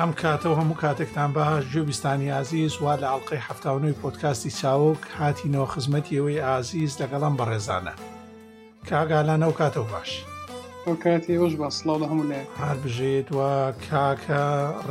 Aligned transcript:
ئەم 0.00 0.12
کاتەوە 0.22 0.56
هەموو 0.60 0.76
کاتێکتان 0.82 1.30
باش 1.36 1.62
جێبیستانی 1.72 2.30
عزیز 2.42 2.72
وا 2.82 2.92
لە 3.02 3.06
ئەڵلقەی 3.12 3.44
هەفتاونەوەی 3.46 3.98
پۆتکاستی 4.02 4.54
چاوک 4.60 5.00
هاتینەوە 5.20 5.68
خزمەتی 5.72 6.14
ئەوەی 6.18 6.44
ئازیز 6.46 6.92
لەگەڵم 7.02 7.34
بەڕێزانە 7.38 7.94
کاگالان 8.90 9.40
ئەو 9.44 9.54
کاتەوە 9.60 9.86
باش 9.94 10.10
کاتی 11.04 11.36
ئەوش 11.38 11.54
باسڵاو 11.62 11.98
لە 12.02 12.06
هەموو 12.10 12.28
لێ 12.32 12.40
هەر 12.62 12.76
بژێت 12.84 13.28
وە 13.36 13.52
کاکە 13.90 14.42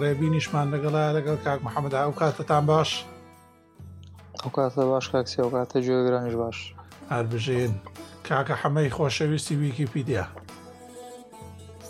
ڕێبی 0.02 0.30
نیشمان 0.36 0.68
لەگەڵا 0.74 1.04
لەگەڵ 1.18 1.38
کاک 1.46 1.60
محەممەدا 1.68 2.00
ئەو 2.06 2.14
کاتتان 2.22 2.64
باش 2.72 2.90
ئەو 4.44 4.52
کاتە 4.58 4.84
باش 4.92 5.06
کاکسی 5.14 5.40
ئەو 5.42 5.52
کاتە 5.56 5.78
جێگرانیش 5.88 6.36
باش 6.42 6.58
هەر 7.14 7.26
بژێن 7.34 7.74
کاکە 8.28 8.56
حەمەی 8.62 8.94
خۆشەویستی 8.98 9.56
ویکیپیدیا 9.62 10.26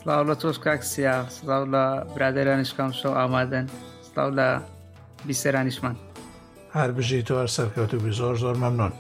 سلااو 0.03 0.23
لە 0.33 0.35
تۆش 0.37 0.59
کاکسیا 0.63 1.27
سلااو 1.29 1.63
لە 1.75 1.83
برادرانیشکام 2.15 2.91
شەو 3.01 3.11
ئامادەن 3.19 3.65
سلااو 4.07 4.29
لە 4.37 4.47
بیسەرانیشمان 5.27 5.95
هەر 6.75 6.89
بژی 6.97 7.21
تۆ 7.21 7.47
سەرکەوت 7.55 7.91
و 7.93 8.07
زۆر 8.19 8.35
زۆر 8.43 8.55
مەمنۆن 8.63 8.93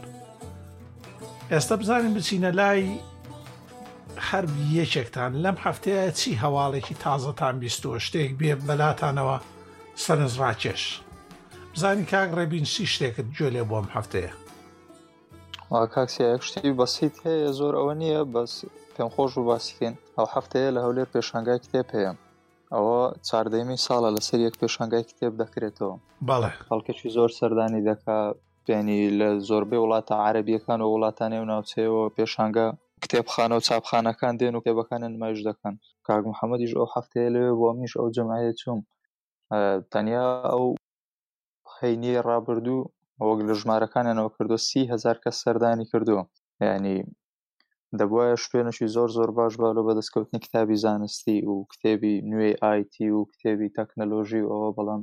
ئێستا 1.51 1.75
بزانین 1.81 2.13
بچینە 2.17 2.51
لای 2.59 2.83
هەر 4.29 4.45
یەکێکتان 4.79 5.31
لەم 5.43 5.57
هەفتەیە 5.65 6.11
چی 6.19 6.39
هەواڵێکی 6.43 6.95
تازەتان 7.03 7.55
بیستۆ 7.63 7.91
شتێک 8.05 8.31
بێ 8.39 8.51
بەلاتانەوە 8.67 9.37
سەرنجڕاکێش 10.03 10.83
بزانین 11.73 12.05
کاک 12.13 12.29
ڕێبین 12.37 12.65
سی 12.73 12.85
شتێکت 12.93 13.27
گوێ 13.37 13.49
لێ 13.55 13.63
بۆم 13.69 13.87
هەفتەیە 13.95 14.31
کاکسیەک 15.95 16.41
شتی 16.47 16.71
بەسییت 16.79 17.15
هەیە 17.25 17.49
زۆر 17.59 17.73
ئەوە 17.79 17.93
نییە 18.01 18.21
بەس 18.33 18.53
پێم 18.99 19.11
خۆش 19.15 19.31
و 19.37 19.41
باسیکەین 19.51 19.95
ئەو 20.17 20.27
هەفتەیە 20.33 20.69
لە 20.75 20.79
هەولێر 20.85 21.07
پێشنگای 21.15 21.63
کتێب 21.65 21.87
هەیە 21.95 22.13
ئەوە 22.73 22.99
چاردەیمی 23.27 23.81
ساڵە 23.85 24.09
لەسەر 24.15 24.39
یەک 24.47 24.55
پێشنگای 24.61 25.07
کتێب 25.09 25.33
دەکرێتەوە 25.41 25.95
باڵێ 26.27 26.51
هەڵکەشی 26.71 27.13
زۆر 27.17 27.29
سەردانی 27.39 27.81
دەکا 27.89 28.19
پێنی 28.65 29.01
لە 29.19 29.29
زۆربەی 29.49 29.81
وڵاتە 29.83 30.15
عربیەکان 30.27 30.79
و 30.81 30.91
وڵاتانی 30.93 31.39
و 31.41 31.49
ناوچەیەوە 31.51 32.03
پێشنگە 32.17 32.67
کتێبخانە 33.03 33.55
و 33.57 33.65
چاپخانەکان 33.67 34.33
دێن 34.39 34.53
و 34.55 34.61
کتێبەکانن 34.63 35.13
مەش 35.21 35.37
دەکەن 35.49 35.73
کاک 36.07 36.23
محەممەدیش 36.31 36.73
ئەو 36.79 36.87
هەفتەیە 36.95 37.29
لێ 37.35 37.45
بۆ 37.59 37.69
میش 37.79 37.93
ئەو 37.99 38.07
جمعایە 38.15 38.51
چوم 38.61 38.79
تەنیا 39.91 40.27
ئەو 40.51 40.65
حینی 41.77 42.13
ڕابردوو 42.27 42.81
وەک 43.27 43.39
لە 43.47 43.53
ژمارەکانیانەوە 43.61 44.31
کردو 44.35 44.57
سی 44.67 44.81
هزار 44.93 45.17
کەس 45.23 45.35
سەردانی 45.43 45.85
کردووە 45.91 46.23
ینی 46.73 46.97
دەبواە 47.97 48.27
شوێنشی 48.43 48.91
زۆر 48.95 49.09
زۆر 49.17 49.29
باش 49.37 49.53
با 49.61 49.67
لە 49.77 49.81
بەدەستکەوتنی 49.87 50.39
کتابی 50.45 50.75
زانستی 50.85 51.37
و 51.51 51.55
کتێبی 51.71 52.15
نوێ 52.31 52.51
آیتی 52.71 53.09
و 53.17 53.21
کتێبی 53.31 53.69
تەکنەلۆژی 53.77 54.41
و 54.43 54.49
ئەوە 54.53 54.69
بەڵام 54.77 55.01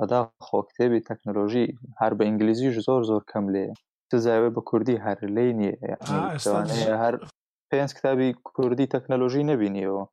ئەدا 0.00 0.20
خۆ 0.46 0.58
کتێبی 0.68 1.04
تەکنەلۆژی 1.08 1.66
هەر 2.00 2.12
بە 2.18 2.22
ئینگلیزیش 2.26 2.76
زۆر 2.86 3.02
زۆر 3.10 3.22
کەم 3.30 3.46
لێ 3.54 3.66
تزاوێ 4.10 4.50
بە 4.56 4.60
کوردی 4.68 5.02
هەر 5.06 5.18
لی 5.36 5.50
نییە 5.58 6.96
هەر 7.02 7.14
پێنج 7.70 7.90
کتابی 7.98 8.28
کوردی 8.56 8.90
تەکنەلۆژی 8.94 9.44
نبینیەوە 9.52 10.04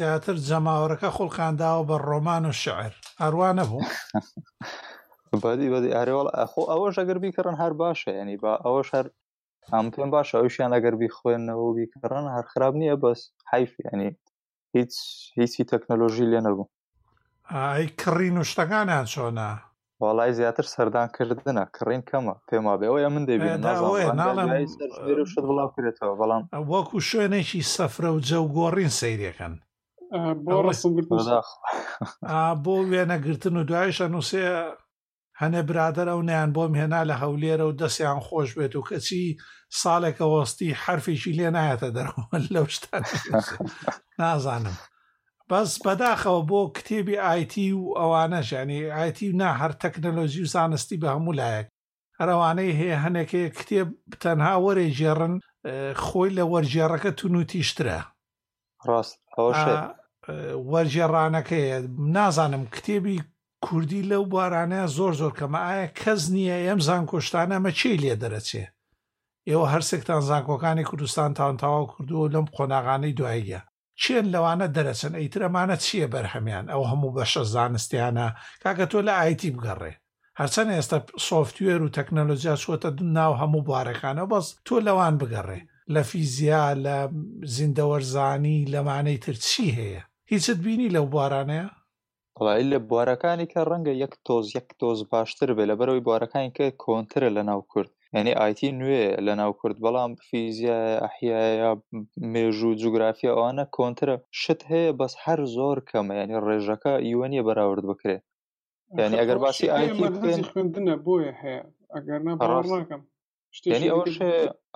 زیاتر 0.00 0.36
جەماوەەکە 0.48 1.08
خۆڵکانداوە 1.16 1.82
بە 1.90 1.96
ڕۆمان 2.08 2.44
و 2.48 2.52
شعر 2.62 2.92
هەروان 3.22 3.54
نەبوو 3.60 3.82
بادی 5.42 5.68
بەدی 5.72 5.94
ئارێوەڵ 5.96 6.26
ئەخۆ 6.38 6.62
ئەوە 6.72 6.88
ژەگەربی 6.96 7.34
کەڕن 7.36 7.56
هەر 7.62 7.72
باشە 7.80 8.10
ینی 8.20 8.36
با 8.42 8.52
ئەوەش 8.66 8.88
هەر 8.96 9.06
ئەمکەم 9.74 10.08
باش 10.14 10.28
ئەوشیان 10.36 10.70
ئەگەر 10.76 10.94
بیخوێنەوە 11.02 11.68
بیکەڕان 11.78 12.26
هەر 12.34 12.44
خراب 12.52 12.74
نییە 12.80 12.96
بەس 13.02 13.20
حیف 13.52 13.72
ینی 13.92 14.10
هیچ 14.74 14.92
هیچی 15.38 15.64
تەکنەلۆژی 15.72 16.30
لێ 16.32 16.40
نەبوو 16.46 16.66
ئای 17.54 17.86
کڕین 18.00 18.36
و 18.40 18.48
شتەکانیان 18.50 19.06
چۆنا 19.12 19.50
وڵای 20.02 20.32
زیاتر 20.38 20.66
سەردان 20.74 21.08
کردنە 21.16 21.64
کڕین 21.76 22.02
کەمە 22.10 22.34
پێما 22.48 22.74
بێەوەە 22.80 23.08
من 23.14 23.24
دەبێت 23.30 23.60
بڵاو 25.48 25.70
کرێتەوە 25.74 26.14
بەڵام 26.20 26.42
وەکو 26.72 26.96
شوێنێکی 27.08 27.60
سەفرە 27.74 28.10
و 28.14 28.22
جە 28.28 28.38
و 28.42 28.46
گۆڕین 28.58 28.92
سیرەکەن 28.98 29.54
بۆ 30.44 30.56
ڕسم 30.66 30.92
بۆ 32.64 32.74
وێنەگرتن 32.90 33.54
و 33.56 33.64
دوایشە 33.68 34.06
نووسێ 34.12 34.46
هەنێ 35.42 35.62
برادەر 35.68 36.08
ئەو 36.12 36.20
نیان 36.28 36.50
بۆم 36.56 36.72
هێنا 36.80 37.02
لە 37.10 37.14
هەولێرە 37.22 37.64
و 37.68 37.76
دەستیان 37.80 38.20
خۆش 38.26 38.50
بێت 38.58 38.74
و 38.76 38.86
کەچی 38.88 39.24
ساڵێکە 39.80 40.26
وەستی 40.34 40.70
حرفێکی 40.82 41.36
لێ 41.38 41.48
نایەتە 41.56 41.88
دەرەوە 41.96 42.22
لەو 42.54 42.66
شتا 42.74 42.96
نازانم 44.20 44.76
بەس 45.50 45.70
بەداخەوە 45.84 46.40
بۆ 46.50 46.60
کتێبی 46.76 47.16
آیتی 47.32 47.68
و 47.80 47.84
ئەوانەش 48.00 48.48
ینی 48.60 48.80
آیتی 49.02 49.28
نا 49.40 49.50
هەر 49.60 49.72
تەکنەلۆژی 49.82 50.42
و 50.44 50.50
زانستی 50.54 50.96
بە 51.02 51.08
هەموو 51.14 51.36
لایەک 51.40 51.66
هەروانەی 52.20 52.76
هەیە 52.80 52.96
هەنێکێ 53.04 53.44
کتێب 53.58 53.88
تەنها 54.24 54.54
وەرێ 54.64 54.86
ژێڕن 54.98 55.34
خۆی 56.04 56.30
لە 56.38 56.44
وەرجێڕەکە 56.52 57.10
تونوتیشترە 57.18 57.98
ڕاست 58.86 59.16
وەرجێڕانەکەی 60.72 61.66
نازانم 62.16 62.64
کتێبی 62.76 63.18
کوردی 63.62 64.02
لەو 64.10 64.24
بارانەیە 64.34 64.86
زۆر 64.96 65.12
زۆر 65.20 65.32
کەمە 65.38 65.60
ئایا 65.68 65.86
کەس 66.00 66.20
نییە 66.34 66.56
ئەم 66.66 66.80
زانکۆشتانە 66.88 67.54
ئەمە 67.56 67.70
چی 67.78 67.96
لێ 68.02 68.14
دەرەچێ 68.22 68.64
ئێوە 69.48 69.66
هەرسێکتان 69.72 70.20
زانکۆکانی 70.30 70.84
کوردستان 70.90 71.30
تاوانتاوا 71.38 71.82
کردووە 71.92 72.26
لەم 72.34 72.46
قۆناغانەی 72.56 73.16
دواییە 73.18 73.60
چێن 74.02 74.26
لەوانە 74.34 74.66
دەرەچن 74.76 75.12
ئەیترەمانە 75.20 75.76
چییە 75.84 76.08
بەرهەمیان 76.14 76.66
ئەو 76.72 76.82
هەموو 76.90 77.14
بەشە 77.16 77.42
زانستیانە 77.54 78.26
کاکە 78.62 78.86
تۆ 78.90 78.98
لە 79.08 79.12
ئایتی 79.20 79.50
بگەڕێ 79.56 79.92
هەرچەند 80.40 80.70
ئێستا 80.76 80.98
سوفتوێر 81.28 81.80
و 81.82 81.92
تەکنەلۆژیا 81.98 82.54
چوەتە 82.62 82.88
ناو 83.18 83.32
هەموو 83.40 83.64
بوارەکانەوە 83.68 84.28
بەس 84.32 84.46
تۆ 84.66 84.74
لەوان 84.86 85.14
بگەڕێ 85.20 85.60
لە 85.94 86.02
فیزیا 86.10 86.64
لە 86.84 86.96
زیندەوەرزانی 87.56 88.58
لەمانەی 88.74 89.18
تر 89.24 89.34
چی 89.48 89.66
هەیە 89.78 90.02
هیچت 90.32 90.58
بینی 90.64 90.88
لەو 90.94 91.06
بوارانەیە 91.12 91.68
وڵی 92.46 92.64
لە 92.72 92.78
بوارەکانی 92.90 93.46
کە 93.52 93.60
ڕەنگە 93.70 93.92
یەک 94.04 94.12
تۆز 94.26 94.46
یەک 94.58 94.68
تۆز 94.80 94.98
باشتر 95.12 95.48
بێ 95.56 95.64
لە 95.70 95.74
بەرەوەی 95.78 96.04
بوارەکانی 96.06 96.54
کە 96.56 96.66
کۆنترە 96.84 97.28
لە 97.36 97.42
ناو 97.50 97.60
کورد 97.72 97.90
یعنی 98.16 98.32
آیتی 98.44 98.68
نوێ 98.80 99.04
لە 99.26 99.32
ناو 99.40 99.50
کورد 99.60 99.76
بەڵام 99.84 100.12
فیزیە 100.26 100.78
ئەحیایا 101.04 101.70
مێژ 102.32 102.58
و 102.68 102.78
جوگرافیا 102.82 103.32
ئەوانە 103.34 103.64
کۆنترە 103.76 104.16
شت 104.40 104.60
هەیە 104.70 104.90
بەس 105.00 105.14
هەر 105.24 105.40
زۆر 105.56 105.76
کەمە 105.88 106.14
ینی 106.20 106.40
ڕێژەکە 106.46 106.92
یوەنیە 107.12 107.42
بەراورد 107.48 107.84
بکرێ 107.90 108.16
ینی 108.98 109.20
ئەگەر 109.20 109.38
باسی 109.44 109.72
ئایتی 109.74 110.44
خوێندنە 110.50 110.94
بۆیە 111.06 111.32
هەیە 111.42 111.60
ئەگەر 111.94 112.20
نەڕاست 112.26 112.72
ناکەم 112.80 113.02
شتێنی 113.60 113.90
ئەوش 113.94 114.14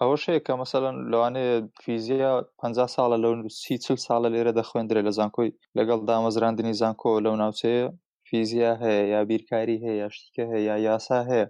ئەوەشەیە 0.01 0.41
کە 0.47 0.53
مەسەەن 0.61 0.97
لەوانەیە 1.13 1.55
فیزیە 1.83 2.33
50 2.61 2.95
ساڵە 2.97 3.17
لەو 3.25 3.33
سی 3.63 3.75
چل 3.85 3.99
ساڵە 4.07 4.29
لێرە 4.35 4.53
دەخوێندرێ 4.61 5.01
لە 5.09 5.13
زانکۆی 5.19 5.51
لەگەڵ 5.79 6.01
دامەزراندنی 6.11 6.77
زانکۆ 6.81 7.13
لەو 7.25 7.35
ناوچەیە 7.43 7.87
فیزیا 8.29 8.73
هەیە 8.83 9.05
یا 9.15 9.21
بیرکاری 9.31 9.83
هەیە 9.87 10.07
شتکە 10.15 10.45
هەیە 10.53 10.63
یا 10.69 10.77
یاسا 10.89 11.21
هەیە 11.31 11.47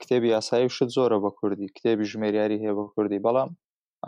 کتێبی 0.00 0.32
یاسایی 0.36 0.68
شت 0.76 0.88
زۆرە 0.96 1.18
بە 1.24 1.30
کوردی 1.38 1.72
کتێبی 1.76 2.06
ژمێریاری 2.10 2.60
هەیە 2.62 2.72
بە 2.78 2.84
کوردی 2.94 3.22
بەڵام 3.26 3.50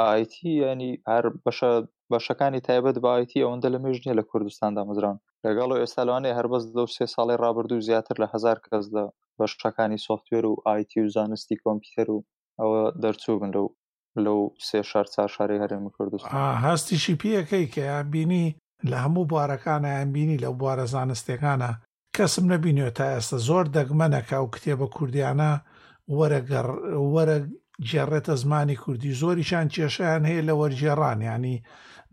ئایتی 0.00 0.50
ینی 0.62 0.90
هەر 1.10 1.24
بەشە 1.44 1.70
بەشەکانی 2.12 2.60
تایبەت 2.66 2.96
باەتی 3.04 3.42
ئەوەندە 3.44 3.68
لە 3.74 3.78
مێژ 3.84 3.96
نیە 4.04 4.14
لە 4.20 4.24
کوردستاندا 4.30 4.82
مزران 4.90 5.16
لەگەڵ 5.44 5.68
و 5.72 5.80
ئێستالوانێ 5.82 6.30
هەربەز 6.38 6.64
دە 6.76 6.82
سێ 6.96 7.06
ساڵی 7.14 7.36
ڕابردوو 7.42 7.84
زیاتر 7.88 8.16
لە 8.22 8.26
هزار 8.34 8.56
کەس 8.66 8.84
لە 8.96 9.04
بەشەکانی 9.38 10.02
سوفتێر 10.06 10.44
و 10.50 10.54
آیتی 10.72 10.98
و 11.04 11.10
زانستی 11.16 11.60
کۆمپیوتەر 11.64 12.08
و 12.12 12.18
ئەوە 12.60 12.82
دەرچوو 13.02 13.40
بن 13.42 13.50
لەو 13.56 13.66
لەو 14.24 14.38
سێ 14.66 14.80
شار 14.90 15.06
چا 15.14 15.24
شاری 15.34 15.60
هەرێمی 15.62 15.94
کوردستان 15.96 16.56
هەستیشی 16.66 17.18
پیەکەی 17.22 17.70
کە 17.74 17.82
یانبینی 17.92 18.46
لە 18.90 18.96
هەموو 19.04 19.28
بوارەکانە 19.30 19.88
یانبینی 19.96 20.40
لەو 20.44 20.54
بوارە 20.60 20.86
زانستێکانە 20.94 21.70
کەسم 22.16 22.44
نەبینێت 22.52 22.94
تا 22.98 23.06
ئێستا 23.14 23.38
زۆر 23.48 23.64
دەگمەنەکە 23.76 24.36
و 24.42 24.46
کتێبە 24.54 24.86
کوردیانە 24.94 25.50
وەرە 27.14 27.38
جێڕێتە 27.88 28.34
زمانی 28.42 28.80
کوردی 28.82 29.16
زۆریشان 29.20 29.66
کێشیان 29.74 30.22
هەیە 30.30 30.42
لە 30.48 30.54
وەرجێڕان 30.60 31.18
ینی 31.32 31.56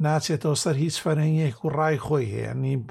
ناچێتەوە 0.04 0.58
سەر 0.64 0.76
هیچ 0.84 0.96
فەرنگیەک 1.04 1.58
و 1.66 1.74
ڕای 1.78 1.98
خۆی 2.06 2.32
هەیە 2.34 2.54
نیم 2.64 2.82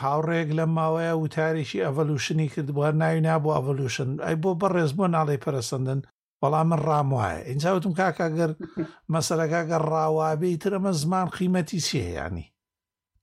هاوڕێک 0.00 0.48
لە 0.58 0.64
ماوەیە 0.76 1.14
وتارێکی 1.22 1.84
ئەڤەلوشنی 1.86 2.48
کرد 2.54 2.68
بووە 2.76 2.88
ناوی 3.00 3.20
نابوو 3.26 3.54
ئەڤەلوشن 3.56 4.08
ئەی 4.24 4.36
بۆ 4.42 4.50
بەڕێز 4.60 4.90
بۆ 4.98 5.04
ناڵی 5.14 5.42
پەرسەندن 5.44 6.00
بەڵام 6.40 6.66
من 6.70 6.80
ڕام 6.88 7.08
وایە 7.18 7.40
ئینجاوتم 7.48 7.92
کاکەگەر 8.00 8.50
مەسەرەکەگە 9.14 9.76
ڕاوابی 9.90 10.60
ترەمە 10.62 10.92
زمان 11.02 11.26
قیمەتی 11.36 11.84
سێیانی 11.88 12.46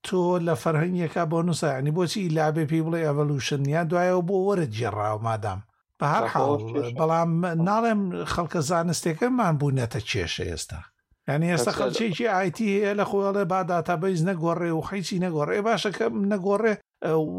تۆ 0.06 0.20
لە 0.46 0.54
فەرهنگەکە 0.62 1.22
بۆ 1.30 1.38
نووسانی 1.48 1.94
بۆچی 1.96 2.32
لابێ 2.36 2.64
پێی 2.70 2.84
بڵێ 2.86 3.00
ئەڤەلوشن 3.06 3.62
یا 3.74 3.82
دوایەوە 3.90 4.22
بۆ 4.28 4.36
وەرە 4.46 4.66
جێڕاو 4.76 5.18
مادام 5.26 5.60
بە 6.00 6.06
هەر 6.12 6.24
حاڵ 6.32 6.50
بەڵام 6.98 7.30
ناڵێم 7.68 8.02
خەڵکە 8.32 8.60
زانستێکەمان 8.70 9.54
بوونەتە 9.60 10.00
کێشە 10.10 10.44
ئێستا 10.50 10.80
ینی 11.34 11.50
ئێستا 11.52 11.72
خەلچێکی 11.78 12.24
ئایتی 12.34 12.66
هەیە 12.76 12.92
لە 13.00 13.04
خۆڵێ 13.10 13.44
با 13.52 13.60
داتابیز 13.70 14.20
نەگۆڕێ 14.30 14.70
و 14.74 14.86
خەیچی 14.88 15.22
نەگۆڕێ 15.26 15.58
باشەکە 15.66 16.06
نەگۆڕێ 16.32 16.74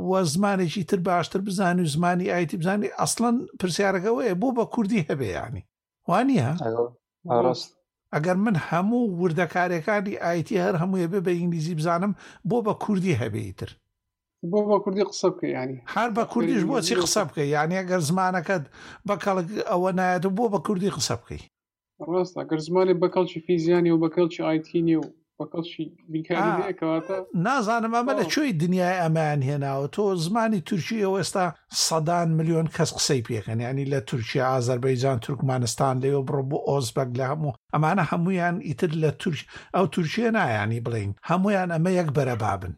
وە 0.10 0.20
زمانێکی 0.34 0.84
تر 0.90 1.00
باشتر 1.10 1.40
بزانانی 1.48 1.84
و 1.86 1.92
زمانی 1.96 2.32
ئایتی 2.34 2.58
بزانانی 2.62 2.96
ئەسڵەن 3.00 3.36
پرسیارەکەەوەیە 3.60 4.34
بۆ 4.42 4.50
بە 4.58 4.66
کوردی 4.74 5.06
هەبێیانی 5.10 5.64
وانە 6.10 6.52
ئەگەر 8.16 8.38
من 8.46 8.56
هەموو 8.68 9.02
وردەکارەکانی 9.22 10.20
ئایتی 10.26 10.62
هەر 10.66 10.76
هەمووی 10.82 11.12
بێ 11.12 11.20
بە 11.26 11.32
ئینگلیزی 11.40 11.78
بزانم 11.80 12.12
بۆ 12.50 12.58
بە 12.66 12.74
کوردی 12.84 13.18
هەبێیتر 13.24 13.70
بۆ 14.52 14.60
بە 14.70 14.76
کوردی 14.84 15.06
قسە 15.12 15.28
بکە 15.34 15.48
ینی 15.60 15.78
هەر 15.96 16.10
بە 16.18 16.24
کوردیش 16.32 16.64
بۆچی 16.70 16.96
قسە 17.04 17.22
بکە 17.28 17.42
یاننی 17.56 17.80
ئەگەر 17.82 18.02
زمانەکەت 18.10 18.64
بە 19.08 19.16
کەڵک 19.24 19.48
ئەوە 19.72 19.90
نایەت 20.00 20.24
بۆ 20.38 20.46
بە 20.54 20.60
کوردی 20.66 20.96
قسە 20.98 21.16
بکەی 21.22 21.44
ڕاستە 22.14 22.42
گەر 22.50 22.60
زمانی 22.70 23.00
بە 23.02 23.08
کەڵکی 23.16 23.44
فیزیانی 23.48 23.92
و 23.94 24.02
بە 24.04 24.10
کەڵکی 24.16 24.44
آیتینی 24.52 24.96
و 25.02 25.06
بە 25.40 25.46
کەڵکی 25.52 25.84
بیکاتە 26.14 27.16
نازانم 27.48 27.94
ئەمە 27.98 28.14
لە 28.20 28.26
کوێی 28.34 28.58
دنیای 28.64 29.02
ئەمایان 29.04 29.42
هێناوە 29.50 29.88
تۆ 29.96 30.04
زمانی 30.26 30.66
تورکی 30.68 31.04
ئەو 31.06 31.18
ئێستا 31.20 31.46
سەدان 31.86 32.30
میلیۆن 32.38 32.68
کەس 32.76 32.90
قسەی 32.98 33.26
پێکەن 33.28 33.60
ینی 33.66 33.86
لە 33.94 34.00
تورکیا 34.10 34.46
ئازربەیجان 34.52 35.18
تورکمانستان 35.26 35.96
لەوە 36.04 36.22
بڕۆ 36.28 36.44
بۆ 36.52 36.58
ئۆزبەک 36.70 37.10
لە 37.20 37.26
هەموو 37.32 37.56
ئەمانە 37.74 38.04
هەمویان 38.12 38.56
ئیتر 38.68 38.92
لە 39.04 39.10
تورک 39.22 39.40
ئەو 39.76 39.86
تورکیە 39.96 40.30
نایانی 40.38 40.84
بڵین 40.86 41.12
هەمویان 41.30 41.70
ئەمە 41.76 41.92
یەک 42.00 42.10
بەرەبابن 42.18 42.74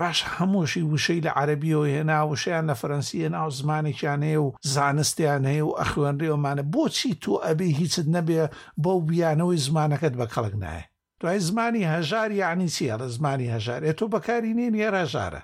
پاش 0.00 0.22
هەمووشی 0.36 0.82
وشەی 0.92 1.24
لە 1.26 1.30
عربیەوە 1.40 1.86
هێنا 1.94 2.18
وشیان 2.30 2.64
لە 2.70 2.74
فەرەنسیە 2.80 3.28
ناو 3.36 3.48
زمانێکیان 3.60 4.20
هەیە 4.28 4.40
و 4.44 4.48
زانستیان 4.74 5.42
هەیە 5.52 5.64
و 5.66 5.76
ئەخوێنڕێوەمانە 5.80 6.64
بۆچی 6.74 7.12
تۆ 7.22 7.34
ئەبێ 7.46 7.68
هیچت 7.80 8.06
نەبێ 8.16 8.42
بەو 8.84 8.98
بیانەوەی 9.08 9.62
زمانەکەت 9.66 10.14
بە 10.18 10.26
خەڵک 10.34 10.54
نایە 10.62 10.84
دوای 11.20 11.38
زمانی 11.48 11.88
هەژار 11.94 12.30
یعنی 12.42 12.66
چیە 12.74 12.94
لە 13.02 13.08
زمانی 13.16 13.52
هەژارێ 13.54 13.90
تۆ 13.98 14.04
بەکاری 14.14 14.54
نین 14.58 14.74
یە 14.82 14.88
ڕژارە 14.94 15.42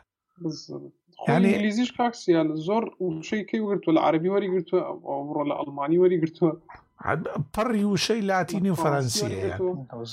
ئنگلیزیش 1.28 1.90
کاکسیان 1.98 2.48
زۆر 2.66 2.82
وشەی 3.06 3.42
کەی 3.50 3.60
گرتووە 3.66 3.92
لە 3.96 4.00
عربی 4.06 4.28
وەری 4.32 4.50
گرتووە 4.54 4.80
بڕۆ 5.30 5.44
لە 5.50 5.54
ئەلمانی 5.58 5.98
وەری 6.02 6.20
گرتووە 6.22 6.52
پڕی 7.54 7.84
وشەی 7.92 8.20
لاتینی 8.28 8.70
و 8.70 8.76
فەەنسیە 8.82 9.52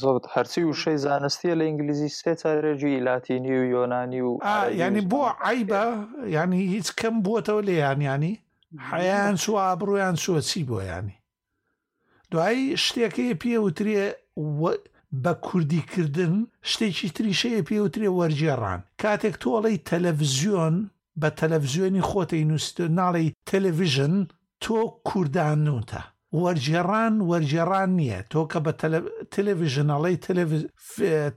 زۆت 0.02 0.24
هەرچی 0.34 0.64
وشەی 0.70 0.98
زانستیە 1.06 1.54
لە 1.60 1.64
ئینگلیزی 1.68 2.10
سێ 2.20 2.34
چارێجی 2.42 3.00
لاتینی 3.08 3.54
و 3.60 3.64
یۆنانی 3.76 4.22
و 4.28 4.32
ینی 4.84 5.02
بۆ 5.12 5.22
عیبە 5.50 5.84
ینی 6.38 6.62
هیچ 6.74 6.88
کەم 7.00 7.16
بووەتەوە 7.24 7.62
لێ 7.68 7.76
یانیانی 7.86 8.34
حیان 8.92 9.36
سو 9.44 9.52
ئابرویان 9.66 10.16
سووە 10.24 10.42
چی 10.50 10.62
بۆ 10.70 10.78
ینی 10.92 11.16
دوایی 12.32 12.78
شتێکی 12.86 13.28
پێوترێ 13.42 14.04
بە 15.24 15.34
کوردیکردن 15.48 16.36
شتێکی 16.72 17.08
تریشەیە 17.16 17.62
پێوترێ 17.70 18.10
وەرجێڕان 18.20 18.82
کاتێک 19.04 19.36
تۆڵی 19.44 19.78
تەلەڤزیۆن 19.90 20.76
بە 21.22 21.30
تەلەڤزیۆنی 21.40 22.06
خۆتەی 22.10 22.46
نووسە 22.50 22.84
ناڵی 23.00 23.28
تەلەڤژن 23.50 24.16
تۆ 24.64 24.80
کوردان 25.10 25.60
نوتە 25.68 26.02
وەرجێڕان 26.44 27.16
وەرجێڕان 27.30 27.90
نییە 28.00 28.20
تۆ 28.32 28.42
کە 28.52 28.60
بە 28.66 28.72
تەلەڤژنەڵی 29.34 30.16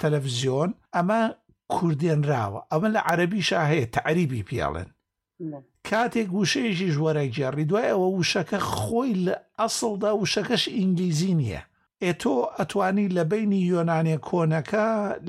تەلەڤزیۆن 0.01 0.71
ئەمە 0.95 1.23
کوردێنراوە 1.73 2.61
ئەمە 2.73 2.89
لە 2.97 3.01
عەربیشا 3.09 3.61
هەیە 3.71 3.87
تعریبی 3.97 4.47
پیاڵێن 4.49 4.89
کاتێک 5.89 6.29
وشەیەشی 6.39 6.93
ژوەرەی 6.97 7.33
جێڕی 7.37 7.65
دوای 7.71 7.89
ئەوە 7.95 8.07
وشەکە 8.19 8.59
خۆی 8.75 9.13
لە 9.27 9.35
ئەسڵدا 9.61 10.11
وشەکەش 10.23 10.65
ئینگلیزی 10.77 11.35
نییە 11.41 11.63
ئێتۆ 12.05 12.35
ئەتوانی 12.57 13.13
لە 13.17 13.23
بینی 13.33 13.61
یۆنانێ 13.73 14.17
کۆنەکە 14.29 14.87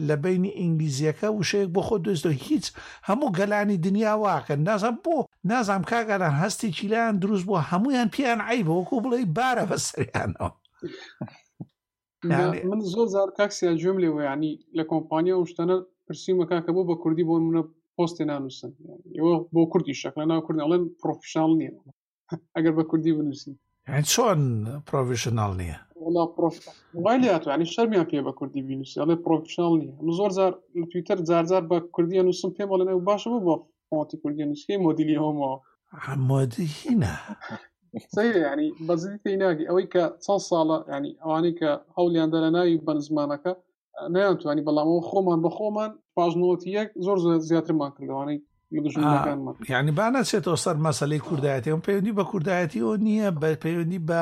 لە 0.07 0.16
بینی 0.24 0.52
ئینگلیزیەکە 0.62 1.28
وشەیەک 1.40 1.69
بۆ 1.75 1.81
خۆ 1.88 1.96
دۆستەوە 2.06 2.36
هیچ 2.48 2.66
هەموو 3.07 3.34
گەلانی 3.38 3.78
دنیا 3.86 4.14
واکەن 4.24 4.60
نازە 4.68 4.92
بۆ 5.04 5.18
نازام 5.50 5.84
کاگەران 5.90 6.32
هەستی 6.44 6.70
چیلان 6.78 7.14
دروست 7.24 7.46
بووە 7.48 7.60
هەمویان 7.72 8.08
پیان 8.16 8.40
عی 8.50 8.62
بەوەکو 8.68 8.96
بڵێ 9.04 9.20
بارە 9.38 9.64
بەسریانەوە 9.72 10.50
من 12.72 12.80
زۆر 12.94 13.08
زار 13.16 13.30
کاکسیا 13.38 13.72
جوم 13.82 13.98
لێ 14.04 14.10
ویانی 14.12 14.54
لە 14.78 14.84
کۆمپانیا 14.92 15.36
و 15.38 15.48
شتەنە 15.52 15.76
پرسیمە 16.08 16.46
کاکە 16.52 16.72
بۆ 16.76 16.82
بە 16.90 16.96
کوردی 17.02 17.28
بۆ 17.30 17.36
منە 17.48 17.64
پۆستی 17.96 18.26
نانووسن 18.30 18.72
ئەوە 19.18 19.34
بۆ 19.54 19.62
کوردی 19.72 20.00
شەک 20.02 20.14
لە 20.20 20.26
ناو 20.30 20.40
کوردناڵێن 20.46 20.84
پرۆفیشنال 21.02 21.52
نییە 21.60 21.72
ئەگەر 22.56 22.74
بە 22.78 22.84
کوردی 22.90 23.12
بنووسین 23.18 23.56
چۆن 24.12 24.42
پرۆفیشنال 24.90 25.52
نییە 25.62 25.78
وایلاتوانی 27.06 27.66
شەرمیان 27.74 28.08
پێ 28.12 28.20
بە 28.28 28.32
کوردی 28.40 28.62
بینوسی 28.70 28.96
ئەڵێ 29.02 29.16
پرۆفیشنال 29.26 29.74
نیە 29.82 29.92
زۆر 30.20 30.32
زار 30.38 30.52
لە 30.80 30.86
تویتەر 30.92 31.18
جارجار 31.30 31.64
بە 31.72 31.78
کوردی 31.96 32.24
نووسم 32.28 32.52
پێم 32.58 32.68
بەڵێن 32.72 33.00
باش 33.10 33.24
بۆ 33.48 33.56
ماتیکولگەنشکی 33.94 34.78
مدیلی 34.80 35.16
هۆما 35.20 35.62
مدیینە 36.30 37.14
ینی 38.36 38.68
بەزی 38.88 39.12
تیناگی 39.24 39.66
ئەوەی 39.70 39.88
کە 39.94 40.04
چەند 40.26 40.42
ساڵە 40.50 40.78
ینی 40.96 41.12
ئەوانەی 41.24 41.54
کە 41.60 41.70
هەولیاندا 41.98 42.40
لە 42.46 42.50
ناوی 42.56 42.78
بەنزمانەکە 42.88 43.54
نیانتوانی 44.16 44.66
بەڵامەوە 44.68 45.04
خۆمان 45.10 45.40
بە 45.46 45.50
خۆمان 45.58 45.92
پاژنەوەتی 46.18 46.70
یەک 46.78 46.90
زۆر 47.06 47.18
زیاترمان 47.50 47.92
کردوانەی 48.00 48.40
یعنی 49.70 49.92
با 49.98 50.06
نەچێتەوە 50.14 50.60
سەر 50.64 50.78
مەسلەی 50.86 51.22
کوردایەتی 51.28 51.72
ئەم 51.74 51.82
پەیوەندی 51.88 52.16
بە 52.20 52.24
کوردایەتیەوە 52.32 52.96
نییە 53.06 53.28
بە 53.42 53.50
پەیوەندی 53.64 54.04
بە 54.10 54.22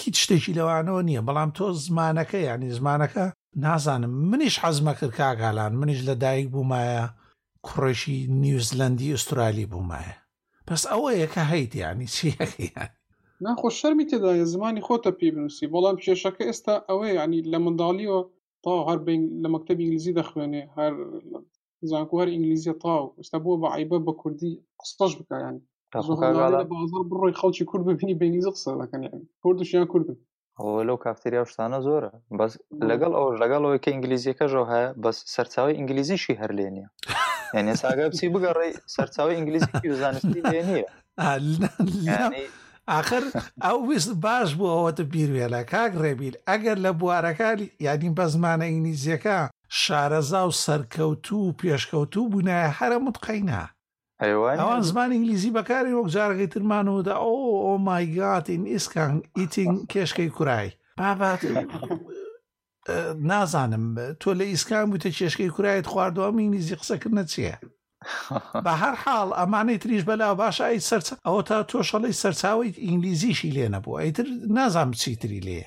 هیچ 0.00 0.16
شتێکی 0.22 0.52
لەوانەوە 0.58 1.02
نییە 1.08 1.22
بەڵام 1.28 1.50
تۆ 1.56 1.64
زمانەکە 1.86 2.38
ینی 2.50 2.70
زمانەکە 2.78 3.24
نازانم 3.64 4.10
منیش 4.30 4.56
حەزمە 4.62 4.92
کرد 5.00 5.14
کاگالان 5.20 5.72
منیش 5.80 6.00
لە 6.08 6.14
دایک 6.22 6.46
بوومایە 6.52 7.04
کوڕێکی 7.70 8.16
نیوزلندی 8.44 9.12
ئوسترالی 9.14 9.66
بوومایە 9.72 10.14
بەس 10.68 10.82
ئەوەیە 10.90 11.26
کە 11.34 11.42
هەیتیانی 11.52 12.12
چیەکەیان 12.16 12.90
ناخۆش 13.44 13.74
شەرمی 13.80 14.08
تێدایە 14.10 14.46
زمانی 14.54 14.84
خۆتە 14.86 15.10
پێ 15.18 15.28
بنووسی 15.34 15.70
بەڵام 15.72 15.96
کێشەکە 16.04 16.42
ئێستا 16.48 16.74
ئەوەیە 16.88 17.12
ینی 17.22 17.40
لە 17.52 17.58
منداڵیەوە 17.64 18.20
تا 18.64 18.72
هەر 18.88 18.98
لە 19.42 19.48
مەکتب 19.54 19.76
ئینگلیزی 19.80 20.16
دەخوێنێ 20.18 20.62
هەر 20.76 20.92
زانکوهر 21.90 22.28
ئینگلیزیە 22.32 22.74
تاو 22.84 23.02
ئێستا 23.18 23.36
بووە 23.44 23.56
بە 23.62 23.68
عیبە 23.76 23.98
بە 24.06 24.12
کوردی 24.20 24.52
قستەش 24.80 25.12
بکیان 25.18 25.56
بازار 25.94 27.02
بڕۆی 27.10 27.36
خەڵکی 27.40 27.64
کورد 27.70 27.84
ببینی 27.90 28.18
بەنگلیزی 28.20 28.52
قسە 28.54 28.72
دەکەن 28.82 29.02
کوردشیان 29.42 29.86
کوردن 29.92 30.18
لەو 30.88 30.96
کافتریا 31.04 31.42
شتانە 31.52 31.78
زۆرە 31.86 32.10
بەس 32.38 32.52
لەگەڵ 32.90 33.12
ئەو 33.18 33.28
لەگەڵ 33.42 33.60
ئەوەی 33.64 33.82
کە 33.84 33.90
ئینگلیزیەکە 33.92 34.46
ژۆ 34.52 34.62
هەیە 34.72 34.88
بەس 35.02 35.16
سەرچاوی 35.34 35.76
ئینگلیزیشی 35.78 36.34
هەر 36.42 36.50
لێنە 36.58 36.86
یعنی 37.54 37.76
ساگە 37.76 37.98
بچی 38.10 38.28
بگەڕی 38.32 38.72
سەرچاوی 38.86 39.34
ئینگلیسی 39.34 39.90
زانستی 39.92 40.42
نیە 40.46 40.84
آخر 42.88 43.22
ئەو 43.64 43.78
ویست 43.88 44.14
باش 44.14 44.54
بوو 44.54 44.74
ئەوەتە 44.76 45.02
بیرێلە 45.12 45.60
کاک 45.72 45.92
ڕێبیر 46.02 46.34
ئەگەر 46.48 46.76
لە 46.84 46.90
بوارەکانی 47.00 47.68
یادیم 47.86 48.14
بە 48.18 48.24
زمانە 48.34 48.64
ئینگلیزیەکە 48.68 49.38
شارەزا 49.82 50.42
و 50.48 50.52
سەرکەوتو 50.64 51.36
و 51.44 51.52
پێشکەوتو 51.60 52.20
بوونایە 52.32 52.70
هەرە 52.78 52.98
متقینا 53.06 53.64
ئەوان 54.22 54.80
زمان 54.80 55.10
ئینگلیزی 55.12 55.54
بەکاری 55.58 55.92
وەک 55.98 56.08
جارگەی 56.16 56.52
ترمانەوەدا 56.52 57.14
ئۆ 57.26 57.32
ئۆ 57.64 57.74
مایگاتین 57.88 58.62
ئیسکان 58.72 59.22
ئیتین 59.38 59.74
کێشکەی 59.92 60.30
کورای 60.36 60.70
بابات 60.98 61.40
نازانم 63.30 64.14
تۆ 64.20 64.30
لە 64.38 64.44
ئیسکان 64.50 64.86
بووتە 64.90 65.08
چێشکی 65.18 65.48
کورایەت 65.54 65.86
خواردوامی 65.92 66.48
نیزی 66.54 66.76
قسەکردە 66.80 67.24
چییە 67.32 67.56
بە 68.64 68.72
هەر 68.82 68.94
حاڵ 69.04 69.28
ئەمانەی 69.40 69.78
تریش 69.82 70.02
بەلا 70.08 70.28
باشە 70.40 70.64
ئەی 70.70 70.80
سەر 70.88 71.00
ئەوە 71.26 71.42
تا 71.48 71.56
تۆشەڵی 71.70 72.18
سەرچاوی 72.22 72.70
ئینگلیزیشی 72.86 73.50
لێ 73.56 73.66
نەبوو 73.74 74.00
ئەیتر 74.02 74.26
نازانم 74.56 74.92
چیتری 75.02 75.40
لێە 75.46 75.66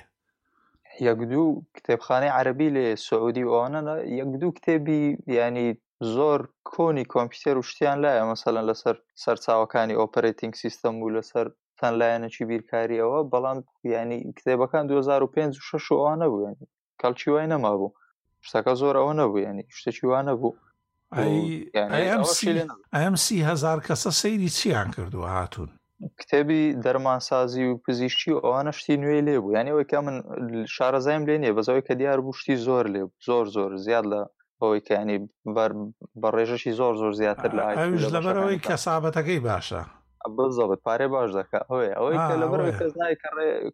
یەکدوو 1.07 1.47
کتێبخانەی 1.75 2.35
عربی 2.39 2.69
لێ 2.75 2.87
سعودی 3.07 3.47
ئەوانە 3.51 3.81
یەکدوو 4.19 4.55
کتێبی 4.57 4.99
ینی 5.37 5.67
زۆر 6.15 6.39
کۆنی 6.71 7.05
کۆمپیوتەر 7.13 7.55
و 7.57 7.67
شتیان 7.69 7.97
لایە 8.03 8.23
مەسەلەن 8.31 8.65
لەسەر 8.71 8.95
سەرچاوەکانی 9.23 9.97
ئۆپەرێتنگ 10.01 10.53
سیستەم 10.63 10.95
و 11.03 11.09
لەسەر 11.15 11.47
تەن 11.79 11.93
لایەنەکی 11.99 12.43
بیرکاریەوە 12.49 13.19
بەڵام 13.31 13.57
ینی 13.97 14.19
کتێبەکان 14.37 14.83
2005 14.87 15.57
و 15.59 15.61
6 15.69 15.91
ئەوانە 15.97 16.27
بووێن 16.31 16.55
کاڵکی 17.01 17.29
وای 17.36 17.48
نەما 17.53 17.72
بوو 17.79 17.89
شتەکە 18.48 18.74
زۆر 18.81 18.96
ئەوە 19.00 19.13
نەبوو 19.20 19.43
ینی 19.48 19.65
شتێکی 19.77 20.05
وانە 20.12 20.34
بوو 20.41 20.58
ئەMسی 23.00 23.38
هزار 23.50 23.77
کەسە 23.88 24.12
سەیری 24.22 24.50
چیان 24.58 24.88
کردو 24.96 25.22
هاتوون 25.36 25.70
کتێبی 26.20 26.62
دەرمانسازی 26.84 27.63
و 27.70 27.81
پزیشتی 27.86 28.29
و 28.34 28.41
ئەوانە 28.46 28.72
شتی 28.79 28.96
نوێ 29.03 29.20
لێ 29.27 29.36
بوو 29.41 29.55
یانەوەی 29.58 29.88
کە 29.91 29.98
من 30.05 30.15
شارەزایم 30.75 31.24
لێ 31.27 31.36
نیە 31.43 31.53
بەزەوەی 31.58 31.86
کە 31.88 31.93
دیار 32.00 32.20
بوو 32.24 32.38
شتی 32.39 32.55
زۆر 32.67 32.86
لێ 32.93 33.03
زۆر 33.27 33.46
زۆر 33.55 33.72
زیاد 33.86 34.05
لە 34.12 34.22
ئەوەی 34.62 34.81
کەینی 34.88 35.17
بە 36.22 36.29
ڕێژەشی 36.36 36.74
زۆر 36.79 36.93
زۆر 37.01 37.13
زیاتر 37.22 37.50
لە 37.58 37.63
لەبەرەوەی 38.13 38.63
کەسابەتەکەی 38.67 39.39
باشە 39.48 39.84
بزڵت 40.29 40.79
پارێ 40.87 41.07
باش 41.13 41.29
دەکە 41.37 41.59
ئەوەی 41.69 41.89
ئەوەی 41.99 42.17
کە 42.27 42.35
لە 42.41 42.45
بەر 42.51 42.61
کەس 42.81 42.93
نای 43.01 43.15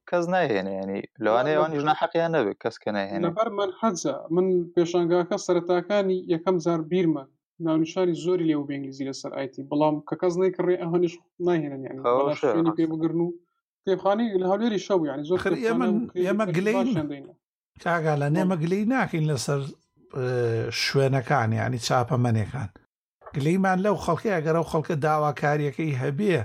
کەس 0.10 0.24
نایهێنێ 0.34 0.74
ینی 0.82 1.02
لەوانەیەوان 1.26 1.72
ژنا 1.82 1.94
حەقییان 2.02 2.32
نەبێت 2.38 2.58
کەس 2.64 2.76
کە 2.84 2.90
نایهێن 2.98 3.22
لەبەر 3.28 3.48
من 3.60 3.70
حەزە 3.82 4.16
من 4.36 4.46
پێشنگاکە 4.76 5.36
سەرەتاکانی 5.46 6.18
یەکەم 6.34 6.56
زار 6.66 6.82
بیرمە 6.92 7.24
ناونشاری 7.66 8.16
زۆری 8.26 8.46
لێو 8.50 8.68
بەنگلیزی 8.70 9.08
لەسەر 9.10 9.32
ئایتی 9.38 9.64
بەڵام 9.70 9.96
کە 10.08 10.16
کەس 10.22 10.34
نەیکڕێ 10.42 10.76
ئەهنیش 10.82 11.14
نایهێنن 11.46 11.96
پێ 12.78 12.86
بگرن 12.92 13.20
و 13.26 13.30
تێبخانی 13.86 14.28
لە 14.42 14.46
هەولێری 14.52 14.80
شەو 14.88 15.00
یانی 15.10 15.26
زۆر 15.30 15.40
ئێمە 15.66 15.86
ئێمە 16.28 16.46
گلین 16.56 16.78
کاگا 17.84 18.14
لە 18.22 18.28
نێمە 18.36 18.56
گلی 18.64 18.82
ناکەین 18.94 19.26
لەسەر 19.32 19.62
شوێنەکان 20.84 21.50
ینی 21.64 21.80
چاپەمەنێکان 21.88 22.70
لەیمان 23.46 23.78
لەو 23.86 23.96
خەڵکی 24.06 24.34
ئەگەرە 24.36 24.60
و 24.62 24.70
خەڵکە 24.72 24.96
داواکاریەکەی 25.06 26.00
هەبێ 26.02 26.38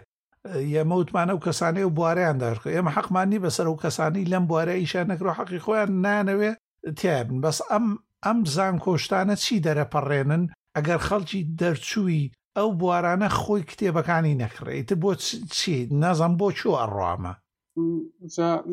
یەمەوتمانە 0.77 1.33
و 1.35 1.43
کەسانەی 1.47 1.87
و 1.89 1.95
بواریان 1.99 2.37
دارکە 2.45 2.69
ئێمە 2.75 2.93
حەقمانی 2.97 3.43
بەسەر 3.45 3.67
و 3.69 3.81
کەسانی 3.85 4.29
لەم 4.33 4.45
بوارە 4.51 4.75
ئیشانەکر 4.83 5.27
و 5.27 5.33
حەقی 5.39 5.63
خۆیان 5.65 5.91
نانەوێ 6.05 6.53
تیابن 6.99 7.39
بەس 7.45 7.59
ئەم 7.71 7.87
ئەم 8.27 8.39
زان 8.55 8.77
کۆشتانە 8.85 9.35
چی 9.45 9.57
دەرەپەڕێنن 9.67 10.43
ئەگەر 10.77 11.01
خەڵکی 11.09 11.41
دەرچووی 11.61 12.31
ئەو 12.57 12.69
بوارانە 12.81 13.29
خۆی 13.41 13.63
کتێبەکانی 13.71 14.39
نەکڕێت 14.43 14.89
بۆ 15.03 15.11
چی 15.57 15.75
نازەم 16.03 16.33
بۆ 16.41 16.47
چۆ 16.59 16.71
ئەڕامە 16.81 17.35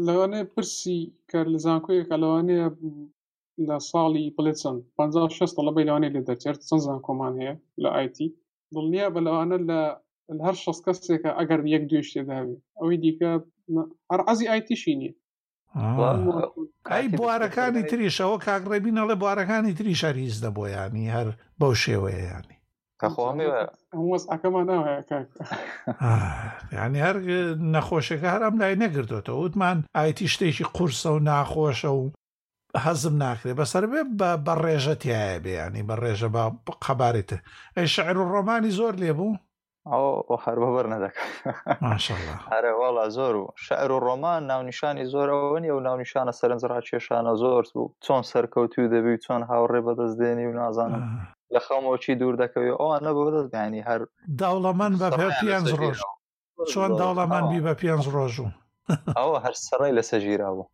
لەوانەیە 0.05 0.45
پرسی 0.53 0.99
کار 1.31 1.45
لە 1.53 1.57
زانکۆیەکە 1.65 2.15
لەوانەیە 2.23 2.67
لە 3.67 3.77
ساڵی 3.91 4.25
بڵێت 4.37 4.57
چەند 4.61 4.79
56 4.99 5.67
لە 5.67 5.71
بەیلوانێ 5.75 6.09
لێ 6.15 6.21
دەچێت 6.29 6.57
چەند 6.67 6.83
زان 6.85 6.99
کۆمان 7.07 7.33
هەیە 7.39 7.53
لە 7.83 7.89
آیتی 7.99 8.29
دڵنییا 8.75 9.07
بەلەوانە 9.15 9.57
لە 9.69 9.79
هەر 10.45 10.55
شەست 10.63 10.81
کەسێکە 10.85 11.31
ئەگەر 11.39 11.59
یەک 11.73 11.83
دوێشتێ 11.89 12.21
داوی 12.29 12.57
ئەوەی 12.79 12.97
دیکە 13.03 13.31
هەر 14.11 14.21
ئازی 14.27 14.49
ئایتیشی 14.51 14.95
نییە 14.99 15.13
ئەی 16.91 17.05
بوارەکانی 17.19 17.83
تریشەوە 17.91 18.37
کاگڕێبینە 18.47 19.03
لە 19.09 19.15
بوارەکانی 19.21 19.73
تری 19.77 19.95
شەریز 20.01 20.35
دەبۆیانی 20.43 21.11
هەر 21.15 21.27
بەو 21.59 21.73
شێوەیەیانی 21.83 22.55
ینی 26.83 26.99
هەر 27.05 27.17
نەخۆشەکە 27.73 28.29
هەرم 28.33 28.55
لای 28.61 28.75
نەگرتوێتەوە 28.83 29.39
وتمان 29.43 29.77
ئایتی 29.97 30.27
شتێکی 30.33 30.65
قورسە 30.75 31.09
و 31.13 31.19
ناخۆشە 31.29 31.91
و 31.97 32.01
حەزم 32.85 33.13
ناکرێت 33.23 33.55
بەسەر 33.59 33.83
بێ 33.91 34.01
بە 34.45 34.53
ڕێژە 34.63 34.95
تایە 35.01 35.39
بێیانی 35.45 35.83
بە 35.89 35.95
ڕێژە 36.03 36.29
بە 36.35 36.43
قەبارێتە 36.85 37.37
ئەی 37.77 37.87
شعر 37.95 38.15
و 38.19 38.25
ڕۆمانی 38.33 38.75
زۆر 38.79 38.93
لێبوو 39.01 39.31
هەر 40.45 40.57
بەبەر 40.63 40.85
نەدەکەوەڵا 40.93 43.05
زۆر 43.17 43.33
و 43.41 43.43
شعر 43.65 43.89
و 43.91 43.99
ڕۆمان 44.07 44.41
ناونیشانی 44.51 45.05
زۆرەوەنی 45.13 45.71
و 45.75 45.79
ناونیشانە 45.87 46.33
سەرنجڕا 46.39 46.79
کێشانە 46.89 47.33
زۆر 47.41 47.63
بوو 47.73 47.93
چۆن 48.05 48.21
سەرکەوتوی 48.31 48.87
دەبی 48.93 49.15
چۆن 49.25 49.41
هاوڕێ 49.49 49.81
بەدەستدێنی 49.87 50.45
و 50.49 50.53
نازانم 50.61 51.03
لە 51.53 51.59
خەمەوەچی 51.67 52.13
دوور 52.19 52.35
دەکەوێت 52.43 52.75
ئەوان 52.79 53.01
نە 53.07 53.11
بەدەستگانی 53.17 53.85
هەر 53.87 54.01
داوڵەمان 54.39 54.93
بە 55.01 55.07
پێ 55.17 55.27
پێ 55.39 55.53
ڕۆژ 55.81 55.99
چۆن 56.71 56.91
داوڵەمان 56.99 57.43
بی 57.49 57.59
بە 57.65 57.73
پێ 57.79 57.89
ڕۆژوو 58.15 58.47
ئەوە 59.17 59.37
هەر 59.45 59.53
سەڕی 59.65 59.93
لە 59.97 60.03
سەژیرابوو 60.11 60.69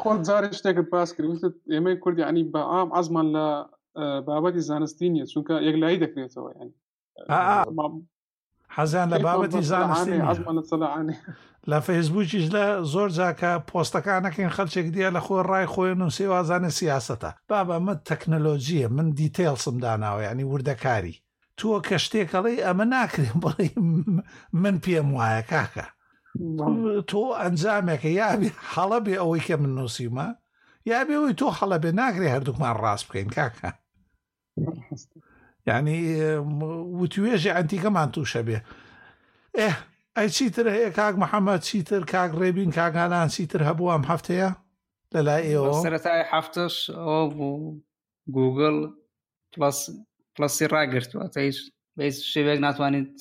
خۆت 0.00 0.20
جارێک 0.28 0.52
شتێکت 0.60 0.86
باس 0.94 1.10
کردوت 1.16 1.42
ئێمەی 1.72 1.96
کوردی 2.02 2.26
عنی 2.30 2.44
بە 2.52 2.62
ئام 2.72 2.88
ئازمان 2.96 3.26
لە 3.36 3.46
بابەتی 4.26 4.64
زانستی 4.70 5.08
نیە 5.14 5.24
چونکە 5.32 5.54
یەکلایی 5.68 6.00
دەکرێتەوە 6.04 6.50
ینی 6.58 6.74
حەزیان 8.76 9.08
لە 9.14 9.18
بابەتی 9.26 9.62
زانستی 9.72 10.16
لە 11.70 11.78
فەیسبوکیش 11.86 12.46
لە 12.56 12.64
زۆر 12.92 13.08
جاکە 13.18 13.52
پۆستەکانەکەین 13.70 14.54
خەلچێک 14.56 14.86
دیە 14.94 15.08
لە 15.16 15.20
خۆ 15.26 15.36
ڕای 15.50 15.66
خۆیان 15.72 16.00
و 16.02 16.14
سێوازانە 16.16 16.70
سیاستە 16.80 17.30
بابە 17.50 17.76
من 17.86 17.98
تەکنەلۆژیە 18.08 18.88
من 18.96 19.06
دیتێڵسم 19.18 19.76
داناوە 19.84 20.22
ینی 20.30 20.46
وردەکاری 20.52 21.16
تووە 21.58 21.78
کە 21.88 21.96
شتێکەڵی 22.04 22.62
ئەمە 22.66 22.84
ناکرێن 22.94 23.36
بڵێ 23.42 23.66
من 24.62 24.74
پێم 24.84 25.08
وایە 25.18 25.42
کاکە 25.52 25.86
تۆ 27.10 27.20
ئەنجامێکە 27.44 28.10
یابی 28.22 28.50
حەڵە 28.74 28.98
بێ 29.04 29.14
ئەوەی 29.20 29.44
کە 29.46 29.54
من 29.62 29.72
نووسیمە 29.78 30.26
یابێ 30.90 31.14
ئەوی 31.18 31.36
تۆ 31.40 31.46
حەڵە 31.58 31.78
بێ 31.82 31.90
ناکرێ 32.00 32.28
هەردووکمان 32.34 32.74
ڕاست 32.82 33.04
بکەین 33.08 33.28
کاکە 33.36 33.70
ینی 35.68 35.98
وتوێژی 37.00 37.54
ئەنتیکەمان 37.56 38.08
تووشە 38.14 38.42
بێ 38.46 38.58
ئێ 39.58 39.70
ئەی 40.16 40.28
چیتر 40.36 40.66
هەیە 40.76 40.90
کاک 40.98 41.14
محەممەد 41.22 41.60
چیتر 41.68 42.02
کاک 42.12 42.30
ڕێبین 42.40 42.70
کاگالان 42.78 43.28
چیتر 43.34 43.60
هەبوو 43.68 43.92
ئەم 43.92 44.04
هەفتەیە 44.10 44.50
لە 45.14 45.20
لای 45.28 45.54
او 45.60 45.66
سەتای 45.86 46.22
هەفتش 46.32 46.74
ئەو 47.06 47.24
بوو 47.36 47.78
گوگل 48.36 48.76
پلسی 50.36 50.66
ڕاگرتووە 50.74 51.26
تا 51.32 51.40
هیچ 51.46 51.58
شێوێک 52.32 52.58
ناتوانیت 52.66 53.12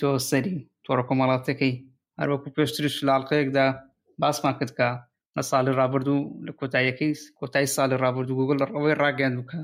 تو 0.00 0.10
سەری 0.30 0.56
تۆڕە 0.84 1.04
کۆمەڵاتەکەی 1.08 1.72
هەروەکو 2.20 2.50
پێشترش 2.56 2.94
لاڵقەیەکدا 3.08 3.66
باسمان 4.20 4.54
کرد 4.60 4.72
کە 4.78 4.88
لە 5.36 5.42
ساڵی 5.50 5.72
ڕابردوو 5.80 6.20
لە 6.46 6.52
کۆتاییەکەی 6.58 7.12
کۆتایی 7.40 7.72
ساڵی 7.76 7.96
ڕابردوو 8.04 8.38
گوگل 8.40 8.56
ڕەوەی 8.70 8.96
ڕاگەاند 9.02 9.36
بکە 9.40 9.60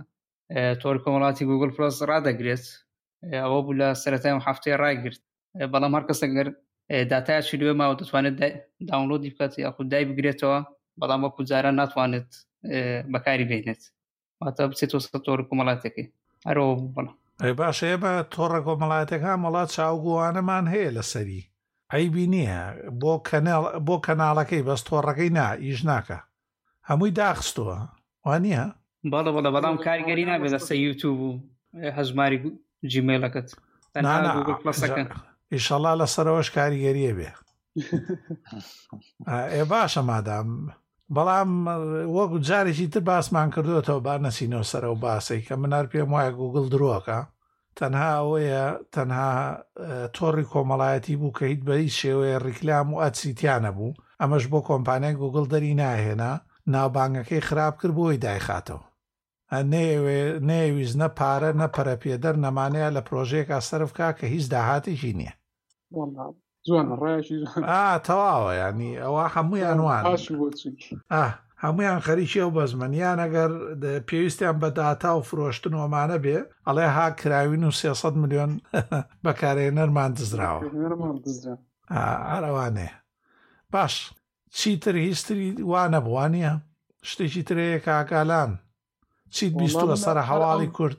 تۆر 0.83 0.97
کۆمەڵاتی 1.05 1.45
گوگل 1.51 1.71
پرۆس 1.77 1.97
ڕدەگرێت 2.11 2.65
ئەوە 3.43 3.59
بوو 3.65 3.79
لە 3.81 3.89
سەتای 4.03 4.35
هەفتەیە 4.47 4.77
ڕایگررت 4.83 5.23
بەڵام 5.73 5.93
هەر 5.97 6.05
کەسەگەر 6.09 6.47
دااتایشی 7.11 7.57
لێ 7.61 7.73
ماوە 7.81 7.95
دەتوانێت 8.01 8.37
داونلودی 8.89 9.31
بکات 9.35 9.53
یاخود 9.65 9.87
دای 9.93 10.05
بگرێتەوە 10.11 10.59
بەڵام 11.01 11.21
وەکو 11.25 11.43
جاران 11.51 11.75
ناتوانێت 11.81 12.31
بەکاری 13.13 13.47
بێنێت 13.51 13.83
واتە 14.43 14.63
بچێت 14.71 14.91
تۆر 15.27 15.41
کۆمەڵاتێکی 15.49 16.05
هەرەوە 16.49 16.73
بڵام 16.95 17.17
باشەیە 17.61 17.97
بە 18.03 18.13
تۆڕە 18.35 18.61
کۆمەڵاتێک 18.67 19.21
ها 19.27 19.33
مەڵات 19.45 19.69
چاوگووانەمان 19.77 20.65
هەیە 20.75 20.91
لە 20.99 21.05
سەری 21.13 21.43
عیبی 21.97 22.25
نییە 22.35 22.61
بۆ 23.89 23.95
کەناڵەکەی 24.05 24.67
بەستۆڕەکەی 24.69 25.35
نا 25.37 25.47
ئیش 25.65 25.81
ناکە 25.89 26.19
هەمووی 26.89 27.13
داخستووە 27.23 27.77
وانە 28.27 28.65
بەڵە 29.13 29.31
بەڵە 29.37 29.51
بەڵام 29.57 29.77
کارگەری 29.87 30.29
نابێتەسە 30.31 30.75
یوتوب 30.87 31.17
و 31.27 31.31
هەژماری 31.97 32.39
جیمێلەکەت 32.93 33.49
ئیشەڵا 35.53 35.93
لەسەرەوەش 36.01 36.49
کاریگەریە 36.57 37.13
بێ 37.19 37.31
ئێ 39.55 39.63
باشە 39.73 40.03
مادام 40.11 40.49
بەڵام 41.17 41.51
وەکو 42.17 42.37
جارێکی 42.49 42.87
تر 42.93 43.01
باسمان 43.11 43.49
کردوێتەوە 43.55 44.01
با 44.07 44.15
نەسینەوە 44.27 44.67
سەرە 44.73 44.89
و 44.93 45.01
باسی 45.05 45.41
کە 45.47 45.55
منار 45.63 45.87
پێم 45.93 46.09
وایە 46.15 46.33
گوگل 46.41 46.65
درۆکە 46.75 47.19
تەنها 47.79 48.09
ئەوەیە 48.17 48.65
تەنها 48.95 49.33
تۆڕی 50.17 50.45
کۆمەڵایەتی 50.53 51.19
بوو 51.21 51.37
کە 51.37 51.45
هیچ 51.53 51.61
بەی 51.69 51.95
شێوەیە 52.01 52.37
ڕیکلام 52.47 52.89
و 52.93 53.01
ئەچیتیانە 53.05 53.71
بوو 53.77 53.97
ئەمەش 54.21 54.45
بۆ 54.53 54.59
کۆمپانیای 54.69 55.19
گوگل 55.23 55.47
دەری 55.53 55.79
ناهێنا 55.83 56.33
ناوبانگەکەی 56.75 57.47
خراپ 57.49 57.75
کرد 57.81 57.95
بۆی 57.99 58.21
دایخاتەوە 58.25 58.85
نێویست 60.49 60.97
نە 61.03 61.09
پارە 61.19 61.51
نەپەرەپێدەر 61.61 62.35
نەمانەیە 62.45 62.89
لە 62.97 63.01
پرۆژێکا 63.09 63.59
سرف 63.69 63.91
کا 63.99 64.09
کە 64.19 64.25
هیچ 64.35 64.45
داهاتێکی 64.53 65.13
نییە 65.21 65.35
تەواوە 68.07 68.53
ینی 68.63 68.93
ئەوە 69.03 69.25
هەموویان 69.35 69.79
وان 69.85 70.05
هەمویان 71.65 72.01
خەریکی 72.07 72.41
ئەو 72.43 72.51
بەزمەنیان 72.59 73.19
ئەگەر 73.25 73.51
پێویستیان 74.09 74.57
بە 74.63 74.69
داتا 74.79 75.11
و 75.17 75.27
فرۆشتن 75.29 75.75
ومانە 75.79 76.19
بێ 76.25 76.39
ئەڵێ 76.67 76.89
ها 76.97 77.07
کراوین 77.21 77.65
و 77.69 77.71
300 77.79 78.15
میلیۆن 78.23 78.51
بەکارێنەرمان 79.25 80.11
دزراوە 80.15 80.61
هەروانێ 82.31 82.89
باش 83.73 83.95
چیتر 84.59 84.95
هیستری 85.07 85.49
وانە 85.73 86.01
بوانە 86.07 86.53
شتێکی 87.11 87.43
ترەیە 87.49 87.79
کاکالان 87.87 88.51
چیت 89.35 89.53
بیستوە 89.61 89.95
سرە 90.05 90.23
هەواڵی 90.31 90.69
کورد 90.77 90.99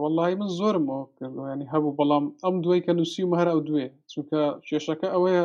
واللهی 0.00 0.34
من 0.40 0.50
زۆرم 0.58 0.86
کردەوە 1.18 1.46
ینی 1.52 1.66
هەبوو 1.72 1.96
بەڵام 1.98 2.24
ئەم 2.44 2.54
دوای 2.64 2.80
کە 2.86 2.92
نووسیم 2.98 3.30
هەر 3.40 3.48
ئەو 3.52 3.60
دوێ 3.68 3.86
چونکە 4.12 4.40
کێشەکە 4.66 5.08
ئەوەیە 5.14 5.44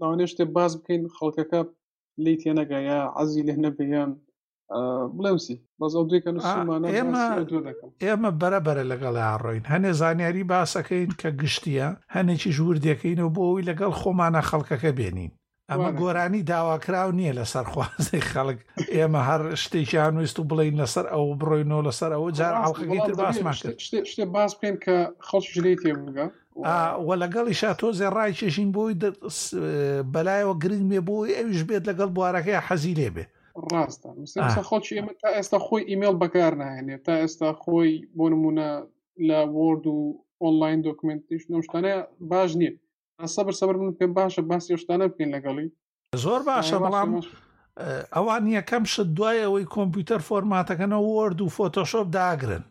ناوانێ 0.00 0.26
شتێ 0.32 0.44
باز 0.56 0.72
بکەین 0.78 1.02
خەڵکەکە 1.18 1.60
لی 2.24 2.34
تێنەگە 2.42 2.78
یا 2.90 3.00
عزی 3.20 3.42
لێ 3.48 3.54
نەبیان 3.64 4.10
بڵەوسی 5.16 5.56
بەزە 5.80 6.00
دوێکەمانە 6.08 6.88
ئێمە 8.04 8.30
بەرەبەرە 8.40 8.84
لەگەڵی 8.92 9.24
ئاڕۆین 9.28 9.64
هەنێ 9.72 9.90
زانیاری 10.00 10.48
باسەکەین 10.52 11.10
کە 11.20 11.30
گشتیە 11.40 11.88
هەنێکی 12.14 12.50
ژور 12.56 12.76
دەکەینەوە 12.88 13.32
بۆ 13.36 13.42
ئەوی 13.48 13.66
لەگەڵ 13.70 13.92
خۆمانە 14.00 14.40
خەڵکەکە 14.50 14.90
بێنین 14.98 15.32
ئەمە 15.70 15.90
گۆرانی 16.00 16.46
داواکراو 16.52 17.10
نییە 17.18 17.32
لەسەر 17.38 17.64
خوازی 17.72 18.20
خەڵک 18.30 18.58
ئێمە 18.96 19.20
هەر 19.28 19.42
شتێکیان 19.62 20.14
وست 20.16 20.36
و 20.38 20.48
بڵین 20.50 20.76
لەسەر 20.82 21.04
ئەو 21.12 21.24
بڕۆینەوە 21.40 21.82
لەسەر 21.88 22.10
ئەوە 22.14 22.28
جار 22.38 22.54
حڵقی 22.64 22.98
تر 23.06 23.14
باسمان 23.22 23.54
کرد 23.62 23.78
شتێ 24.12 24.24
باس 24.36 24.52
بکەین 24.56 24.76
کە 24.84 24.94
خەڵکی 25.28 25.52
ژلێ 25.56 25.74
تێ 25.82 25.92
بگە 26.06 26.26
وە 26.64 27.14
لەگەڵی 27.22 27.54
شاتۆزێ 27.60 28.08
ڕای 28.16 28.32
چێژین 28.38 28.68
بۆی 28.76 28.94
بەلایەوە 30.14 30.54
گرنگ 30.62 30.84
بێ 30.90 31.00
بۆی 31.08 31.36
ئەویش 31.38 31.62
بێت 31.68 31.84
لەگەڵ 31.90 32.08
بوارەکەی 32.16 32.62
حەزی 32.66 32.94
لێ 32.98 33.08
بێ 33.14 33.24
ڕاستە 33.72 34.62
خۆچی 34.68 34.92
ئێمە 34.98 35.12
تا 35.20 35.28
ئێستا 35.36 35.58
خۆی 35.66 35.82
ئیممەل 35.90 36.16
بەکار 36.22 36.52
ناهێنێت 36.62 37.00
تا 37.06 37.14
ئێستا 37.22 37.50
خۆی 37.62 37.90
بۆ 38.16 38.24
نمونە 38.32 38.68
لە 39.28 39.38
ورد 39.58 39.84
و 39.94 39.98
ئۆنلاین 40.42 40.78
دکمنتیش 40.86 41.42
نشتانە 41.52 41.94
باش 42.30 42.50
نییە 42.60 42.72
سەبر 43.34 43.54
سەبر 43.60 43.76
من 43.80 43.92
پێم 43.98 44.12
باشە 44.18 44.40
باسی 44.50 44.76
شتانە 44.82 45.06
بکەین 45.10 45.30
لەگەڵی 45.36 45.66
زۆر 46.24 46.40
باشە 46.48 46.76
بەڵام 46.84 47.10
ئەوان 48.14 48.42
نیە 48.48 48.62
کەم 48.70 48.84
شت 48.92 49.08
دوای 49.16 49.40
ئەوەی 49.44 49.64
کۆمپیوتەر 49.74 50.20
فۆرماتەکەنە 50.28 50.98
ورد 51.00 51.38
و 51.40 51.48
فۆتۆشۆپ 51.56 52.06
داگرن 52.16 52.64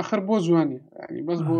آخر 0.00 0.20
بۆ 0.28 0.36
جوانی 0.46 0.78
بەس 1.26 1.40
بۆ 1.48 1.54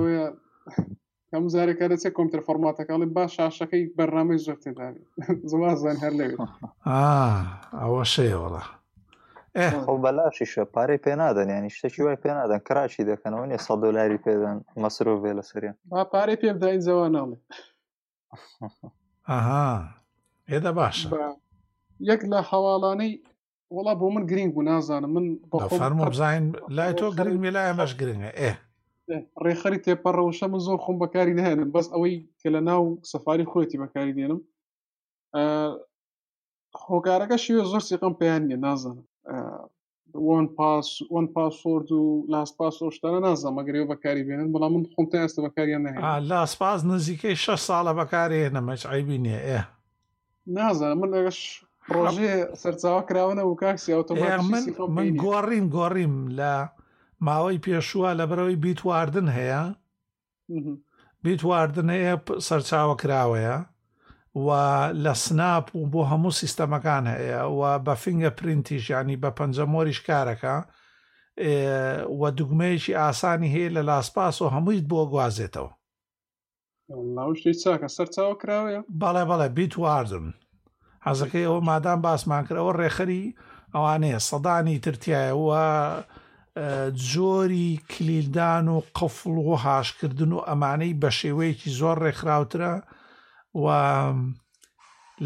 هەموو 1.35 1.51
زارێکە 1.55 1.87
دەچێت 1.93 2.15
کۆمتر 2.19 2.41
فۆرماتەکەڵی 2.47 3.09
باش 3.17 3.31
شاشەکەی 3.37 3.83
بەرنامی 3.99 4.39
زۆر 4.47 4.57
تێداوی 4.65 5.05
زمازان 5.53 5.97
هەر 6.05 6.13
لەوێت 6.19 6.39
ئەوە 7.81 8.05
شێوەڵە 8.15 8.65
ئەو 9.89 9.97
بەلاشی 10.05 10.47
شە 10.53 10.63
پارەی 10.75 11.03
پێ 11.05 11.13
نادەن 11.21 11.49
ینی 11.57 11.71
شتێکی 11.77 12.03
وای 12.05 12.19
پێ 12.25 12.31
نادەن 12.39 12.61
کراچی 12.69 13.07
دەکەنەوە 13.11 13.45
نیە 13.51 13.59
سە 13.67 13.73
دلاری 13.83 14.23
پێدەن 14.27 14.57
مەسرۆ 14.83 15.15
بێ 15.23 15.33
لە 15.39 15.43
سەریان 15.51 15.77
پارەی 16.13 16.39
پێ 16.43 16.49
بداین 16.59 16.81
زەوە 16.89 17.07
ناڵێ 17.17 17.37
ئەها 19.31 19.69
ئێدە 20.51 20.73
باشە 20.79 21.07
یەک 22.11 22.21
لە 22.33 22.39
هەواڵانەی 22.51 23.13
وڵا 23.75 23.93
بۆ 24.01 24.07
من 24.15 24.23
گرنگ 24.31 24.51
بوو 24.55 24.63
نازانم 24.71 25.11
من 25.17 25.27
بەفەرمە 25.53 26.05
بزین 26.13 26.45
لای 26.77 26.93
تۆ 26.99 27.07
گرنگ 27.19 27.39
مێ 27.43 27.51
لای 27.55 27.67
ئەمەش 27.71 27.93
گرنگە 28.01 28.31
ئێ 28.41 28.51
ڕێخەری 29.45 29.79
تێپەڕەوەشە 29.85 30.47
من 30.53 30.61
زۆر 30.67 30.79
خۆم 30.85 30.97
بەکاری 31.03 31.37
نهێنم 31.41 31.71
بەس 31.75 31.87
ئەوەی 31.93 32.15
کە 32.41 32.49
لە 32.55 32.61
ناو 32.69 32.83
سەفاری 33.11 33.49
خۆتی 33.51 33.81
بەکاری 33.83 34.17
دێنم 34.19 34.41
خۆکارەکە 36.85 37.37
شوێ 37.45 37.63
زۆر 37.71 37.83
سیقم 37.89 38.13
پێیان 38.21 38.43
نیە 38.49 38.59
نازانم 38.67 39.07
وان 41.19 41.27
پاسۆرد 41.35 41.89
و 41.99 42.03
لاپاس 42.33 42.77
شتانە 42.97 43.21
نازانم 43.27 43.57
ئەگەری 43.61 43.89
بەکاری 43.93 44.27
بێنن 44.27 44.49
بەڵام 44.55 44.73
من 44.75 44.85
خۆم 44.93 45.07
ئێستا 45.23 45.41
بەکاریان 45.47 45.83
نهێن 45.87 46.03
لاسپاس 46.31 46.81
نزیکەی 46.93 47.37
ش 47.45 47.47
ساڵە 47.69 47.93
بەکارێنەمەش 48.01 48.83
ئایبی 48.91 49.19
نیە 49.25 49.41
ئێ 49.49 49.61
نازانم 50.57 50.99
من 51.03 51.11
ئەگەش 51.17 51.41
ڕۆژێ 51.95 52.33
سەرچاوە 52.63 53.03
کراوەە 53.09 53.43
و 53.45 53.59
کاکسی 53.63 53.95
ئۆتۆ 53.97 54.13
من 54.97 55.07
گۆڕیم 55.25 55.67
گۆڕیم 55.77 56.15
لە 56.41 56.55
ماوەی 57.25 57.63
پێشووە 57.67 58.11
لە 58.19 58.25
بەرەوەی 58.31 58.61
بیتواردن 58.65 59.29
هەیە 59.39 59.63
بیتواردن 61.25 61.89
هەیە 61.97 62.15
سەرچاوە 62.47 62.97
کراوەیە 63.03 63.57
و 64.47 64.49
لە 65.05 65.15
سناپ 65.25 65.67
و 65.75 65.89
بۆ 65.93 66.03
هەموو 66.11 66.37
سیستەمەکان 66.41 67.05
هەیە 67.15 67.41
و 67.59 67.63
بە 67.87 67.95
فینگە 68.03 68.31
پرینتیش 68.39 68.85
ینی 68.91 69.17
بە 69.23 69.31
پەنجەمۆریش 69.39 70.01
کارەکە 70.09 70.57
وە 72.21 72.29
دوگمەیەکی 72.39 72.99
ئاسانی 73.01 73.53
هەیە 73.55 73.71
لە 73.77 73.83
لاسپاس 73.89 74.37
و 74.43 74.49
هەموویت 74.55 74.85
بۆ 74.91 75.01
گوازێتەوە 75.13 75.73
چاکە 77.63 77.89
سەرچاو 77.97 78.33
کراوەیە 78.43 78.81
بەڵێ 79.01 79.25
بەڵێ 79.31 79.49
بیتواردن 79.59 80.27
حەزەکەی 81.07 81.47
ئەوە 81.49 81.61
مادام 81.71 81.99
باسمان 82.07 82.43
کرد 82.47 82.59
ئەوە 82.61 82.73
ڕێخەری 82.81 83.23
ئەوانەیە 83.75 84.19
سەدانی 84.31 84.79
ترتیایەوە 84.87 85.63
جۆری 86.57 87.81
کلیلدان 87.89 88.69
و 88.69 88.81
قفڵ 88.99 89.31
و 89.45 89.55
هاشکردن 89.55 90.33
و 90.33 90.41
ئەمانەی 90.51 90.95
بە 91.01 91.11
شێوەیەکی 91.21 91.71
زۆر 91.79 91.97
ڕێکخراوترە 92.05 92.73
و 93.55 93.65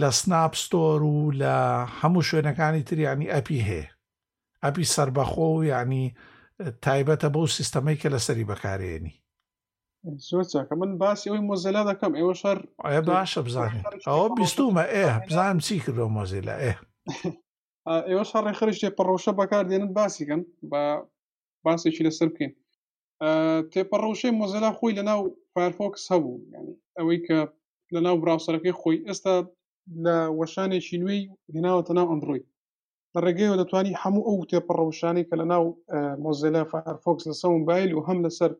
لە 0.01 0.11
سناپستۆر 0.21 1.01
و 1.03 1.17
لە 1.43 1.55
هەموو 2.01 2.27
شوێنەکانی 2.29 2.83
تریانی 2.89 3.31
ئەپی 3.35 3.65
هەیە 3.69 3.89
ئەپی 4.65 4.85
سربەخۆ 4.95 5.47
و 5.51 5.65
ینی 5.65 6.05
تایبەتە 6.85 7.29
بەو 7.35 7.47
سیستەمەی 7.57 8.01
کە 8.01 8.09
لەسەری 8.15 8.49
بەکارێنی 8.51 9.15
زۆرچکە 10.29 10.75
من 10.81 10.99
باسی 10.99 11.29
ئەوی 11.31 11.47
مۆزەلا 11.49 11.83
دەکەم 11.91 12.13
ئێوە 12.19 12.35
شەر 12.43 12.59
باشە 13.09 13.41
بزانین 13.47 13.83
ئەوە 14.09 14.27
بیستومە 14.37 14.85
ئێ 14.95 15.07
بزانم 15.27 15.59
چی 15.67 15.79
کردۆ 15.85 16.07
مۆزیلا 16.17 16.55
ئێ 16.65 16.73
ئێوە 18.09 18.25
شەڕێ 18.31 18.53
خرشتێ 18.59 18.91
پڕۆشە 18.99 19.33
بەکاردێنن 19.41 19.91
باسیکەن 19.99 20.43
بە 20.71 20.83
باسێکی 21.65 22.07
لەسەر 22.09 22.29
بکەین 22.33 22.53
تێپەڕەوشەی 23.73 24.37
مۆزەلا 24.41 24.71
خۆی 24.79 24.97
لە 24.99 25.03
ناو 25.11 25.21
فارفۆکس 25.53 26.03
هەبوو 26.13 26.37
ینی 26.55 26.75
ئەوەی 26.99 27.21
کە 27.27 27.39
لە 27.95 28.01
ناو 28.07 28.17
براوسەرەکەی 28.23 28.79
خۆی 28.81 28.97
ئێستا 29.09 29.35
لە 30.05 30.17
وەشانێکی 30.39 30.97
نوێی 31.03 31.23
هێناوەتە 31.55 31.93
ناو 31.99 32.07
ئەندروۆی 32.13 32.43
لە 33.15 33.19
ڕێگەیەوە 33.25 33.57
دەتوانانی 33.61 33.99
هەموو 34.03 34.27
ئەو 34.29 34.39
تێپەڕەوشانی 34.51 35.27
کە 35.29 35.35
لە 35.41 35.47
ناو 35.53 35.65
مۆزەلا 36.25 36.63
فارفۆکس 36.71 37.25
لە 37.31 37.35
سەون 37.41 37.61
بایل 37.69 37.91
و 37.95 38.05
هەم 38.09 38.19
لەسەر 38.27 38.51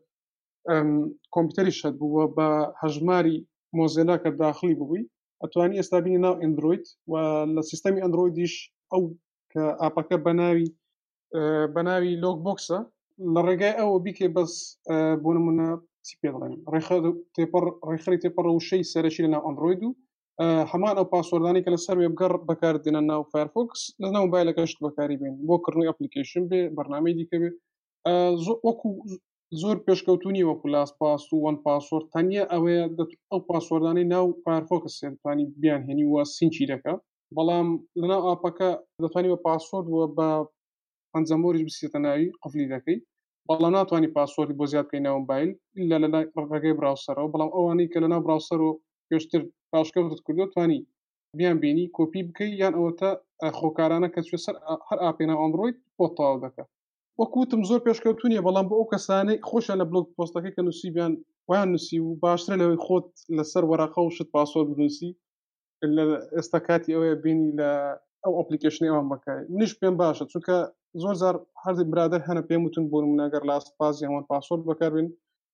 کۆمپیوتەری 1.35 1.77
شەت 1.79 1.95
بووە 2.01 2.23
بە 2.35 2.47
هەژماری 2.81 3.37
مۆزێلا 3.77 4.15
کە 4.23 4.29
داخلی 4.43 4.77
ببووی 4.79 5.09
ئەتوانی 5.41 5.77
ئێستا 5.79 5.97
بینی 6.03 6.19
ناو 6.25 6.35
ئەندروید 6.43 6.83
و 7.11 7.13
لە 7.55 7.61
سیستەمی 7.69 8.03
ئەندرویدیش 8.03 8.53
ئەو 8.91 9.03
کە 9.51 9.63
ئاپەکە 9.81 10.17
بە 10.25 10.31
ناوی 10.41 10.65
بەناوی 11.75 12.19
لۆک 12.23 12.37
بۆکسە 12.45 12.77
لە 13.33 13.39
ڕێگای 13.47 13.77
ئەوە 13.79 13.97
بیکێ 14.05 14.27
بەس 14.35 14.53
بۆ 15.23 15.29
نمونە 15.37 15.67
چی 16.07 16.15
پێ 16.19 16.29
دەڵێن 16.33 16.53
تێپەر 17.35 17.65
ڕێخری 17.89 18.21
تێپەڕ 18.23 18.45
وشەی 18.51 18.87
سەرەشی 18.91 19.23
لەناو 19.25 19.45
ئەندروید 19.47 19.81
و 19.83 19.89
هەمان 20.71 20.95
ئەو 20.97 21.07
پاسوەردانی 21.13 21.63
کە 21.65 21.69
لەسەر 21.75 21.95
وێبگەڕ 21.99 22.33
بەکاردێنە 22.49 23.01
ناو 23.11 23.21
فایرفۆکس 23.31 23.81
لە 24.03 24.09
ناو 24.15 24.25
بایلەکەشت 24.33 24.77
بەکاری 24.85 25.19
بێن 25.21 25.35
بۆ 25.47 25.55
کردنی 25.65 25.87
ئەپلیکیشن 25.89 26.43
بێ 26.49 26.61
بەرنامەی 26.77 27.13
دیکە 27.17 27.37
بێ 27.41 27.49
وەکو 28.67 28.87
زۆر 29.61 29.77
پێشکەوتنی 29.85 30.47
وەکو 30.49 30.67
لاس 30.75 30.91
پاس 30.99 31.23
و 31.31 31.35
وان 31.43 31.57
پاسۆر 31.65 32.01
تەنیا 32.13 32.43
ئەوەیە 32.53 32.83
ئەو 33.31 33.39
پاسۆردانی 33.49 34.05
ناو 34.13 34.25
فایرفۆکس 34.43 34.93
سێنتانی 35.01 35.45
بیانهێنی 35.61 36.05
وە 36.13 36.21
سینچی 36.35 36.65
دەکە 36.71 36.93
بەڵام 37.35 37.67
لەناو 38.01 38.21
ئاپەکە 38.29 38.69
دەتوانانی 39.03 39.31
بە 39.33 39.39
پاسۆرد 39.47 39.87
وە 39.95 40.05
بە 40.17 40.29
پەنجەمۆریش 41.15 41.63
بسیێتە 41.69 41.99
ناوی 42.05 42.27
قفلی 42.43 42.69
دەکەی 42.73 42.97
بەڵام 43.47 43.73
ناتوانانی 43.77 44.13
پاسۆری 44.15 44.57
بۆ 44.59 44.65
زیاد 44.71 44.85
بکەین 44.87 45.03
ناومبایل 45.07 45.49
لە 45.89 45.97
لە 46.03 46.07
ڕگەی 46.53 46.77
براوسەرەوە 46.79 47.31
بەڵام 47.33 47.51
ئەوانەی 47.55 47.91
کە 47.91 47.97
لە 48.03 48.07
ناو 48.13 48.21
براوسەرەوە 48.25 48.73
پێشتر 49.09 49.41
پاشکەوتت 49.71 50.19
کردو 50.25 50.45
توانی 50.53 50.79
بیان 51.39 51.57
بینی 51.63 51.85
کۆپی 51.97 52.21
بکەی 52.29 52.49
یان 52.61 52.73
ئەوەتە 52.77 53.09
خۆکارانە 53.59 54.07
کە 54.13 54.19
چێ 54.27 54.37
سەر 54.45 54.55
هەر 54.87 54.97
ئاپێنا 55.05 55.35
ئەمڕۆیت 55.41 55.77
بۆ 55.97 56.05
تەواو 56.17 56.37
دەکە 56.45 56.63
وەکوتم 57.19 57.61
زۆر 57.69 57.79
پێشکەوتونیە 57.85 58.41
بەڵام 58.47 58.65
بۆ 58.69 58.75
ئەو 58.79 58.87
کەسانەی 58.93 59.37
خۆشە 59.49 59.73
لە 59.81 59.85
بلوک 59.89 60.07
پۆستەکەی 60.17 60.53
کە 60.55 60.61
نووسی 60.67 60.89
بیان 60.95 61.13
ویان 61.49 61.69
نووسی 61.73 61.97
و 62.01 62.13
باشتر 62.23 62.53
لەوەی 62.61 62.79
خۆت 62.85 63.07
لەسەر 63.37 63.63
وەراقە 63.69 63.99
و 64.03 64.13
شت 64.15 64.29
پاسۆر 64.35 64.63
بنووسی 64.69 65.09
لە 65.95 66.03
ئێستا 66.37 66.59
کاتی 66.67 66.93
ئەوەیە 66.95 67.15
بینی 67.23 67.49
لە 67.59 67.69
ئەو 68.23 68.33
ئۆپلیکیشنی 68.37 68.89
ئەوان 68.91 69.07
بکای 69.11 69.39
منیش 69.55 69.73
پێم 69.79 69.95
باشە 70.01 70.25
چونکە 70.31 70.57
زۆر 70.99 71.13
زار 71.23 71.35
هەردی 71.65 71.83
برادر 71.91 72.21
هەنە 72.27 72.41
پێم 72.49 72.61
وتن 72.65 72.85
بۆ 72.91 72.97
منەگەر 73.13 73.43
لاست 73.49 73.71
پاز 73.77 73.95
ئەوان 74.03 74.23
پاسۆرد 74.29 74.61
بەکاربن 74.69 75.07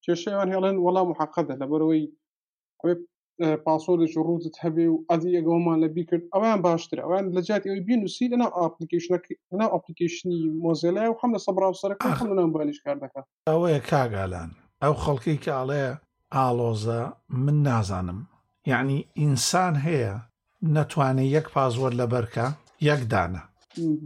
کێشەیان 0.06 0.48
هێڵێن 0.54 0.78
وەڵا 0.86 1.04
محقدە 1.12 1.54
لەبەرەوەی 1.62 2.04
پاسۆرێکی 3.66 4.22
ڕوتت 4.28 4.56
هەبێ 4.64 4.86
و 4.90 4.98
ئەدی 5.12 5.36
ئەگەومان 5.38 5.78
لە 5.84 5.88
بیکرد 5.96 6.24
ئەویان 6.34 6.60
باشتر 6.66 6.98
ئەوان 7.04 7.24
لە 7.36 7.42
جات 7.48 7.64
ئەوی 7.68 7.82
بینوسی 7.88 8.30
لەنا 8.32 8.48
ئاپلیکیشنەکەنا 8.60 9.66
ئاپلیکیشنی 9.74 10.40
مۆزیلای 10.66 11.10
و 11.10 11.20
هەم 11.22 11.32
لە 11.36 11.40
سەبراوسەرەکە 11.48 12.08
هەمنام 12.20 12.50
بالیش 12.56 12.80
کار 12.86 12.98
دەکات 13.04 13.26
ئەوەیە 13.50 13.80
کاگالان 13.92 14.50
ئەو 14.84 14.94
خەڵکی 15.04 15.38
کە 15.44 15.52
ئاڵێ 15.58 15.84
ئالۆزە 16.36 17.02
من 17.44 17.58
نازانم 17.68 18.20
یعنی 18.72 18.98
ئینسان 19.22 19.74
هەیە 19.88 20.14
نەتوانێت 20.76 21.34
یەک 21.36 21.46
پازۆر 21.54 21.92
لەبەرکە 22.02 22.46
یەک 22.90 23.02
دانە 23.12 23.42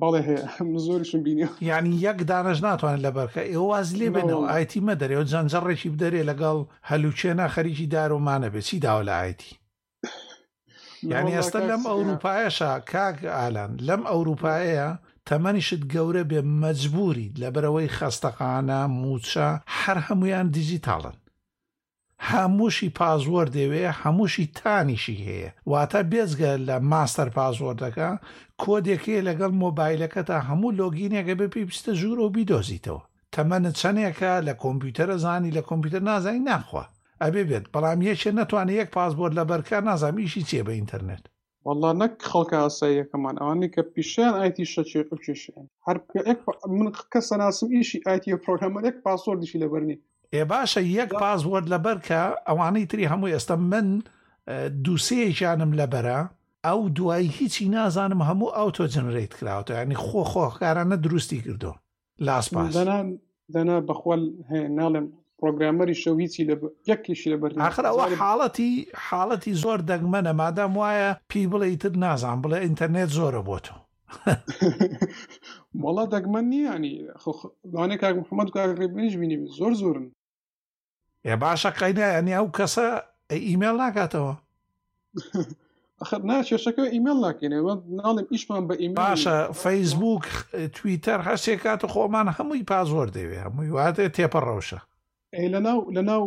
بەڵێ 0.01 0.21
هەیە 0.27 0.77
زۆریشم 0.85 1.21
بینی 1.25 1.45
یعنی 1.69 1.91
یەک 2.07 2.19
دانەش 2.31 2.57
ناتوانێت 2.67 3.01
لە 3.07 3.11
بەرکە 3.17 3.41
ئێوە 3.51 3.67
واز 3.71 3.89
لێ 3.99 4.07
بێنەوە 4.15 4.45
ئایتی 4.51 4.85
مەدەرەوە 4.89 5.25
جەنجەڕێکی 5.31 5.91
بدەرێ 5.93 6.21
لەگەڵ 6.29 6.57
هەلوچێنە 6.89 7.45
خەریکی 7.53 7.85
دارۆمانە 7.93 8.47
بێت 8.53 8.65
چی 8.69 8.77
داوە 8.85 9.03
لە 9.09 9.13
ئایتی 9.21 9.51
یعنی 11.11 11.31
ئێستا 11.37 11.59
لەم 11.69 11.83
ئەوروپایەشە 11.91 12.71
کاک 12.91 13.17
ئالان 13.37 13.71
لەم 13.87 14.01
ئەوروپایەیە 14.11 14.89
تەمەنیشت 15.29 15.81
گەورە 15.93 16.23
بێ 16.29 16.41
مەجبوری 16.61 17.33
لەبەرەوەی 17.41 17.93
خەستەقانە 17.97 18.79
موچە 19.01 19.49
هەر 19.79 19.97
هەمویان 20.07 20.47
دیجیتاڵن 20.57 21.15
هەمووشی 22.29 22.89
پازۆر 22.99 23.47
دەوێ 23.57 23.85
هەمووشی 24.01 24.45
تانیشی 24.59 25.21
هەیە 25.27 25.51
واتە 25.71 26.01
بێزگە 26.11 26.53
لە 26.67 26.75
ماستەر 26.91 27.29
پازۆردەکە 27.37 28.09
کۆدێکێ 28.63 29.17
لەگەڵ 29.27 29.51
مۆبایلەکە 29.63 30.21
تا 30.29 30.37
هەموو 30.47 30.75
لۆگینێکە 30.79 31.33
بە 31.39 31.45
پێویستە 31.53 31.91
ژوور 31.99 32.17
و 32.19 32.29
بیدۆزیتەوە 32.35 33.03
تەمەنە 33.33 33.71
چەندێکە 33.79 34.31
لە 34.47 34.53
کۆمپیوتەرە 34.61 35.15
زانی 35.23 35.55
لە 35.57 35.61
کۆمپیوتەر 35.69 36.01
نازانی 36.09 36.45
ناخوا 36.49 36.83
ئەبێ 37.23 37.41
بێت 37.49 37.65
بەڵام 37.73 37.99
یەکێ 38.09 38.29
ناتوانێت 38.39 38.77
یەک 38.81 38.89
پاسبۆرد 38.95 39.33
لە 39.39 39.43
بەرکار 39.49 39.81
نازامیشی 39.89 40.45
چێ 40.49 40.61
بە 40.67 40.71
ئینتەرنێت 40.77 41.23
والله 41.65 41.89
نەک 42.01 42.13
خەڵکە 42.31 42.57
ئاساییەکەمان 42.63 43.35
ئەوانەی 43.41 43.71
کە 43.75 43.81
پیشیان 43.93 44.33
ئایتی 44.39 44.65
شەچێشیان 44.73 45.65
هەر 45.87 45.97
من 46.79 46.87
کەسە 47.13 47.35
ناسم 47.43 47.67
ئیشی 47.77 47.99
ئایتی 48.07 48.39
پرۆگرامەرێک 48.43 48.95
پاسۆردیشی 49.05 49.61
لەبەرنی 49.63 49.97
ئێ 50.37 50.43
باشە 50.53 50.81
یەک 50.99 51.09
پازوەرد 51.21 51.67
لەبەر 51.73 51.97
کە 52.07 52.21
ئەوانەی 52.47 52.89
تری 52.91 53.09
هەمووی 53.11 53.33
ئێستا 53.35 53.55
من 53.71 53.87
دووسەیەکیانم 54.85 55.71
لەبەرە 55.79 56.19
ئەو 56.67 56.79
دوایی 56.97 57.33
هیچی 57.37 57.65
نازانم 57.75 58.21
هەموو 58.29 58.53
ئەوتۆ 58.57 58.85
جنرێت 58.93 59.31
کراوەوە 59.39 59.73
ینی 59.83 59.97
خۆ 60.05 60.21
خۆکارانە 60.31 60.97
دروستی 61.05 61.39
کردو 61.45 61.73
لاس 62.27 62.45
دەنا 63.55 63.77
بەخۆل 63.89 64.23
هەیە 64.51 64.69
ناڵێم 64.79 65.07
پرۆگرامەری 65.39 65.99
شەویچی 66.03 66.43
لە 66.49 66.55
یەکیشی 66.89 67.31
لە 67.33 67.37
بەر 67.41 67.51
آخر 67.69 67.83
ئەوە 67.89 68.05
حاڵەتی 68.21 68.71
حاڵەتی 69.07 69.57
زۆر 69.63 69.79
دەگمەنە 69.89 70.31
مادام 70.41 70.71
وایە 70.81 71.09
پی 71.31 71.41
بڵێ 71.51 71.69
تر 71.81 71.91
نازان 72.03 72.37
بڵێ 72.43 72.57
ئینتەرنێت 72.65 73.09
زۆرە 73.17 73.41
بۆ 73.47 73.57
تۆ 73.65 73.73
مڵا 75.81 76.05
دەگمەن 76.13 76.45
نییە 76.53 76.73
ینی 76.77 76.93
دانێک 77.73 78.01
محمد 78.21 78.47
کاڕێبنیش 78.55 79.13
بینی 79.21 79.37
زۆر 79.59 79.73
زۆرن 79.81 80.05
ێ 81.29 81.33
باشە 81.43 81.69
قەینە 81.79 82.05
ئەنی 82.15 82.33
ئەو 82.37 82.47
کەسە 82.57 82.87
ئیمێل 83.49 83.75
ناکاتەوە 83.83 84.33
ناچێشەکە 86.29 86.83
ئیمەل 86.93 87.17
ناکەینەوە 87.25 87.73
ناڵم 87.99 88.27
ئیشمان 88.33 88.63
بە 88.69 88.75
ئیم 88.81 88.91
باشە 89.05 89.37
فەیسبوک 89.63 90.25
تویتەر 90.77 91.19
هەستێک 91.29 91.59
کات 91.65 91.81
و 91.83 91.87
خۆمان 91.93 92.27
هەمووی 92.37 92.67
پازۆر 92.71 93.07
دەوێ 93.15 93.37
هەمووی 93.45 93.73
واتێ 93.77 94.05
تێپەڕەوشە 94.15 94.79
لە 95.53 95.59
ناو 95.67 95.79
لە 95.95 96.01
ناو 96.09 96.23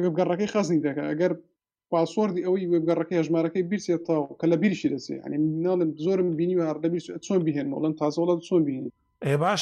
وێبگەڕەکەی 0.00 0.52
خەزنی 0.54 0.82
دەکە 0.86 1.02
ئەگەر 1.10 1.32
پاسۆردی 1.92 2.44
ئەوەی 2.46 2.68
وێبگەڕەکەی 2.72 3.24
ژمارەکەی 3.26 3.68
بیرسێت 3.70 4.02
تاو 4.08 4.22
کە 4.40 4.46
لە 4.52 4.56
بیریشی 4.62 4.92
دەسێ 4.94 5.16
ئەنی 5.22 5.38
ناڵم 5.66 5.90
زۆرم 6.04 6.28
بینی 6.38 6.56
هەر 6.68 6.76
لە 6.82 6.88
چۆن 7.26 7.40
بهێنمەوە 7.46 7.82
لەم 7.84 7.94
تازۆڵە 8.00 8.34
چۆن 8.48 8.62
بینی 8.66 8.92
ئێ 9.24 9.34
باش 9.42 9.60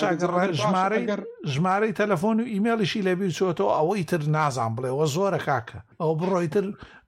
ژمارەی 0.63 1.05
ژمارەی 1.53 1.97
تەلەفۆن 2.01 2.37
و 2.41 2.51
ئیمێلیشی 2.53 3.05
لەبی 3.09 3.35
چۆتەوە 3.39 3.73
ئەوەی 3.79 4.09
تر 4.11 4.21
نازان 4.37 4.73
بڵێەوە 4.77 5.07
زۆرە 5.15 5.41
کاکە 5.47 5.79
ئەو 6.01 6.13
بڕۆی 6.21 6.49
تر 6.55 6.65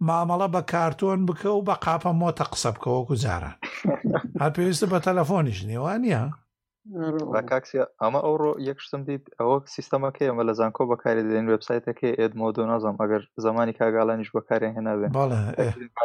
مامەڵە 0.09 0.49
بە 0.55 0.63
کارتۆن 0.73 1.21
بکە 1.29 1.51
و 1.55 1.65
بە 1.69 1.75
قاپە 1.85 2.11
مۆتە 2.21 2.45
قسە 2.53 2.71
بکەوەکو 2.75 3.15
جاران 3.23 3.57
هەر 4.41 4.51
پێویستە 4.57 4.87
بە 4.93 4.99
تەلەفۆنیش 5.07 5.59
نێوانە 5.69 6.23
کاکسی 7.51 7.79
ئەمە 8.01 8.21
ئەوڕۆ 8.27 8.53
یەکشتم 8.69 9.03
دیت 9.07 9.25
ئەوە 9.39 9.55
سیستەمەکەی 9.75 10.29
ئەمە 10.31 10.43
لە 10.49 10.55
زانکۆ 10.61 10.83
بەکاری 10.93 11.27
دێن 11.31 11.47
وبسایتەکەی 11.53 12.17
ئێدمۆدۆ 12.21 12.63
نازم 12.73 12.97
ئەگەر 13.03 13.23
زمانی 13.45 13.77
کاگالانیش 13.81 14.31
بەکارێن 14.37 14.73
هێناوێن 14.77 15.13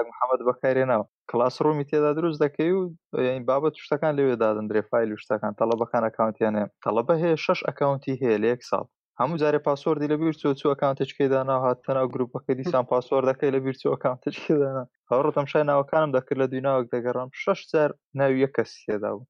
محەممەد 0.10 0.42
بەکارێناوە 0.50 1.06
کلاسڕۆمی 1.30 1.88
تێدا 1.92 2.12
دروست 2.18 2.40
دەکەی 2.44 2.72
و 2.78 2.82
یعنی 3.28 3.46
بابەت 3.50 3.74
شتەکان 3.86 4.14
لێوێ 4.18 4.36
دادن 4.44 4.66
درێفایل 4.70 5.10
و 5.12 5.22
شتەکان 5.24 5.54
تەڵەبەکان 5.62 6.04
ئەکاونتیانێ 6.08 6.64
تەڵەبە 6.86 7.16
هەیە 7.24 7.38
شش 7.46 7.60
ئەکاونتی 7.68 8.20
هەیە 8.22 8.38
لە 8.44 8.48
یەک 8.54 8.62
ساڵ 8.70 8.86
هەموو 9.20 9.40
جارێ 9.42 9.60
پاسۆر 9.68 9.96
دی 10.02 10.08
لە 10.14 10.18
بیر 10.22 10.36
چۆ 10.42 10.50
چوە 10.62 10.74
کاانتچکەیدا 10.82 11.40
ناهات 11.52 11.80
تەناو 11.86 12.08
گرروپەکە 12.14 12.52
دیسان 12.60 12.84
پاسۆر 12.92 13.22
دەکەی 13.30 13.54
لە 13.56 13.60
بیر 13.66 13.76
چۆ 13.82 13.90
کاانتچکەدانا 14.04 14.84
هەڕەتەم 15.12 15.48
شای 15.52 15.64
ناوەکانم 15.70 16.12
دەکرد 16.16 16.40
لە 16.42 16.46
دویناوەک 16.52 16.88
دەگەڕم 16.94 17.30
6 17.44 17.60
جار 17.72 17.90
ناو 18.20 18.32
یەک 18.44 18.52
کەس 18.58 18.72
هێدا 18.90 19.12
بوو 19.16 19.26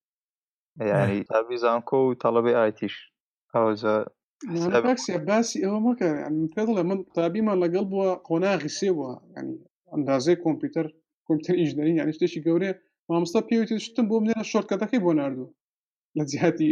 یعنی 0.79 1.23
تابیزان 1.23 1.81
کۆ 1.89 1.93
و 1.97 2.13
تەڵەبی 2.23 2.53
ئایتیش 2.59 2.95
ئەوە 3.53 4.79
باسی 4.87 5.13
باسی 5.29 5.59
ئەوە 5.65 5.79
مەکە 5.85 6.07
پێ 6.55 6.61
دڵێ 6.67 6.83
من 6.91 6.99
تابیمان 7.15 7.57
لەگەڵ 7.63 7.85
بووە 7.91 8.07
قۆناغی 8.29 8.71
سێ 8.79 8.89
بووە 8.97 9.11
ینی 9.37 9.55
ئەندازەی 9.93 10.37
کۆمپیوتەر 10.43 10.85
کۆمپیوتەر 11.27 11.55
ئیژنەری 11.61 11.97
یانی 11.99 12.13
شتێکی 12.17 12.41
گەورەیە 12.45 12.73
مامۆستا 13.09 13.39
پێوتی 13.49 13.77
شتم 13.85 14.05
بۆ 14.09 14.15
منێنە 14.23 14.43
شۆرکەتەکەی 14.51 15.03
بۆ 15.05 15.11
نردوو 15.19 15.49
لە 16.17 16.23
جیهاتی 16.29 16.69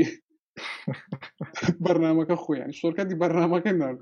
بەرنمەکە 1.83 2.35
خۆیان 2.43 2.69
شۆرکەتی 2.81 3.19
بەرنمەکە 3.21 3.71
نرد 3.81 3.99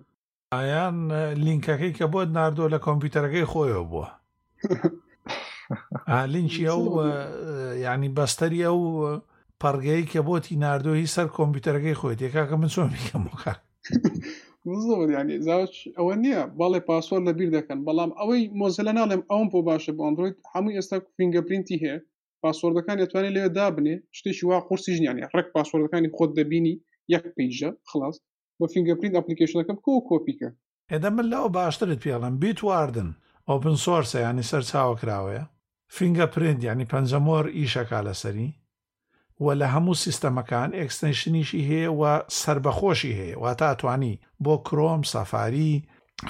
ئایان 0.56 0.98
لینکەکەی 1.46 1.94
کە 1.98 2.06
بۆت 2.14 2.30
نردۆ 2.38 2.66
لە 2.74 2.80
کۆمپیوتەرەکەی 2.86 3.50
خۆیەوە 3.52 3.84
بووە 3.92 4.08
ئالینکی 6.12 6.64
ئەو 6.72 6.82
ینی 7.86 8.10
بەستەری 8.18 8.62
ئەو 8.68 8.78
پەرگەی 9.64 10.04
کە 10.12 10.20
بۆتی 10.28 10.56
نردۆی 10.64 11.12
سەر 11.16 11.28
کۆمپیوتەرەکەی 11.36 12.00
خۆی 12.00 12.18
تێکاکە 12.20 12.56
من 12.62 12.70
چۆن 12.74 12.88
بیکەم 12.94 13.24
وکە 13.32 13.54
ینی 15.22 15.38
زاوج 15.48 15.74
ئەوە 15.98 16.14
نییە 16.24 16.42
باڵێ 16.60 16.80
پاسۆر 16.90 17.20
لەبییر 17.28 17.50
دەکەن 17.58 17.80
بەڵام 17.86 18.12
ئەوەی 18.20 18.44
مۆزلە 18.60 18.94
ناڵێم 19.00 19.24
ئەوم 19.32 19.48
بۆ 19.54 19.60
باشە 19.70 19.92
بۆ 19.98 20.02
ئەندروید 20.08 20.36
هەموو 20.54 20.76
ئێستا 20.78 20.98
فینگەپرینتی 21.18 21.78
هەیە 21.84 21.98
پاسۆردەکان 22.44 22.98
دەتوانێت 23.02 23.34
لێ 23.38 23.44
دابنێ 23.58 23.96
شتێکی 24.18 24.44
وا 24.50 24.58
قورسی 24.68 24.96
ژنیانی 24.98 25.28
ڕێک 25.36 25.48
پاسۆردەکانی 25.56 26.10
خۆت 26.18 26.32
دەبینی 26.40 26.74
یەک 27.16 27.26
پیژە 27.36 27.70
خلاص 27.92 28.16
بە 28.60 28.66
فینگەپرین 28.74 29.14
ئەپلیکیشنەکەم 29.18 29.78
کۆ 29.86 29.92
کۆپیکە 30.10 30.50
ئێدە 30.92 31.10
من 31.16 31.26
لەەوە 31.32 31.50
باشترت 31.58 32.00
پێڵم 32.04 32.34
بیت 32.42 32.60
واردن 32.70 33.10
ئۆپن 33.50 33.76
سۆرسە 33.86 34.18
ینی 34.28 34.46
سەر 34.50 34.64
چاوە 34.72 34.96
کراوەیە 35.02 35.44
فینگە 35.96 36.26
پرند 36.34 36.62
ینی 36.70 36.86
پەنجەمۆر 36.92 37.44
ئیشەکا 37.60 38.00
لەسەری 38.08 38.50
و 39.40 39.52
لە 39.56 39.66
هەموو 39.76 39.94
سیستەمەکان 40.04 40.70
ئەکستنشنیشی 40.80 41.62
هەیە 41.70 41.92
و 42.02 42.20
سربەخۆشی 42.42 43.16
هەیە 43.20 43.38
و 43.44 43.54
تاتوانی 43.54 44.20
بۆ 44.44 44.56
کرۆم 44.68 45.02
سەفاری 45.14 45.72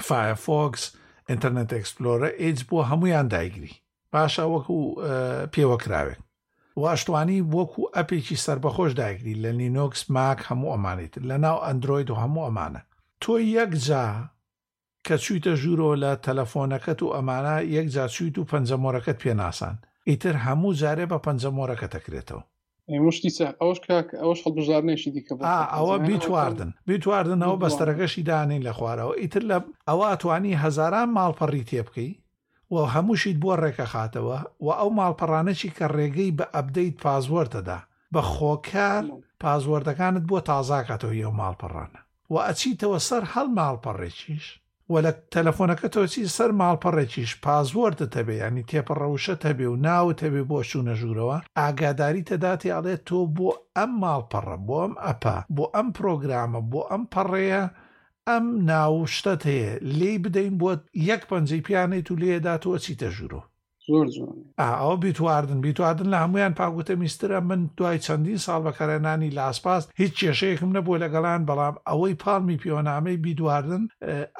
فایفۆکس 0.08 0.82
ئینتەرنێت 1.30 1.70
ئەکسپلۆرە 1.76 2.28
ئیدز 2.40 2.62
بۆ 2.70 2.78
هەمویان 2.90 3.26
دایگری 3.34 3.72
باشە 4.12 4.44
وەکو 4.54 4.80
پێوەکراوێت 5.52 6.20
واشتوانی 6.82 7.44
وەکو 7.56 7.82
ئەپێکی 7.96 8.36
سربەخۆش 8.46 8.92
دایگری 9.00 9.34
لە 9.44 9.50
لینۆکس 9.60 10.02
ماک 10.14 10.38
هەموو 10.48 10.72
ئەمانێت 10.74 11.14
لە 11.28 11.36
ناو 11.44 11.58
ئەندروید 11.66 12.08
و 12.10 12.16
هەموو 12.22 12.46
ئەمانە 12.46 12.82
تۆ 13.22 13.32
یەک 13.58 13.70
جا 13.86 14.04
کە 15.06 15.14
چویتە 15.24 15.52
ژوورۆ 15.62 15.88
لە 16.02 16.10
تەلەفۆنەکەت 16.26 17.00
و 17.02 17.12
ئەمانە 17.16 17.56
یەک 17.76 17.86
جا 17.94 18.04
چویت 18.14 18.36
و 18.38 18.44
پەنجەمۆرەکەت 18.50 19.18
پێناسان 19.24 19.74
ئیتر 20.08 20.34
هەموو 20.46 20.72
جارێ 20.80 21.04
بە 21.12 21.18
پەنجەمۆرەکە 21.26 21.88
دەکرێتەوە 21.94 22.42
مشتی 22.88 23.30
ئەوش 23.60 23.78
ئەوش 24.22 24.38
هەڵبژارنێشی 24.46 25.10
دیکە 25.16 25.34
ئەوە 25.76 25.96
بیتواردن 26.08 26.70
بیتواردن 26.88 27.40
ئەوە 27.44 27.58
بەستەرەکەشی 27.62 28.26
دانین 28.30 28.62
لە 28.68 28.72
خوارەوە 28.78 29.14
ئیتر 29.22 29.42
لە 29.50 29.58
ئەوە 29.88 30.04
ئەتوانی 30.10 30.58
هەزاران 30.64 31.08
ماڵپەڕی 31.16 31.66
تێ 31.68 31.80
بکەی 31.86 32.10
و 32.72 32.76
هەمووشیت 32.94 33.36
بۆ 33.42 33.52
ڕێکە 33.62 33.86
خاتەوە 33.92 34.38
و 34.64 34.68
ئەو 34.78 34.88
ماڵپەڕانەی 34.98 35.72
کە 35.76 35.86
ڕێگەی 35.96 36.34
بە 36.38 36.46
ئەبدەیت 36.54 36.94
پازوەەردەدا 37.04 37.78
بە 38.12 38.20
خۆکار 38.34 39.04
پازوەردەکانت 39.42 40.22
بۆ 40.30 40.38
تازاکاتەوە 40.50 41.14
یە 41.22 41.30
ماڵپەڕانە 41.40 42.00
و 42.32 42.34
ئەچیتەوە 42.46 42.98
سەر 43.08 43.22
هەڵ 43.32 43.46
ماڵپەڕێکیش 43.58 44.44
وە 44.92 45.00
لە 45.06 45.12
تەلەفۆنەکە 45.34 45.88
تۆچی 45.94 46.32
سەر 46.36 46.50
ماڵپەڕێکیش 46.60 47.30
پازوەرتە 47.44 48.06
هەبێ 48.18 48.34
ینی 48.44 48.66
تێپەڕەوشە 48.70 49.34
هەبێ 49.48 49.66
و 49.70 49.80
ناوت 49.86 50.18
هەبێ 50.26 50.42
بۆ 50.50 50.58
چوونە 50.70 50.94
ژوورەوە 51.00 51.36
ئاگاداری 51.60 52.26
تەداتی 52.28 52.72
ئاڵێ 52.74 52.94
تۆ 53.08 53.18
بۆ 53.36 53.50
ئەم 53.76 53.90
ماڵپەڕە 54.02 54.56
بۆ 54.66 54.76
ئەم 54.82 54.94
ئەپا 55.04 55.36
بۆ 55.56 55.64
ئەم 55.74 55.88
پرۆگرامە 55.96 56.60
بۆ 56.72 56.80
ئەم 56.90 57.02
پەڕەیە 57.12 57.62
ئەم 58.28 58.44
ناوشتت 58.70 59.40
هەیە 59.50 59.72
لێی 59.98 60.18
بدەین 60.24 60.54
بۆ 60.60 60.70
یەک 61.10 61.22
پەنجی 61.30 61.64
پیانێت 61.66 62.06
و 62.10 62.20
لێداتەوە 62.22 62.76
چیتە 62.84 63.08
ژوورەوە 63.16 63.44
زۆر 63.88 64.06
زۆر 64.16 64.34
ئەو 64.60 64.94
بیتواردن 65.04 65.60
بیتواردن 65.64 66.08
لە 66.12 66.18
هەمویان 66.24 66.52
پاگوتە 66.60 66.94
میسترە 67.02 67.38
من 67.48 67.70
دوای 67.76 67.98
چەندین 68.06 68.38
ساڵ 68.46 68.60
بەکارێنانی 68.66 69.34
لاسپاس 69.38 69.82
هیچ 70.00 70.14
کێشەیەکم 70.20 70.70
نەبوو 70.76 71.00
لەگەڵان 71.04 71.40
بەڵام 71.48 71.74
ئەوەی 71.88 72.14
پاڵمی 72.22 72.60
پیۆنامەی 72.62 73.16
بیدواردن 73.24 73.84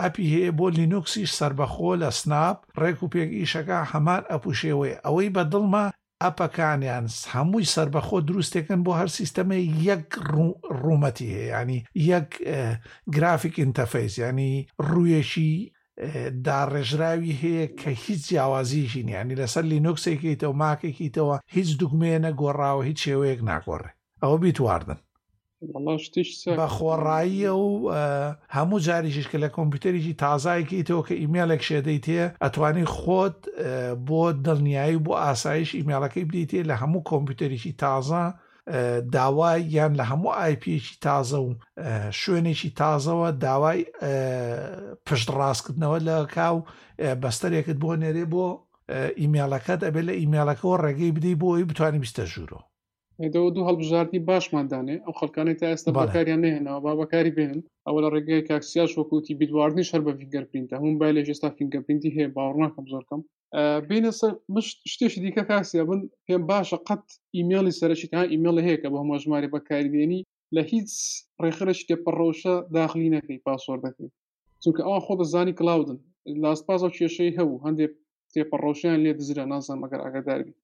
ئەپی 0.00 0.24
هەیە 0.34 0.52
بۆ 0.58 0.66
لینوکسیش 0.78 1.30
سربەخۆ 1.40 1.90
لە 2.02 2.10
سناپ 2.20 2.56
ڕێک 2.80 2.98
و 3.02 3.10
پێک 3.14 3.30
ئیشەکە 3.38 3.78
هەمان 3.92 4.22
ئەپوشێوەیە 4.32 4.96
ئەوەی 5.06 5.28
بە 5.36 5.42
دڵمە 5.52 5.84
ئەپەکانیان 6.22 7.06
هەمووی 7.34 7.70
سربەخۆ 7.74 8.16
دروستێکن 8.28 8.80
بۆ 8.86 8.92
هەر 9.00 9.08
سیستەمی 9.18 9.62
یەک 9.88 10.06
ڕوومەتی 10.82 11.28
هەیە 11.34 11.48
ینی 11.60 11.80
یەک 12.10 12.28
گرافیک 13.14 13.54
ئینتەفەیس 13.60 14.14
ینی 14.24 14.52
ڕویەشی 14.90 15.52
داڕێژراوی 16.46 17.32
هەیە 17.42 17.66
کە 17.80 17.90
هیچ 18.04 18.20
جیاوازی 18.28 18.88
ژینیانی 18.92 19.38
لەسەر 19.42 19.64
لینوکسێکیتەوە 19.72 20.56
ماکێکیتەوە 20.62 21.36
هیچ 21.56 21.68
دوگمەیە 21.80 22.18
نەگۆڕاوە 22.26 22.82
هیچ 22.88 22.98
شێوەیەک 23.06 23.40
ناگۆڕێ 23.48 23.90
ئەوە 24.22 24.36
بیتواردن 24.44 24.98
بە 26.58 26.66
خۆڕاییە 26.76 27.52
و 27.64 27.68
هەموو 28.56 28.82
جاریشش 28.86 29.26
کە 29.30 29.38
لە 29.44 29.48
کۆمپیوتەریی 29.56 30.14
تازایکیتەوە 30.24 31.02
کە 31.08 31.14
ئیممەلێک 31.20 31.62
شێدەی 31.68 31.98
تێ 32.06 32.22
ئەتوانی 32.42 32.86
خۆت 32.96 33.38
بۆ 34.08 34.22
دڵنیایی 34.46 35.02
بۆ 35.04 35.12
ئاسایش 35.24 35.68
ئیممەڵەکەی 35.78 36.28
بدەیتێ 36.28 36.60
لە 36.70 36.74
هەموو 36.82 37.06
کۆمپیوتەریشی 37.10 37.72
تازە 37.82 38.24
داوای 39.12 39.62
یان 39.62 39.94
لە 39.96 40.00
هەموو 40.10 40.30
ئایپێکی 40.40 40.96
تازە 41.04 41.34
و 41.44 41.54
شوێنێکی 42.20 42.70
تازەوە 42.80 43.28
داوای 43.44 43.80
پشتڕاستکردنەوە 45.08 46.00
لە 46.08 46.16
کاو 46.34 46.58
بەستەرێکت 47.22 47.78
بۆ 47.82 47.90
نێرێ 48.02 48.24
بۆ 48.32 48.46
ئیمێڵەکەت 49.20 49.80
ئەبێت 49.86 50.04
لە 50.08 50.14
ئیمێڵەکەەوە 50.20 50.76
ڕێگەی 50.84 51.14
بدەی 51.16 51.34
بۆی 51.42 51.66
بتوانانی 51.68 52.02
بیستە 52.04 52.24
ژوورۆ 52.32 52.58
ئێدەوە 53.24 53.48
دوو 53.54 53.66
هەڵبژاردی 53.68 54.24
باشماندانێ 54.30 54.96
ئەو 55.04 55.14
خەکانی 55.20 55.54
تا 55.60 55.66
ئێستا 55.70 55.90
باکاریان 55.98 56.40
نێنەوە 56.44 56.78
با 56.84 56.92
بەکاری 57.00 57.34
بێنن 57.38 57.60
ئەوە 57.86 58.00
لە 58.04 58.08
ڕێگەی 58.14 58.46
کاکسیاش 58.48 58.90
وەکوتی 58.94 59.36
بیدواردنی 59.40 59.88
شەر 59.90 60.02
بە 60.06 60.12
فینگەرپینتە 60.18 60.74
هەم 60.82 60.94
با 61.00 61.08
لە 61.16 61.20
ێستا 61.34 61.48
فینگەپینتی 61.56 62.14
هەیە 62.16 62.28
باوەڕناکەم 62.36 62.84
زۆرکەم 62.92 63.20
بینە 63.88 64.12
سەر 64.20 64.32
شتێکی 64.92 65.20
دیکە 65.24 65.42
کاسیە 65.50 65.82
بن 65.88 66.00
پێم 66.26 66.42
باشە 66.50 66.76
قەت 66.88 67.04
ئیممەلی 67.36 67.76
سەرشی 67.80 68.08
تا 68.12 68.20
ئیممەڵ 68.32 68.56
هەیە 68.66 68.78
کە 68.82 68.88
بە 68.92 68.98
هەمۆژماری 69.02 69.52
بەکاریدێنی 69.54 70.20
لە 70.54 70.62
هیچ 70.72 70.90
ڕێخرش 71.42 71.80
تێپەڕۆشە 71.88 72.54
داخلی 72.76 73.12
نەکەی 73.16 73.42
پاسۆردەکەی 73.46 74.08
چونکە 74.62 74.82
ئەوە 74.86 75.00
خۆ 75.06 75.12
دەزانی 75.20 75.54
کلااودن 75.58 75.98
لاس 76.42 76.60
پاز 76.66 76.80
و 76.84 76.94
کێشەی 76.98 77.34
هەبوو 77.38 77.62
هەندێک 77.66 77.92
تێپەڕۆشیان 78.34 78.98
لێ 79.04 79.12
دزرە 79.18 79.44
نازان 79.52 79.78
مەگەر 79.82 80.00
ئاگداربی 80.04 80.54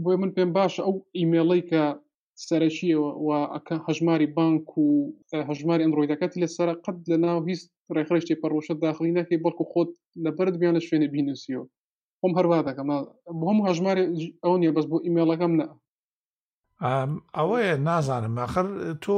بۆی 0.00 0.16
من 0.16 0.30
پێم 0.36 0.50
باش 0.56 0.74
ئەو 0.80 0.92
ئیمێڵی 1.18 1.62
کە 1.70 1.82
سەرەکیەوە 2.48 3.38
ئەکە 3.54 3.76
هەژماری 3.88 4.32
بانک 4.36 4.66
و 4.78 4.86
هەژماری 5.50 5.84
ئەمرۆیدەکەتی 5.86 6.40
لە 6.42 6.48
سەر 6.56 6.68
قەت 6.84 6.96
لە 7.10 7.16
ناو 7.24 7.38
هیچ 7.48 7.60
ڕێکخشتی 7.96 8.40
پەرۆشە 8.42 8.74
داخلی 8.86 9.16
نەکەی 9.18 9.42
بەڵکو 9.44 9.64
خۆت 9.72 9.90
لە 10.24 10.30
بەرد 10.36 10.54
بیان 10.60 10.74
لە 10.78 10.82
شوێنە 10.86 11.06
بینوسیەوە 11.12 11.64
خۆم 12.20 12.32
هەروا 12.38 12.60
دەکەم 12.68 12.88
هەم 13.50 13.58
هەژماری 13.68 14.04
ئەو 14.44 14.54
نیە 14.60 14.72
بەس 14.76 14.86
بۆ 14.90 14.96
ئیمێڵەکەم 15.06 15.52
نە 15.60 15.66
ئەوەیە 17.38 17.74
نازانم 17.88 18.34
ئەخر 18.42 18.66
تۆ 19.04 19.14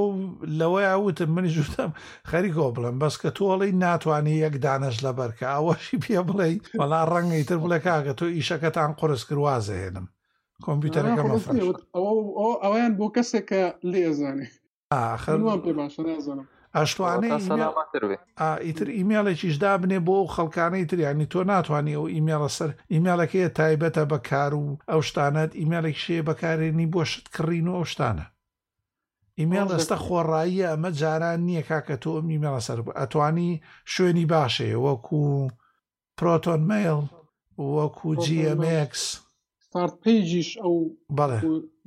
لەوەی 0.60 0.87
ئاوتم 0.92 1.30
منی 1.34 1.50
جوتم 1.56 1.90
خەریکۆ 2.30 2.66
بڵم 2.74 2.96
بەس 3.02 3.14
کە 3.22 3.28
تۆڵی 3.38 3.70
ناتوانانی 3.84 4.40
یەک 4.44 4.54
دانش 4.66 4.96
لە 5.06 5.10
بەرکە 5.18 5.46
ئەوەشی 5.54 5.96
پێ 6.04 6.18
بڵێ 6.28 6.48
وەڵا 6.80 7.00
ڕەنگەی 7.12 7.44
تر 7.48 7.58
بڵێ 7.64 7.78
کاکە 7.87 8.12
تۆ 8.18 8.24
ئیشەکەتان 8.37 8.90
قرس 9.00 9.22
کروازە 9.28 9.76
هێنم 9.82 10.06
کۆمپیوتەرەکە 10.62 11.23
ئەویان 12.64 12.93
بۆ 12.99 13.07
کەسێک 13.14 13.45
کە 13.51 13.62
لێزانێ 13.93 14.47
آخرم 15.14 15.45
پێ 15.64 15.73
باشە 15.79 16.01
نازانم 16.09 16.47
ئیتر 18.67 18.88
ئیممەڵێکیش 18.99 19.55
دابنێ 19.62 19.99
بۆ 20.07 20.17
خەڵکانەی 20.35 20.88
تریانی 20.90 21.27
تۆ 21.33 21.40
ناتوانانی 21.53 21.97
ئەو 21.99 22.05
ئیممەڵە 22.14 22.51
سەر 22.57 22.71
ئیممەڵەکەی 22.95 23.49
تایبەتە 23.59 24.05
بەکار 24.12 24.53
و 24.61 24.67
ئەو 24.90 25.01
شتانەت 25.09 25.51
ئیممەڵێک 25.61 25.97
شێ 26.05 26.19
بەکارێنی 26.29 26.90
بۆ 26.93 27.03
شت 27.11 27.25
کڕین 27.35 27.67
و 27.69 27.77
ئەو 27.79 27.85
شتانە 27.93 28.25
ئیممەڵ 29.38 29.69
ئەستا 29.75 29.97
خۆڕاییە 30.05 30.67
ئەمە 30.73 30.90
جاران 31.01 31.38
نییە 31.49 31.62
کاکە 31.69 31.97
تۆ 32.03 32.11
ئەم 32.17 32.27
ئیممەڵە 32.35 32.61
سەر 32.67 32.79
ئەتوانی 33.01 33.51
شوێنی 33.93 34.27
باشێ 34.33 34.71
وەکو 34.87 35.25
پرۆتۆن 36.19 36.62
میل 36.71 37.01
وەکو 37.77 38.09
GMX. 38.25 38.93
ستارت 39.74 39.94
پیجیش 40.06 40.48
ئەو 40.62 40.74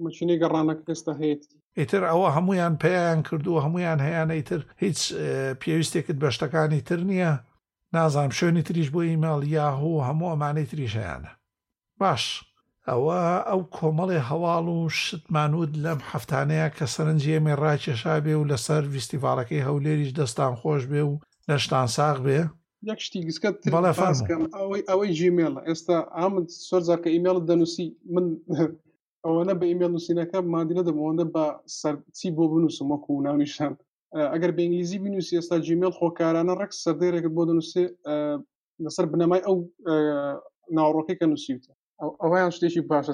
مەچینەی 0.06 0.42
گەڕانەکە 0.42 0.84
ئێستا 0.92 1.14
هەیە 1.20 1.36
ئیتر 1.80 2.02
ئەوە 2.12 2.28
هەمویان 2.38 2.74
پێیان 2.84 3.20
کردو 3.28 3.62
هەمویان 3.66 4.00
هەیەە 4.06 4.24
ئیتر 4.38 4.62
هیچ 4.84 5.00
پێویستێکت 5.62 6.18
بە 6.22 6.30
شتەکانی 6.36 6.82
تر 6.88 7.00
نییە 7.10 7.32
نازانم 7.96 8.34
شوێنی 8.38 8.64
تریش 8.68 8.88
بۆ 8.94 9.00
ئیمەڵ 9.10 9.40
یاهوو 9.56 10.06
هەموو 10.08 10.32
ئەمانەی 10.34 10.70
تریشیانە 10.72 11.32
باش 12.02 12.24
ئەوە 12.88 13.22
ئەو 13.50 13.62
کۆمەڵی 13.78 14.26
هەواڵ 14.30 14.66
و 14.76 14.80
شتمانود 15.02 15.72
لەم 15.84 16.00
هەفتانەیە 16.12 16.68
کە 16.76 16.86
سەرنجێمی 16.96 17.56
ڕاکێشا 17.64 18.16
بێ 18.26 18.36
و 18.38 18.48
لەسەر 18.52 18.84
فیسیڤالەکەی 18.94 19.66
هەولێریش 19.68 20.12
دەستان 20.20 20.54
خۆش 20.62 20.84
بێ 20.92 21.04
و 21.10 21.20
لەشتان 21.50 21.88
ساغ 21.96 22.18
بێ 22.26 22.40
یەک 22.90 23.00
شتی 23.06 23.22
گسکە 23.28 23.50
بەڵێفاسکەم 23.74 24.42
ئەوەی 24.56 24.82
ئەوەی 24.90 25.16
جیمێڵە 25.20 25.62
ئێستا 25.68 25.98
ئامن 26.18 26.46
سۆرزاکە 26.68 27.10
ئیمێڵ 27.12 27.38
دەنووسی 27.50 27.88
من 28.14 28.26
ئەوەنە 29.26 29.54
بە 29.60 29.66
ئیمێل 29.70 29.92
نووسینەکە 29.96 30.38
مادیە 30.54 30.84
دەمەوەندە 30.88 31.26
بە 31.36 31.46
سەرچی 31.80 32.30
بۆ 32.38 32.44
بنووسم 32.54 32.86
وەکو 32.92 33.10
و 33.14 33.24
ناونیشان 33.28 33.74
ئەگەر 34.34 34.52
بە 34.56 34.62
ئنگلیزی 34.66 35.02
بینوسی 35.06 35.36
ئێستا 35.38 35.58
جیمێل 35.66 35.94
خۆکارانە 36.00 36.54
ڕێک 36.60 36.72
سەردەیرێکت 36.84 37.32
بۆ 37.36 37.44
دەنووسێ 37.50 37.84
لەسەر 38.84 39.06
بنەمای 39.12 39.42
ئەو 39.48 39.56
ناوڕۆکێکە 40.78 41.26
نووسیتە 41.32 41.72
ئەویان 42.24 42.52
شتێکی 42.56 42.82
باشە 42.90 43.12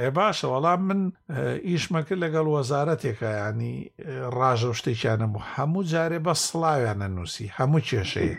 ئێ 0.00 0.08
باشە 0.18 0.46
وەڵام 0.52 0.80
من 0.90 1.00
ئیشمەکە 1.70 2.14
لەگەڵ 2.24 2.46
وەزارەتێکە 2.56 3.30
ینی 3.42 3.74
ڕژە 4.38 4.68
و 4.70 4.78
شتێکیانم 4.80 5.30
بوو 5.34 5.48
هەموو 5.54 5.86
جارێ 5.92 6.18
بە 6.26 6.34
سڵاویانە 6.46 7.08
نووسی 7.16 7.52
هەموو 7.58 7.84
کێشەیە 7.88 8.36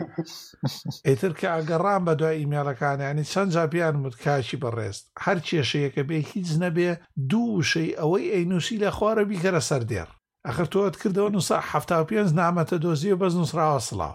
ئیتر 1.08 1.32
کە 1.40 1.48
ئەگەڕام 1.54 2.02
بە 2.06 2.12
دوای 2.20 2.38
ئیمێلەکانیانی 2.40 3.28
چەند 3.32 3.50
جاپیان 3.54 3.94
وت 4.04 4.14
کاشی 4.24 4.60
بەڕێست 4.62 5.04
هەر 5.24 5.38
کێشەیەکە 5.48 6.02
بێ 6.08 6.18
هیچ 6.32 6.48
نەبێ 6.62 6.90
دووشەی 7.30 7.94
ئەوەی 8.00 8.32
ئەینوسی 8.34 8.80
لە 8.84 8.90
خوارە 8.96 9.24
بیکەرە 9.30 9.62
سەر 9.68 9.82
دێر 9.90 10.08
ئەخر 10.46 10.66
تۆت 10.72 10.94
کردەوە 11.00 11.30
نوسە 11.34 11.58
هەفتا 11.70 11.98
پێنج 12.08 12.30
نامەتە 12.40 12.76
دۆزیە 12.84 13.16
بەز 13.20 13.32
نووسراوە 13.38 13.80
سڵاو. 13.88 14.14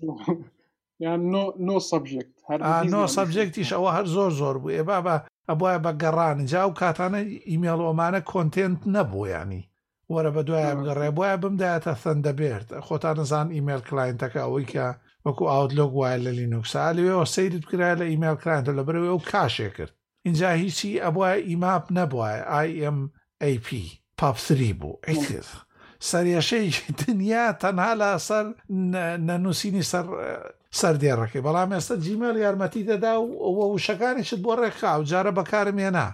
سبجێکت 1.90 2.92
سبجێکتیش 3.16 3.70
ئەوە 3.76 3.90
هەر 3.96 4.06
زۆر 4.14 4.30
زۆر 4.40 4.56
بوو 4.62 4.74
ێ 4.80 4.82
بابە 4.90 5.14
ئەبواە 5.48 5.76
بە 5.84 5.92
گەڕان 6.02 6.38
جا 6.50 6.62
و 6.68 6.76
کاتانە 6.82 7.20
ئیمێڵ 7.50 7.80
ئۆمانە 7.86 8.20
کۆنتنت 8.30 8.80
نەبوو 8.94 9.26
ینی 9.34 9.62
وەرە 10.12 10.30
بە 10.36 10.42
دوایە 10.48 10.72
بگەڕێ 10.78 11.10
بواە 11.16 11.32
بمدایەتە 11.42 11.92
فەندە 12.02 12.32
بێت 12.40 12.66
خۆتان 12.86 13.16
نزان 13.20 13.48
ئیمێل 13.56 13.82
کلاینتەکە 13.88 14.40
ئەوەی 14.44 14.66
کە 14.72 14.86
وەکو 15.24 15.44
ئاوتلۆگ 15.52 15.92
وایە 15.98 16.18
لە 16.26 16.32
لینوکسا 16.38 16.84
لەوێەوە 16.96 17.26
سەیرت 17.34 17.64
کرای 17.70 17.94
لە 18.00 18.04
ئیمێل 18.12 18.36
کلاینتە 18.42 18.72
لە 18.78 18.82
برەوێ 18.86 19.12
و 19.14 19.24
کاشێ 19.30 19.68
کرد 19.76 19.92
اینجا 20.26 20.50
هیچی 20.62 21.00
ئەبواە 21.04 21.32
ئیماپ 21.48 21.84
نەبواە 21.96 22.34
IMAP 22.68 23.70
پاپسری 24.18 24.72
بوو 24.80 24.98
ئەیکرد 25.06 25.50
سەرێشەیەکی 26.10 26.84
دنیا 27.02 27.44
تەنها 27.62 27.92
لە 28.00 28.10
سەر 28.28 28.46
نەنووسینی 29.28 29.84
سەر 29.92 30.06
سەردێڕەکەی 30.80 31.44
بەڵام 31.46 31.70
ئێستا 31.74 31.94
جیمەل 32.04 32.36
یارمەتی 32.44 32.82
دەدا 32.90 33.12
و 33.22 33.26
ئەوە 33.44 33.64
وشەکانیشت 33.74 34.38
بۆ 34.44 34.52
ڕێکخا 34.60 34.92
و 34.98 35.06
جارە 35.10 35.32
بەکارمێنا 35.38 36.08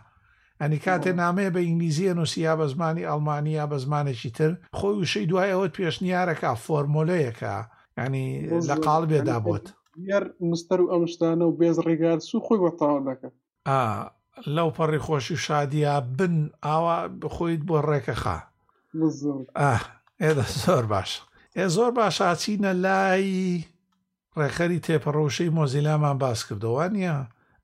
ئەنی 0.61 0.79
کاتێ 0.87 1.13
نامەیە 1.23 1.51
بە 1.55 1.61
ئینگلیزیە 1.67 2.13
نووسیا 2.19 2.55
بە 2.61 2.67
زمانی 2.73 3.09
ئەلمانیا 3.11 3.65
بە 3.71 3.77
زمانێکی 3.85 4.31
تر 4.37 4.51
خۆی 4.79 4.97
وشەی 5.03 5.27
دوای 5.31 5.51
ئەوەت 5.55 5.73
پێشنیارەکە 5.79 6.51
فۆرمۆلەیەەکە 6.65 7.55
ینی 8.01 8.25
لە 8.69 8.75
قاڵ 8.85 9.03
بێدا 9.11 9.39
بۆت 9.47 9.67
یار 10.11 10.25
مستەر 10.51 10.79
و 10.83 10.91
ئەمشتانە 10.93 11.45
و 11.49 11.57
بێز 11.61 11.77
ڕێگار 11.87 12.19
سو 12.29 12.37
خۆی 12.47 12.59
بەتاوان 12.65 13.03
دەکە 13.09 13.29
لەو 14.57 14.69
پەڕی 14.77 15.01
خۆشی 15.07 15.37
شادیە 15.47 15.95
بن 16.19 16.35
ئاوا 16.67 16.99
بخۆیت 17.21 17.63
بۆ 17.69 17.79
ڕێکەخە 17.91 18.39
ئێدە 20.23 20.45
زۆر 20.65 20.85
باش 20.93 21.11
ئێ 21.57 21.67
زۆر 21.77 21.91
باش 21.99 22.15
ئاچینە 22.25 22.73
لای 22.85 23.29
ڕێخەری 24.39 24.83
تێپەڕۆشەی 24.87 25.55
مۆزیلامان 25.57 26.17
باز 26.25 26.39
کردەوە 26.47 26.85
نیە 26.97 27.17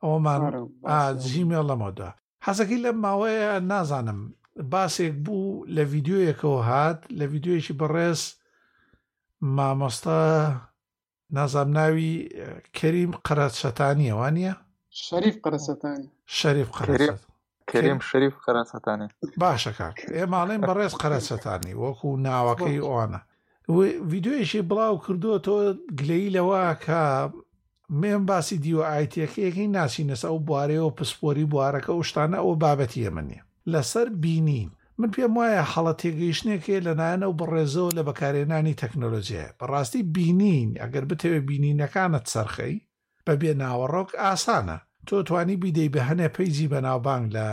ئەومان 0.02 0.42
جیمێڵ 1.24 1.64
لەمەدا 1.70 2.10
حەزەکەی 2.46 2.82
لەم 2.84 2.96
ماوەیە 3.04 3.52
نازانم 3.70 4.20
باسێک 4.72 5.12
بوو 5.24 5.64
لە 5.74 5.82
ڤیددیوەکەەوە 5.90 6.60
هات 6.70 6.98
لە 7.18 7.24
ڤیددیوێکی 7.30 7.74
بەڕێز 7.80 8.20
مامۆستا 9.56 10.20
نازام 11.36 11.68
ناوی 11.78 12.12
کەریم 12.78 13.12
قەرەت 13.26 13.54
شەتانی 13.62 14.08
ئەوان 14.12 14.34
نیە 14.38 14.54
شەریف 15.06 15.36
قەرەسەتانی 15.44 16.08
شەریف 16.38 16.68
قەرێت 16.76 17.18
کەریم 17.72 18.00
شەریف 18.10 18.34
قەرەسەتانی 18.44 19.08
باشە 19.42 19.72
کاک 19.78 19.98
ئێماڵێن 20.18 20.62
بەڕێز 20.68 20.92
قەرەسەتانی 21.02 21.74
وەکو 21.82 22.08
ناوەکەی 22.26 22.84
ئەوانە 22.86 23.20
ویددیوێکی 24.10 24.62
بڵاو 24.70 24.96
کردووە 25.04 25.38
تۆ 25.46 25.54
گلەی 26.00 26.32
لەوە 26.36 26.62
کە 26.84 27.02
مێم 28.00 28.22
باسی 28.30 28.56
دیوە 28.64 28.84
ئایتەکەیەکەی 28.92 29.72
ناسینەسە 29.78 30.26
ئەو 30.30 30.38
بوارەوە 30.48 30.90
پسپۆری 30.98 31.46
بوارەکە 31.52 31.92
و 31.94 32.02
شتانە 32.08 32.36
ئەو 32.42 32.52
بابەتی 32.62 33.04
ئەمەنیە 33.06 33.42
لەسەر 33.72 34.08
بینین 34.22 34.70
من 34.98 35.10
پێم 35.14 35.32
وایە 35.38 35.62
حەڵە 35.72 35.94
تێگەیشتێکێ 36.00 36.76
لەلایەنە 36.86 37.26
و 37.30 37.34
بڕێزەوە 37.40 37.90
لە 37.98 38.02
بەکارێنانی 38.08 38.78
تەکنۆلۆژیە 38.82 39.46
بەڕاستی 39.60 40.02
بینین 40.14 40.70
ئەگەر 40.82 41.04
بتەوێت 41.10 41.44
بینینەکانت 41.48 42.24
سەرخەی 42.32 42.76
بەبێ 43.26 43.50
ناوەڕۆک 43.62 44.10
ئاسانە 44.22 44.78
تۆ 45.08 45.22
توانی 45.28 45.56
بیدەی 45.62 45.90
بە 45.94 46.00
هەنێ 46.08 46.28
پەیجی 46.36 46.70
بەناوبانگ 46.72 47.26
لە 47.36 47.48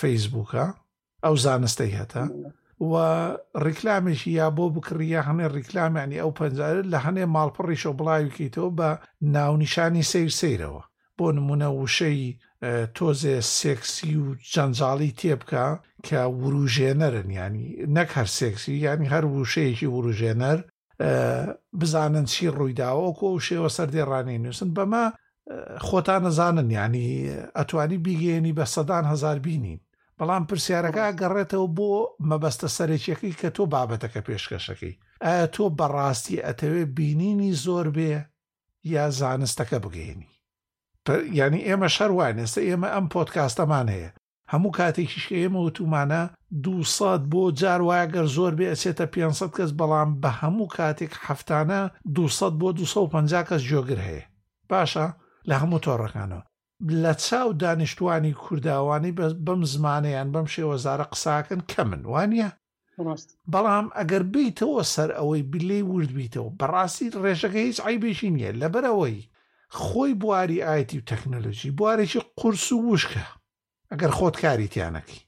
فەیسبووکە 0.00 0.64
ئەو 1.24 1.34
زانستەی 1.44 1.96
هەتە 2.00 2.22
و 2.90 2.94
ڕیکلامێکی 3.66 4.30
یا 4.40 4.48
بۆ 4.56 4.64
بکڕە 4.74 5.20
هەنێ 5.28 5.46
ڕیکلامیانی 5.56 6.20
ئەو 6.22 6.30
پەنجارت 6.38 6.86
لە 6.92 6.98
هەنێ 7.06 7.24
ماڵپەڕیشەوە 7.34 7.98
بڵاوکەیتەوە 7.98 8.70
بە 8.78 8.90
ناونیشانی 9.34 10.04
سیر 10.12 10.30
سیرەوە 10.40 10.82
بۆ 11.18 11.26
نمونە 11.36 11.68
وشەی 11.80 12.22
تۆزێ 12.96 13.36
سێکسی 13.58 14.12
و 14.22 14.26
جەنجاڵی 14.52 15.10
تێبکە 15.20 15.66
کە 16.06 16.18
وروژێنەرن 16.42 17.28
ینی 17.40 17.68
نەک 17.96 18.10
هەر 18.16 18.28
سێکسی 18.38 18.74
ینی 18.86 19.10
هەر 19.14 19.24
وشەیەکی 19.36 19.88
وروژێنەر 19.96 20.58
بزانن 21.80 22.26
چی 22.32 22.44
ڕوویداوە 22.56 23.08
کۆ 23.18 23.28
شێوە 23.46 23.68
سەردێ 23.76 24.02
ڕانەی 24.10 24.40
نووسن 24.44 24.70
بەمە 24.76 25.04
خۆتان 25.86 26.20
نەزانن 26.26 26.68
ینی 26.72 27.08
ئەتوانی 27.58 27.98
بیگەێنی 28.04 28.52
بە 28.58 28.64
سەدان 28.74 29.04
هزار 29.12 29.38
بینین 29.46 29.80
بەڵام 30.18 30.42
پرسیارەکە 30.48 31.06
گەڕێتەوە 31.20 31.68
بۆ 31.76 31.92
مەبەستە 32.28 32.68
سەرێکیەکەی 32.76 33.34
کە 33.40 33.48
تۆ 33.56 33.62
بابەتەکە 33.72 34.20
پێشکەشەکەی 34.26 34.94
ئایا 35.24 35.46
تۆ 35.54 35.64
بەڕاستی 35.78 36.42
ئەتەوێ 36.46 36.82
بینینی 36.96 37.52
زۆر 37.64 37.86
بێ 37.96 38.14
یا 38.94 39.04
زانستەکە 39.18 39.78
بگەێنی 39.84 40.28
ینی 41.40 41.60
ئێمە 41.68 41.88
شەروان 41.96 42.36
ئێستا 42.42 42.60
ئێمە 42.68 42.88
ئەم 42.94 43.06
پۆتکاستەمان 43.12 43.86
هەیە 43.96 44.10
هەموو 44.52 44.72
کاتێکیش 44.78 45.24
ئێمە 45.36 45.58
وتومانە 45.66 46.22
دوسەد 46.64 47.22
بۆ 47.32 47.42
جار 47.60 47.80
وایە 47.88 48.06
گەر 48.14 48.26
زۆر 48.36 48.52
بێ 48.58 48.66
ئەچێتە 48.72 49.06
500 49.14 49.50
کەس 49.56 49.70
بەڵام 49.78 50.10
بە 50.22 50.30
هەموو 50.40 50.66
کاتێک 50.76 51.12
هەفتانە 51.26 51.80
دوسەد 52.16 52.54
بۆ 52.60 52.68
250 52.78 53.48
کەس 53.48 53.62
جۆگر 53.70 54.00
هەیە 54.08 54.24
باشە 54.72 55.06
لە 55.48 55.54
هەموو 55.62 55.78
تۆڕەکانەوە 55.84 56.44
لە 57.02 57.12
چاو 57.26 57.48
دانیشتوانی 57.62 58.32
کوورداوانی 58.42 59.16
بەم 59.46 59.60
زمانیان 59.74 60.28
بەم 60.34 60.46
شێوەزارە 60.54 61.04
قساکەن 61.12 61.60
کەمن 61.70 62.02
وانە 62.12 62.48
بەڵام 63.52 63.86
ئەگەر 63.98 64.22
بیتەوە 64.34 64.82
سەر 64.94 65.10
ئەوەی 65.18 65.42
بلێ 65.52 65.80
ورد 65.92 66.10
بیتەوە 66.18 66.50
بەڕاستی 66.60 67.14
ڕێژەکە 67.22 67.60
هیچ 67.66 67.78
ئایبێکی 67.84 68.30
نییە 68.34 68.50
لەبەرەوەی 68.60 69.18
خۆی 69.82 70.12
بواری 70.20 70.64
ئاەتی 70.66 70.98
و 71.00 71.06
تەکنەلۆژی 71.10 71.74
بوارێکی 71.78 72.20
قرس 72.38 72.66
و 72.72 72.84
وشکە 72.90 73.24
ئەگەر 73.92 74.10
خۆت 74.18 74.36
کاری 74.42 74.68
تیانەکی 74.74 75.18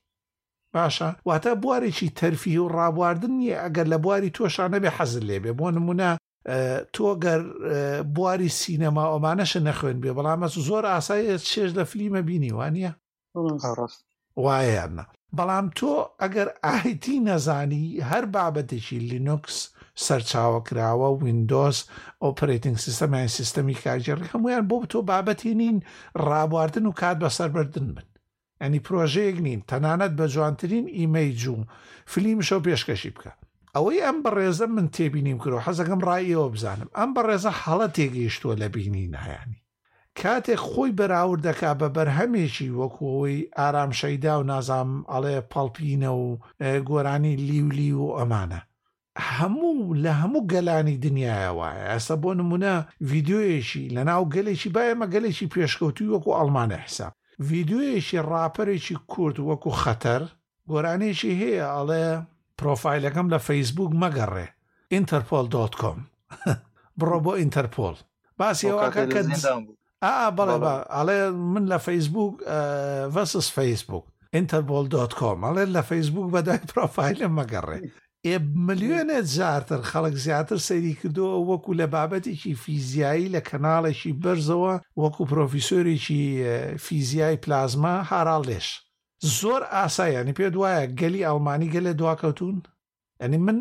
باشە 0.75 1.09
واتە 1.29 1.53
بوارێکی 1.63 2.09
تەرفی 2.19 2.57
و 2.63 2.69
ڕابواردن 2.77 3.33
نییە 3.41 3.59
ئەگەر 3.65 3.87
لە 3.93 3.99
بواری 4.05 4.35
تۆشانە 4.37 4.79
بێ 4.83 4.91
حەزل 4.99 5.25
لێبێ 5.31 5.53
بۆ 5.59 5.67
نمونە 5.77 6.11
تۆ 6.95 7.07
گەر 7.25 7.41
بواری 8.17 8.49
سینەما 8.61 9.05
ئەمانەشە 9.13 9.61
نەخوێن 9.69 9.99
بێ 10.03 10.13
بەڵامە 10.17 10.47
زۆر 10.69 10.85
ئاسایە 10.95 11.37
چێش 11.51 11.71
لە 11.79 11.85
فلیمە 11.91 12.23
بینی 12.29 12.53
وانە 12.59 12.91
وایە 14.45 14.85
بەڵام 15.37 15.67
تۆ 15.79 15.93
ئەگەر 16.23 16.49
ئاهیتی 16.65 17.19
نەزانی 17.29 17.85
هەر 18.11 18.25
بابەتێکی 18.35 19.05
لینوکس 19.11 19.57
سەرچاوە 20.05 20.61
کراوە 20.69 21.09
وینندۆس 21.23 21.79
ئۆپرێتنگ 22.25 22.77
سیستەمان 22.87 23.27
سیستەمی 23.39 23.77
کارجێڕی 23.83 24.31
هەمویان 24.33 24.65
بۆ 24.71 24.77
تۆ 24.93 24.99
بابەتی 25.11 25.55
نین 25.61 25.77
ڕابواردن 26.29 26.87
و 26.87 26.93
کات 27.01 27.17
بەسەربردن 27.23 27.87
بن 27.97 28.09
ئەنی 28.63 28.81
پرۆژەیەک 28.87 29.37
نین 29.47 29.61
تەنانەت 29.71 30.13
بە 30.19 30.25
جوانترین 30.35 30.87
ئیمەی 30.99 31.31
جووم 31.41 31.63
فلیمشەو 32.13 32.65
پێشکەشی 32.67 33.13
بکە 33.17 33.33
ئەوەی 33.77 34.01
ئەم 34.07 34.19
بەڕێزە 34.25 34.67
من 34.77 34.87
تێبینیم 34.97 35.39
کردەوە 35.43 35.65
حەزەکەم 35.67 36.01
ڕایەوە 36.09 36.49
بزانم 36.55 36.89
ئەم 36.99 37.11
بەڕێزە 37.17 37.53
حەڵە 37.63 37.89
تێگەیشتووە 37.97 38.55
لە 38.63 38.69
بینی 38.75 39.07
نایانی 39.15 39.59
کاتێک 40.21 40.61
خۆی 40.71 40.97
بەراورد 40.99 41.43
دەکا 41.49 41.73
بە 41.81 41.89
بەرهەمێکی 41.97 42.69
وەکوەوەی 42.81 43.39
ئارام 43.59 43.91
شەیدا 44.01 44.35
و 44.39 44.43
نازام 44.53 44.91
ئەڵێ 45.13 45.37
پەڵپینە 45.53 46.11
و 46.23 46.27
گۆرانی 46.91 47.35
لیولی 47.49 47.93
و 48.01 48.05
ئەمانە 48.19 48.61
هەموو 49.35 49.95
لە 50.05 50.13
هەموو 50.21 50.47
گەلانی 50.53 50.97
دنیاەوەە 51.05 51.71
ئەسە 51.91 52.15
بۆ 52.23 52.31
نمونە 52.41 52.75
ڤیددیوەیەشی 53.11 53.85
لە 53.95 54.03
ناو 54.09 54.23
گەلێکی 54.35 54.71
بایەمە 54.75 55.07
گەلێکی 55.15 55.51
پێشکەوتی 55.55 56.11
وەکو 56.13 56.31
ئەڵمانە 56.39 56.79
حسا 56.85 57.09
ڤیددیوەیەشی 57.49 58.19
ڕاپەرێکی 58.31 58.97
کورد 59.13 59.37
وەکو 59.49 59.71
خەتەر 59.83 60.23
گۆرانێکی 60.71 61.33
هەیە 61.41 61.67
ئەڵێ 61.77 62.07
پرۆفایلەکەم 62.61 63.27
لە 63.35 63.39
فەیسبوک 63.47 63.93
مەگەڕێ 64.03 64.47
ئینتەرپۆل 64.95 65.47
دۆتکۆم 65.55 65.99
بڕۆ 67.01 67.19
بۆ 67.25 67.33
ئینتەرپۆل 67.41 67.97
باسیەوەکە 68.39 69.03
کە 69.13 69.21
بەڵێ 70.37 70.77
ئەڵێ 70.95 71.21
من 71.53 71.65
لە 71.73 71.79
فەیسبوک 71.87 72.35
ڤسس 73.15 73.47
فەیسبوک 73.57 74.05
ئینتەربۆل 74.37 74.85
دۆتکۆم 74.95 75.39
ئەڵێ 75.47 75.65
لە 75.77 75.83
فەیسبوک 75.89 76.29
بەدای 76.35 76.61
پرۆفایلە 76.71 77.29
مەگەڕێ 77.39 77.79
ئێ 78.27 78.37
ملیۆنێ 78.67 79.19
زیاتر 79.37 79.81
خەڵک 79.91 80.15
زیاتر 80.27 80.59
سەیری 80.69 80.95
کردووە 81.01 81.39
وەکو 81.51 81.73
لە 81.81 81.87
بابەتێکی 81.95 82.53
فیزیایی 82.65 83.33
لە 83.35 83.41
کەناڵێکی 83.49 84.19
بەرزەوە 84.23 84.75
وەکو 85.03 85.23
پرۆفیسۆرێکی 85.31 86.23
فیزیای 86.85 87.37
پلازما 87.45 87.95
هاراڵێش 88.11 88.67
زۆر 89.21 89.63
ئاسایانی 89.75 90.33
پێ 90.39 90.47
دوایە 90.55 90.87
گەلی 91.01 91.27
ئەڵمانی 91.29 91.73
گەلێ 91.75 91.93
دواکەوتون 92.01 92.57
ئەنی 93.21 93.39
من 93.47 93.59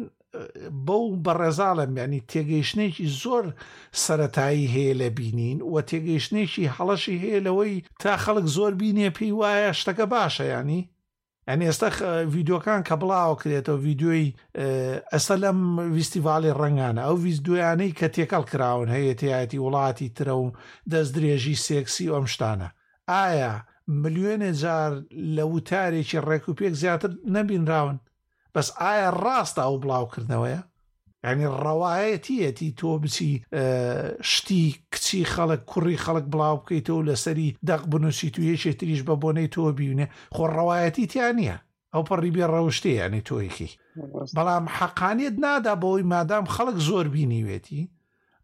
بەو 0.87 1.03
بەڕێزاڵم 1.25 1.91
ینی 2.03 2.21
تێگەیشتێکی 2.31 3.05
زۆر 3.21 3.45
سەتایی 4.05 4.71
هەیە 4.75 4.93
لە 5.01 5.07
بینین 5.17 5.59
و 5.71 5.75
تێگەیشتێکی 5.89 6.71
هەڵەشی 6.75 7.21
هەیە 7.23 7.39
لەوەی 7.47 7.73
تا 8.01 8.11
خەڵک 8.23 8.45
زۆر 8.57 8.71
بینێ 8.81 9.09
پێی 9.17 9.33
وایە 9.39 9.71
شتەکە 9.79 10.05
باشە 10.13 10.45
ینی 10.55 10.81
ئەن 11.49 11.59
ئێستا 11.67 11.89
ڤیددیوەکان 12.31 12.81
کە 12.87 12.95
بڵاو 13.01 13.39
کرێتەوە 13.41 13.79
ڤیددیۆی 13.83 14.25
ئەستا 15.13 15.35
لەم 15.43 15.59
ویستیڤالی 15.95 16.55
ڕنگانە 16.61 17.01
ئەو 17.07 17.15
ویستدویانەی 17.25 17.95
کە 17.99 18.07
تێکەڵ 18.15 18.43
کراون 18.51 18.87
هەیە 18.95 19.13
تایەتی 19.19 19.63
وڵاتی 19.65 20.09
ترە 20.17 20.35
و 20.43 20.47
دەست 20.91 21.11
درێژی 21.15 21.57
سێکسی 21.65 22.11
ئەم 22.13 22.25
شتانە 22.33 22.69
ئایا 23.11 23.53
ملیێنێ 24.03 24.51
جار 24.61 24.91
لە 25.35 25.43
وتارێکی 25.53 26.19
ڕێک 26.27 26.43
و 26.47 26.55
پێک 26.57 26.73
زیاتر 26.81 27.11
نەبینراون 27.35 27.97
بەس 28.55 28.67
ئایا 28.81 29.09
ڕاستە 29.23 29.61
ئەو 29.67 29.75
بڵاوکردنەوەیە 29.83 30.61
ینی 31.29 31.47
ڕەوایەتیەتی 31.63 32.75
تۆ 32.79 32.89
بچی 33.01 33.31
شتی 34.31 34.63
کچی 34.93 35.21
خەڵک 35.33 35.61
کوڕی 35.71 36.01
خەڵک 36.05 36.25
بڵاو 36.33 36.55
بکەیتەوە 36.61 37.05
لەسەری 37.09 37.55
دەق 37.69 37.81
بنووسی 37.91 38.29
تو 38.33 38.39
یەکێ 38.51 38.71
تریش 38.79 39.01
بە 39.07 39.15
بۆنەی 39.21 39.51
تۆ 39.55 39.61
بیونێ 39.77 40.07
خۆ 40.35 40.43
ڕەوایەتی 40.57 41.07
تیان 41.11 41.35
نییە 41.39 41.57
ئەو 41.93 42.03
پەڕیبێ 42.09 42.45
ڕەوشتەیە 42.53 42.97
ینی 43.05 43.21
تۆیکی 43.29 43.69
بەڵام 44.35 44.65
حەقانیت 44.77 45.35
نادا 45.43 45.73
بەوەی 45.81 46.07
مادام 46.13 46.45
خەڵک 46.53 46.77
زۆر 46.87 47.05
بینیوێتی 47.13 47.81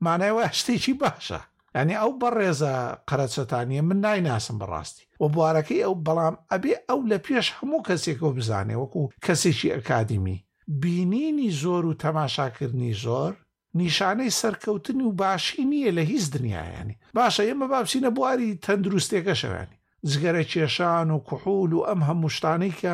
مانایوە 0.05 0.45
شتێکی 0.59 0.93
باشە 1.01 1.39
ینی 1.79 1.95
ئەو 2.01 2.11
بەڕێزە 2.21 2.73
قەرەچەتانیە 3.09 3.81
من 3.89 3.99
نایناسم 4.05 4.55
بەڕاستی 4.61 5.03
و 5.23 5.25
بوارەکەی 5.33 5.85
ئەو 5.85 5.95
بەڵام 6.05 6.35
ئەبێ 6.51 6.73
ئەو 6.89 6.99
لە 7.11 7.17
پێش 7.25 7.45
هەموو 7.57 7.85
کەسێکەوە 7.87 8.31
بزانێ 8.37 8.75
وەکو 8.77 9.03
کەسێکی 9.25 9.73
ئەکادیمی 9.75 10.39
بینینی 10.81 11.49
زۆر 11.61 11.83
و 11.87 11.97
تەماشاکردنی 12.03 12.93
زۆر 13.05 13.31
نیشانەی 13.79 14.35
سەرکەوتنی 14.39 15.05
و 15.07 15.15
باشی 15.21 15.63
نییە 15.71 15.91
لە 15.97 16.03
هیچ 16.11 16.25
دنیایانی 16.33 16.95
باشە 17.17 17.41
ئێمە 17.47 17.65
بابچینە 17.73 18.09
بواری 18.17 18.57
تەندروستێکە 18.65 19.33
شەوانی 19.41 19.81
زگەرە 20.11 20.43
کێشان 20.51 21.07
و 21.15 21.19
کوحول 21.27 21.71
و 21.73 21.85
ئەم 21.87 21.99
هەموو 22.07 22.33
شتانەی 22.35 22.73
کە 22.81 22.93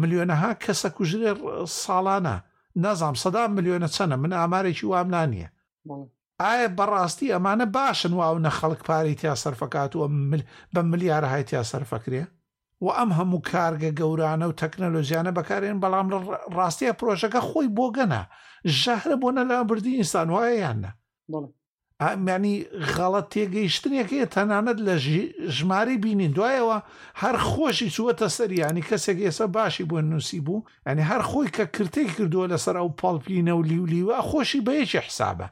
ملیۆنەها 0.00 0.52
کەسە 0.64 0.88
کوژرێ 0.96 1.32
ساڵانە 1.82 2.36
نازام 2.84 3.14
سەدا 3.22 3.42
ملیۆنە 3.56 3.88
چەنە 3.96 4.16
من 4.22 4.32
ئامارێکی 4.38 4.86
وام 4.92 5.08
نانیە 5.14 5.48
ئایا 6.42 6.68
بەڕاستی 6.78 7.32
ئەمانە 7.34 7.66
باشن 7.78 8.12
واونە 8.18 8.50
خەڵک 8.58 8.80
پاری 8.88 9.18
تیا 9.20 9.34
سەرفەکات 9.42 9.92
و 9.94 10.04
بە 10.74 10.80
ملیارە 10.92 11.28
های 11.32 11.44
تیا 11.48 11.62
سەرفەکرێ 11.72 12.22
و 12.84 12.86
ئەم 12.96 13.10
هەموو 13.18 13.44
کارگە 13.50 13.90
گەورانە 14.00 14.44
و 14.48 14.56
تەکنەلۆژیانە 14.60 15.32
بەکارێن 15.38 15.78
بەڵام 15.82 16.06
ڕاستیە 16.56 16.92
پرۆژەکە 16.98 17.40
خۆی 17.48 17.68
بۆ 17.76 17.86
گەنا 17.96 18.22
ژەهرە 18.80 19.16
بۆنە 19.22 19.42
لە 19.50 19.56
بردی 19.68 19.96
ئینسان 19.98 20.28
وایە 20.34 20.54
یاننە 20.64 20.90
ئەمانی 22.04 22.56
غەڵە 22.94 23.22
تێگەیشتنێکی 23.32 24.22
تەنانەت 24.34 24.78
لە 24.86 24.94
ژماری 25.56 26.00
بینین 26.04 26.32
دوایەوە 26.36 26.78
هەر 27.22 27.36
خۆشی 27.50 27.92
چوەتە 27.96 28.28
سەریانی 28.36 28.86
کەسێک 28.88 29.18
ئێستا 29.24 29.46
باشی 29.56 29.88
بۆ 29.90 29.96
نووسی 30.10 30.40
بوو 30.46 30.64
ینی 30.90 31.04
هەر 31.10 31.22
خۆی 31.30 31.48
کە 31.56 31.64
کرتێک 31.74 32.08
کردووە 32.16 32.46
لەسەر 32.52 32.76
ئەو 32.80 32.88
پاڵپینە 33.00 33.52
و 33.58 33.66
لیولیوە 33.70 34.16
خۆشی 34.28 34.64
بەیەکی 34.66 35.02
حسابە 35.06 35.48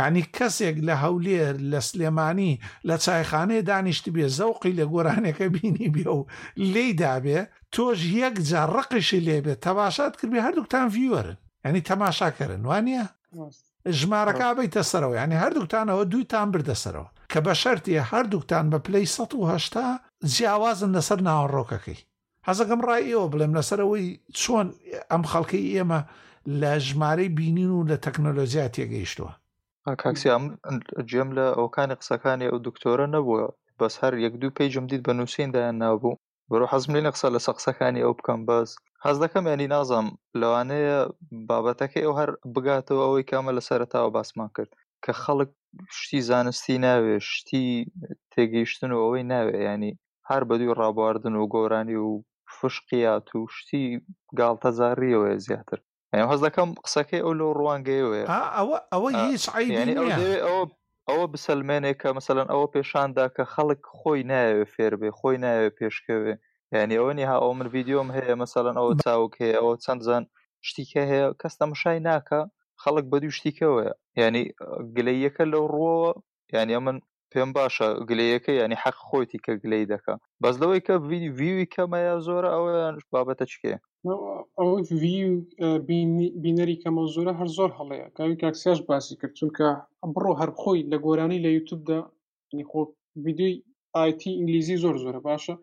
ینی 0.00 0.24
کەسێک 0.36 0.76
لە 0.88 0.94
هەولێر 1.04 1.54
لە 1.72 1.80
سلێمانی 1.88 2.52
لە 2.88 2.96
چایخانەیە 3.04 3.66
دانیشت 3.70 4.04
بێ 4.14 4.26
زەوقی 4.38 4.76
لە 4.80 4.84
گۆرانەکە 4.92 5.46
بینی 5.54 5.88
بێ 5.94 6.06
و 6.18 6.22
لی 6.72 6.86
دابێ 7.00 7.40
تۆش 7.74 8.00
یەک 8.22 8.34
جا 8.48 8.62
ڕقشی 8.74 9.20
لێبێت 9.26 9.60
تەباشات 9.66 10.12
کردێ 10.20 10.40
هەردووکتان 10.46 10.84
ڤیوەرن 10.94 11.36
ینی 11.66 11.82
تەماشاکەرن 11.88 12.62
وانە؟ 12.68 13.04
ژمارەکە 14.00 14.46
بیتە 14.58 14.82
سەرەوە 14.90 15.16
یعنی 15.20 15.40
هەردووکتانەوە 15.42 16.02
دووتان 16.12 16.48
بردەسەرەوە 16.54 17.08
کە 17.32 17.38
بە 17.46 17.52
شەرتیە 17.62 18.02
هەردووکتان 18.12 18.64
بە 18.72 18.78
پلەی 18.86 19.04
1970 19.06 20.00
جیاوازن 20.34 20.90
لەسەر 20.96 21.18
ناوەڕۆکەکەی 21.28 22.04
حەزەکەم 22.48 22.80
ڕایەوە 22.88 23.26
بڵێم 23.32 23.52
لەسەرەوەی 23.58 24.06
چۆن 24.40 24.66
ئەم 25.10 25.22
خەڵکی 25.30 25.70
ئێمە 25.74 26.00
لە 26.60 26.72
ژمارەی 26.86 27.32
بینین 27.38 27.70
و 27.72 27.86
لە 27.90 27.96
تەکنۆلۆزیات 28.04 28.72
تێگەیشتووە 28.76 29.32
کاکسیام 30.02 30.44
جێم 31.10 31.30
لە 31.38 31.46
ئەوکانی 31.58 31.98
قسەکانی 32.00 32.48
ئەو 32.50 32.58
دکتۆرە 32.66 33.06
نەبووە 33.14 33.44
بەس 33.80 33.94
هەر 34.02 34.12
یەک 34.24 34.34
دوو 34.40 34.56
پێیجم 34.58 34.84
دیت 34.90 35.02
بە 35.06 35.12
نووسیندا 35.18 35.62
نابوو 35.82 36.18
بەرەو 36.50 36.68
حەزم 36.72 36.90
لێ 36.94 37.02
نەقسە 37.06 37.28
لە 37.34 37.40
سەقسەکانی 37.46 38.02
ئەو 38.04 38.12
بکەم 38.18 38.40
باز 38.48 38.68
حەز 39.04 39.16
دەکەم 39.24 39.44
ینی 39.52 39.66
نازام 39.74 40.06
لەوانەیە 40.40 40.98
بابەتەکەی 41.48 42.04
ئەو 42.06 42.14
هەر 42.20 42.30
بگاتەوە 42.54 43.02
ئەوەی 43.06 43.28
کامە 43.30 43.50
لە 43.56 43.62
سەرتاوە 43.68 44.10
باسمان 44.16 44.50
کرد 44.56 44.70
کە 45.04 45.12
خەڵک 45.22 45.50
شتی 45.98 46.20
زانستی 46.30 46.76
ناوێ 46.86 47.16
شتی 47.32 47.68
تێگەیشتن 48.32 48.90
و 48.92 49.02
ئەوەی 49.04 49.24
ناوێ 49.32 49.56
ینی 49.68 49.92
هەر 50.30 50.42
بەدوی 50.48 50.76
ڕابواردن 50.80 51.34
و 51.36 51.48
گۆرانی 51.54 51.96
و 52.06 52.10
فشقیات 52.58 53.26
و 53.34 53.40
شتی 53.56 53.84
گاڵتەزاریەوە 54.38 55.30
زیاتر 55.46 55.78
هەز 56.32 56.40
دەکەم 56.46 56.68
قسەکەی 56.84 57.24
ئەو 57.24 57.32
لەو 57.40 57.50
ڕوانگەیەوە 57.60 58.14
ئەوە 58.58 58.76
ئەوە 58.92 59.08
هیچ 59.22 59.44
ئەوە 59.98 60.64
ئەوە 61.08 61.26
بسەلمێنێک 61.34 61.96
کە 62.02 62.08
مەمثلەن 62.14 62.48
ئەوە 62.52 62.66
پێشاندا 62.74 63.26
کە 63.36 63.42
خەڵک 63.52 63.80
خۆی 63.98 64.20
ناوێ 64.30 64.64
فێربێ 64.74 65.10
خۆی 65.18 65.36
ناوێ 65.44 65.68
پێشکەوێ 65.78 66.34
یعنی 66.74 66.94
ئەوە 67.00 67.12
نیها 67.18 67.36
ئەو 67.42 67.52
من 67.58 67.66
ڤیددیۆم 67.74 68.08
هەیە 68.16 68.34
مەسەەن 68.40 68.76
ئەو 68.80 68.88
چاوک 69.04 69.32
هەیە 69.42 69.58
ئەو 69.64 69.72
چەند 69.84 70.00
زەن 70.08 70.22
شتیکە 70.68 71.02
هەیە 71.12 71.26
کەس 71.40 71.54
تەمەشای 71.60 72.00
ناکە 72.08 72.40
خەڵک 72.82 73.04
بە 73.10 73.16
دوو 73.22 73.36
شتیکەوەە 73.38 73.90
ینی 74.22 74.44
گلەیەکە 74.96 75.44
لەو 75.52 75.64
ڕۆوە 75.74 76.10
یعنی 76.54 76.76
من 76.86 76.96
پێم 77.32 77.50
باشە 77.56 77.88
گلەیەکە 78.08 78.52
ینی 78.60 78.78
حەق 78.84 78.96
خۆتی 79.08 79.42
کە 79.44 79.52
گلەی 79.62 79.84
دەکە 79.92 80.14
بەس 80.42 80.54
لەوەی 80.62 80.80
کە 80.86 80.94
ویوی 81.38 81.70
کەمەیە 81.74 82.14
زۆرە 82.26 82.48
ئەوەیانش 82.56 83.04
بابەتە 83.12 83.44
چکێ 83.52 83.74
بینەری 86.42 86.80
کەمە 86.82 87.02
زۆرە 87.16 87.32
هەر 87.40 87.48
زۆر 87.58 87.70
هەڵەیە 87.78 88.06
کاوی 88.16 88.40
کاکسیاش 88.42 88.78
باسی 88.88 89.14
کرد 89.20 89.34
چونکە 89.40 89.68
بڕۆ 90.14 90.32
هەرخۆی 90.40 90.86
لە 90.92 90.96
گۆرانی 91.06 91.42
لە 91.44 91.50
یوتوبدا 91.56 92.00
خۆ 92.70 92.80
ویدیوی 93.26 93.54
آیتی 94.02 94.30
ئینگلیزی 94.38 94.76
زۆر 94.84 94.96
زۆرە 95.04 95.20
باشە 95.28 95.54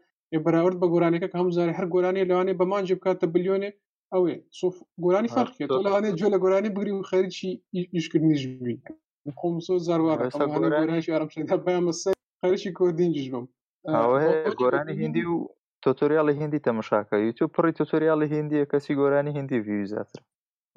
بەراورد 0.46 0.78
بە 0.82 0.88
گۆرانەکە 0.94 1.28
کە 1.32 1.38
هەم 1.40 1.50
زاری 1.56 1.74
هەر 1.78 1.86
گۆرانی 1.94 2.26
لەوانێ 2.30 2.54
بەمانجی 2.60 2.96
بکاتە 3.00 3.26
بلیۆنێ 3.34 3.70
ئەوێ 4.14 4.36
سوف 4.60 4.76
گۆرانی 5.04 5.34
فەرقێت 5.36 5.70
لەوانێ 5.86 6.10
جۆ 6.20 6.28
لە 6.34 6.38
گۆرانی 6.44 6.74
بگری 6.76 6.92
و 6.94 7.08
خەرچی 7.12 7.50
ئیشکردنیش 7.96 8.42
بین 8.64 8.80
خۆمسۆ 9.40 9.76
زاروارەشی 9.88 11.12
ئارمشدا 11.14 11.58
بەمەسە 11.66 12.12
خەرشی 12.42 12.72
کۆدینجش 12.80 13.28
بم 13.34 13.46
گۆرانی 14.62 14.94
هندی 15.04 15.24
و 15.34 15.38
تۆتۆریاڵی 15.86 16.36
هندی 16.44 16.64
تەمەشاکە 16.68 17.16
یوتیوب 17.28 17.50
پڕی 17.56 17.72
تۆتۆریاڵی 17.80 18.28
هندیە 18.36 18.66
کەسی 18.72 18.94
گۆرانی 19.02 19.34
هندی 19.40 19.60
وی 19.66 19.86
زیاتر 19.92 20.20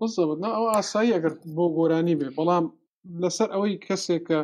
ئەو 0.01 0.65
ئاسایی 0.75 1.15
ئەگەر 1.17 1.33
بۆ 1.57 1.67
گۆرانی 1.79 2.15
بێ 2.21 2.29
بەڵام 2.37 2.65
لەسەر 3.23 3.49
ئەوەی 3.55 3.75
کەسێک 3.87 4.23
کە 4.29 4.41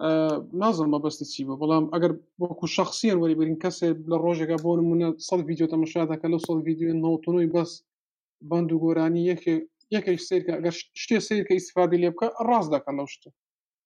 نازم 0.00 0.88
مەبستی 0.94 1.24
چی 1.32 1.42
بە 1.48 1.54
بەڵام 1.60 1.84
ئەگەر 1.94 2.12
وەکو 2.42 2.66
شخصیان 2.76 3.18
وەری 3.20 3.36
برین 3.40 3.58
کەسێ 3.64 3.88
لە 4.10 4.16
ڕۆژێکا 4.24 4.56
بۆ 4.64 4.70
نمونە 4.80 5.08
سەڵ 5.28 5.40
ڤیددیو 5.48 5.70
تەمەشادەکە 5.72 6.26
لە 6.34 6.38
سەڵ 6.46 6.58
ڤیددیو 6.66 7.00
نەوتنەوەی 7.04 7.52
بەس 7.54 7.70
بند 8.50 8.68
و 8.72 8.80
گۆرانی 8.84 9.22
یەکێ 9.30 9.54
یەکەی 9.94 10.16
سیرکە 10.26 10.54
گەر 10.64 10.74
شتێ 11.02 11.18
سیرکە 11.26 11.52
ئیسفادی 11.56 12.00
لێ 12.02 12.08
بکە 12.14 12.26
ڕاست 12.48 12.70
دەکەن 12.74 12.94
لەو 12.98 13.08
شتە 13.14 13.30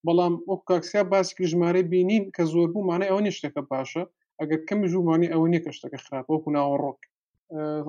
بەڵام 0.06 0.34
وەک 0.48 0.62
کاکسیا 0.68 1.02
باسی 1.12 1.32
کژمارەی 1.38 1.88
بینین 1.94 2.24
کە 2.34 2.42
زۆر 2.52 2.68
بوومانە 2.74 3.06
ئەوە 3.10 3.22
نیشتەکە 3.26 3.62
باشە 3.70 4.02
ئەگەر 4.40 4.60
کەم 4.68 4.80
ژوومانی 4.92 5.32
ئەوە 5.32 5.46
نیە 5.52 5.60
کەشتەکە 5.66 5.98
خراپ 6.04 6.26
وەکو 6.32 6.48
ناوەڕۆک 6.56 7.00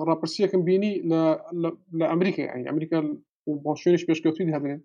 ڕاپرسیەکەم 0.08 0.62
بینی 0.68 0.92
لە 2.00 2.06
ئەمریکای 2.12 2.48
ئەمریکا 2.70 2.98
بۆ 3.64 3.72
شوێنش 3.80 4.02
پێشکەوتی 4.08 4.52
هەبێن 4.56 4.78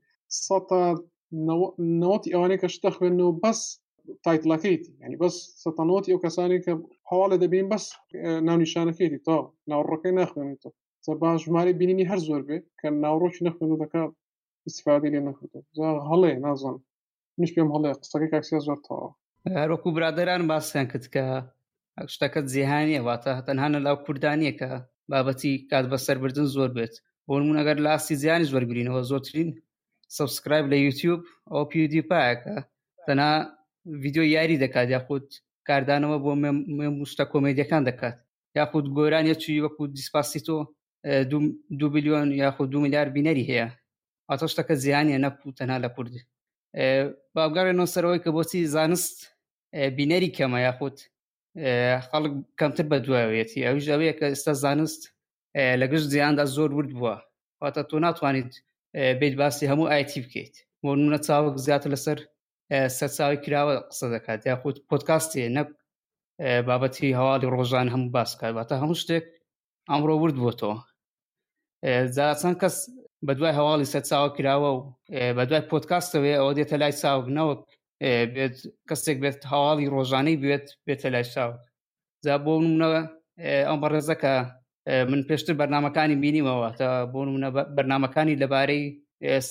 نەوەتی 2.02 2.34
ئەوانەیە 2.34 2.62
کە 2.62 2.68
شتە 2.76 2.90
خوێندنەوە 2.96 3.34
بەس 3.44 3.60
تایتلەکەیت 4.26 4.84
ینی 5.04 5.18
بەس 5.24 5.36
سەتەنەوەتی 5.64 6.12
ئەو 6.14 6.24
کەسانی 6.26 6.64
کە 6.66 6.72
حواڵە 7.10 7.38
دەبین 7.44 7.68
بەس 7.72 7.84
ناونیشانەکەیتی 8.48 9.24
تا 9.28 9.36
ناوڕەکەی 9.72 10.18
ناخوێنیتەوە 10.20 11.14
باش 11.22 11.40
ژماری 11.48 11.78
بینینی 11.80 12.10
هەر 12.12 12.20
زۆر 12.28 12.42
بێ 12.48 12.58
کە 12.80 12.88
ناوڕۆکی 13.04 13.46
نەخوێن 13.48 13.70
دەکات 13.84 14.12
استفادی 14.68 15.12
لێ 15.14 15.22
نەکردو 15.28 15.60
هەڵێ 16.10 16.32
نازان 16.46 16.78
نش 17.40 17.52
پێم 17.56 17.70
هەڵێ 17.76 17.90
قسەکە 18.02 18.28
کاکسیا 18.34 18.60
زۆر 18.68 18.80
تاوە 18.86 19.10
هەرۆکو 19.60 19.90
برادران 19.96 20.44
باسییان 20.52 20.86
کرد 20.92 21.06
کە 21.14 21.26
شتەکەت 22.14 22.46
جیهانیە 22.54 23.02
واتە 23.08 23.34
تەنهاە 23.48 23.80
لاو 23.86 23.98
کوردانیە 24.06 24.54
کە 24.60 24.70
بابەتی 25.12 25.54
کات 25.72 25.86
بەسەربردن 25.92 26.48
زۆر 26.56 26.70
بێت 26.78 26.94
بۆنمونەگەر 27.28 27.78
لاسی 27.86 28.16
زیانی 28.22 28.50
زۆرگرینەوە 28.52 29.02
زۆرترین 29.12 29.50
سبسکرایب 30.20 30.66
لە 30.74 30.78
یوتیوب 30.86 31.20
ئەو 31.51 31.64
پیدیپایەکە 31.74 32.57
تەنا 33.07 33.30
ویددیو 34.03 34.26
یاری 34.36 34.61
دەکات 34.64 34.88
یاخود 34.95 35.26
کاردانەوە 35.68 36.18
بۆ 36.26 36.32
موشتە 36.99 37.24
کۆمەدیەکان 37.32 37.82
دەکات 37.89 38.18
یاخود 38.59 38.86
گۆرانە 38.97 39.36
چوی 39.43 39.64
وەکو 39.66 39.82
دیسپاسی 39.97 40.39
تۆ 40.47 40.55
دو 41.80 41.86
بلیۆن 41.95 42.28
یاخود 42.43 42.68
دو 42.74 42.78
میلیار 42.86 43.07
بینەری 43.18 43.45
هەیە 43.49 43.68
ئاتۆشتەکە 44.30 44.76
زیانە 44.84 45.18
نەپو 45.26 45.47
تەنها 45.59 45.78
لە 45.86 45.89
کوردی 45.95 46.22
باوگارێنەوە 47.36 47.88
سەرەوەی 47.93 48.22
کە 48.24 48.30
بۆچی 48.36 48.68
زانست 48.76 49.16
بینەری 49.97 50.34
کەمە 50.38 50.59
یاخود 50.68 50.95
خەڵک 52.11 52.34
کەمتر 52.59 52.86
بە 52.91 52.97
دوایەتی 53.05 53.66
ئەوژەوەیە 53.68 54.14
کە 54.20 54.26
ئێستا 54.32 54.53
زانست 54.64 55.01
لە 55.82 55.86
گشت 55.91 56.07
زیاندا 56.14 56.45
زۆر 56.57 56.70
ورد 56.78 56.91
بووە 56.97 57.16
واتە 57.61 57.82
تۆ 57.89 57.95
ناتوانیت 58.05 58.53
بیت 58.94 59.36
باسی 59.41 59.66
هەموو 59.72 59.89
ئایتی 59.91 60.22
بکەیت 60.26 60.54
بۆ 60.84 60.89
نونە 61.02 61.20
چاوەک 61.28 61.56
زیاتر 61.66 61.89
لەسەر 61.96 62.20
سەرچاوی 62.98 63.41
کراوە 63.46 63.74
قسە 63.89 64.06
دەکات 64.16 64.41
یاخود 64.50 64.76
پۆتکاستی 64.89 65.52
نەک 65.58 65.70
بابەتی 66.70 67.16
هەواڵی 67.20 67.52
ڕۆژان 67.56 67.88
هەموو 67.94 68.14
باسکات 68.18 68.52
باتە 68.58 68.74
هەموو 68.82 69.00
شتێک 69.02 69.26
ئەمڕۆ 69.91 70.16
ورد 70.18 70.38
بۆ 70.46 70.52
تۆ 70.60 70.72
زارچەند 72.16 72.58
کەس 72.62 72.76
بە 73.26 73.34
دوای 73.38 73.58
هەواڵی 73.60 73.89
سەر 73.94 74.04
چاوە 74.10 74.30
کراوە 74.38 74.70
و 74.74 74.80
بە 75.38 75.44
دوای 75.50 75.68
پۆتکاستەوێ 75.72 76.34
ئەوە 76.38 76.52
دێتە 76.58 76.76
لای 76.82 76.94
چاوکنەوەک 77.02 77.62
بێت 78.36 78.56
کەسێک 78.89 79.18
بێت 79.24 79.39
هەواڵی 79.52 79.91
ڕۆژانەی 79.96 80.38
بێت 80.44 80.68
بێتە 80.88 81.08
لای 81.14 81.26
چاوک 81.34 81.60
جا 82.26 82.36
بۆ 82.46 82.54
نمونەوە 82.66 83.02
ئەم 83.70 83.78
بەڕێزەکە 83.84 84.34
من 84.88 85.22
پێشتر 85.30 85.54
بەرنمەکانی 85.60 86.16
بینیمەوە 86.24 86.70
تا 86.80 86.88
بۆ 87.14 87.22
منە 87.36 87.50
بەرنمەکانی 87.78 88.40
لەبارەی 88.44 88.84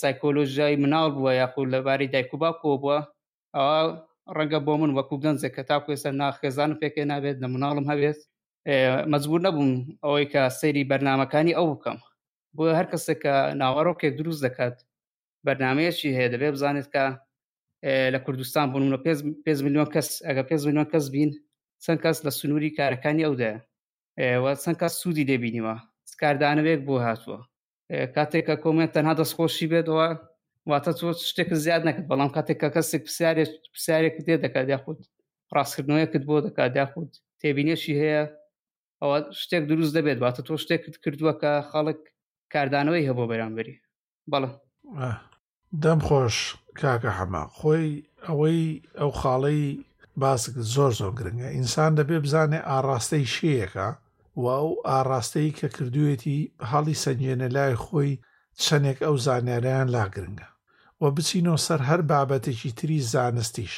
سایکۆلۆژای 0.01 0.76
مناڵ 0.85 1.07
بووە 1.16 1.33
یاخود 1.41 1.68
لەبارەی 1.74 2.12
دایک 2.14 2.30
و 2.35 2.41
باکۆ 2.43 2.70
بووە 2.83 2.99
ئەوە 3.57 3.83
ڕەنگە 4.37 4.61
بۆ 4.66 4.74
من 4.80 4.91
وەکو 4.99 5.16
گەنجێ 5.24 5.49
کە 5.55 5.62
تاکو 5.68 5.89
ێستا 5.97 6.11
ناخێزانم 6.22 6.76
پێکەی 6.83 7.09
نابێت 7.12 7.37
لە 7.43 7.49
مناڵم 7.55 7.87
هەبێت 7.93 8.18
مەجبور 9.12 9.41
نەبووم 9.47 9.72
ئەوەی 10.05 10.26
کە 10.33 10.43
سەیری 10.61 10.89
بەرنمەکانی 10.91 11.57
ئەو 11.59 11.66
بکەم 11.74 11.99
بۆ 12.57 12.62
هەر 12.78 12.87
کەسێک 12.93 13.18
کە 13.24 13.35
ناوەڕۆکێک 13.61 14.12
دروست 14.18 14.41
دەکات 14.47 14.76
بەرنمەیەکی 15.47 16.11
هەیە 16.18 16.28
دەبێ 16.35 16.49
بزانێت 16.55 16.89
کە 16.95 17.05
لە 18.14 18.18
کوردستان 18.24 18.66
بوونمە 18.72 18.99
پێ 19.45 19.53
میلیۆن 19.64 19.89
کەس 19.95 20.09
ئەگە 20.26 20.43
پێ 20.49 20.57
میلیۆن 20.66 20.89
کەس 20.93 21.05
بین 21.14 21.30
چەند 21.85 21.99
کەس 22.05 22.16
لە 22.26 22.30
سنووری 22.39 22.74
کارەکانی 22.78 23.26
ئەودەیە 23.26 23.59
ئێوە 24.20 24.52
چەند 24.64 24.76
کە 24.80 24.88
سوودی 24.98 25.28
دەبینیوە 25.30 25.74
سکاردانەوێک 26.12 26.80
بۆ 26.86 26.96
هاتووە 27.06 27.38
کاتێککە 28.16 28.54
کۆمێن 28.64 28.90
تەنها 28.94 29.14
دەستخۆشی 29.20 29.70
بێتەوە 29.72 30.08
واتە 30.70 30.92
تۆ 30.98 31.08
شتێک 31.30 31.48
زیاد 31.64 31.82
نەکرد 31.88 32.06
بەڵام 32.10 32.30
کاتێککە 32.36 32.68
کەسێک 32.76 33.02
پرسیارێک 33.06 33.50
پرسیارێک 33.72 34.16
دێ 34.26 34.36
دەکات 34.44 34.66
یاخود 34.72 34.98
ڕاستکردنەوەیەکت 35.56 36.22
بۆ 36.28 36.36
دەکات 36.46 36.72
یاخود 36.80 37.10
تێبینێشی 37.40 37.94
هەیە 38.02 38.22
ئەوە 39.02 39.16
شتێک 39.42 39.62
دروست 39.70 39.92
دەبێت 39.96 40.18
واتە 40.24 40.42
تۆ 40.46 40.52
شتێکت 40.62 40.94
کردووە 41.04 41.32
کە 41.40 41.52
خەڵک 41.70 42.00
کاردانەوەی 42.52 43.06
هەبوو 43.08 43.30
بەرامبەری 43.30 43.76
بەڵە 44.32 44.50
دەم 45.82 46.00
خۆش 46.06 46.36
کاکە 46.80 47.10
هەما 47.18 47.42
خۆی 47.58 47.88
ئەوەی 48.26 48.62
ئەو 49.00 49.10
خاڵەی 49.20 49.66
باسک 50.16 50.52
زۆر 50.74 50.92
زۆر 51.00 51.12
گرنگە 51.18 51.48
ئینسان 51.56 51.92
دەبێ 51.98 52.18
بزانێ 52.24 52.60
ئاراستەی 52.68 53.26
شەیەەکە 53.34 53.88
و 54.40 54.44
ئەو 54.56 54.70
ئاراستەی 54.88 55.50
کە 55.58 55.68
کردوێتی 55.76 56.38
هەڵی 56.70 57.00
سەنجێنە 57.02 57.48
لای 57.56 57.74
خۆی 57.84 58.12
چەندێک 58.64 58.98
ئەو 59.06 59.16
زانیاریان 59.26 59.86
لا 59.94 60.04
گرنگە 60.14 60.48
و 61.00 61.04
بچینۆ 61.16 61.54
سەر 61.66 61.80
هەر 61.88 62.00
بابەتێکی 62.10 62.70
تری 62.78 62.98
زانستیش 63.12 63.74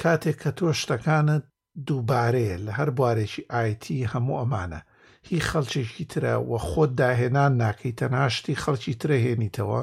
کاتێک 0.00 0.36
کە 0.42 0.50
تۆ 0.58 0.66
شتەکانت 0.80 1.42
دووبارەیە 1.86 2.56
لە 2.66 2.72
هەر 2.78 2.90
بوارێکی 2.98 3.44
ئایتی 3.52 4.08
هەموو 4.12 4.40
ئەمانە 4.40 4.80
هی 5.28 5.40
خەڵکێکی 5.48 6.04
ترە 6.12 6.34
و 6.50 6.52
خۆت 6.68 6.90
داهێنان 7.00 7.52
ناکەی 7.62 7.96
تەناشتی 8.00 8.60
خەڵکی 8.62 8.94
ترەهێنیتەوە 9.02 9.80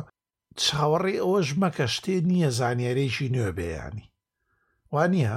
چاوەڕێ 0.64 1.16
ئەوەش 1.24 1.50
مەکە 1.62 1.88
شتێ 1.96 2.16
نییە 2.30 2.50
زانیارێکی 2.60 3.32
نوێ 3.36 3.52
بێیانی 3.60 4.06
وانە 4.94 5.36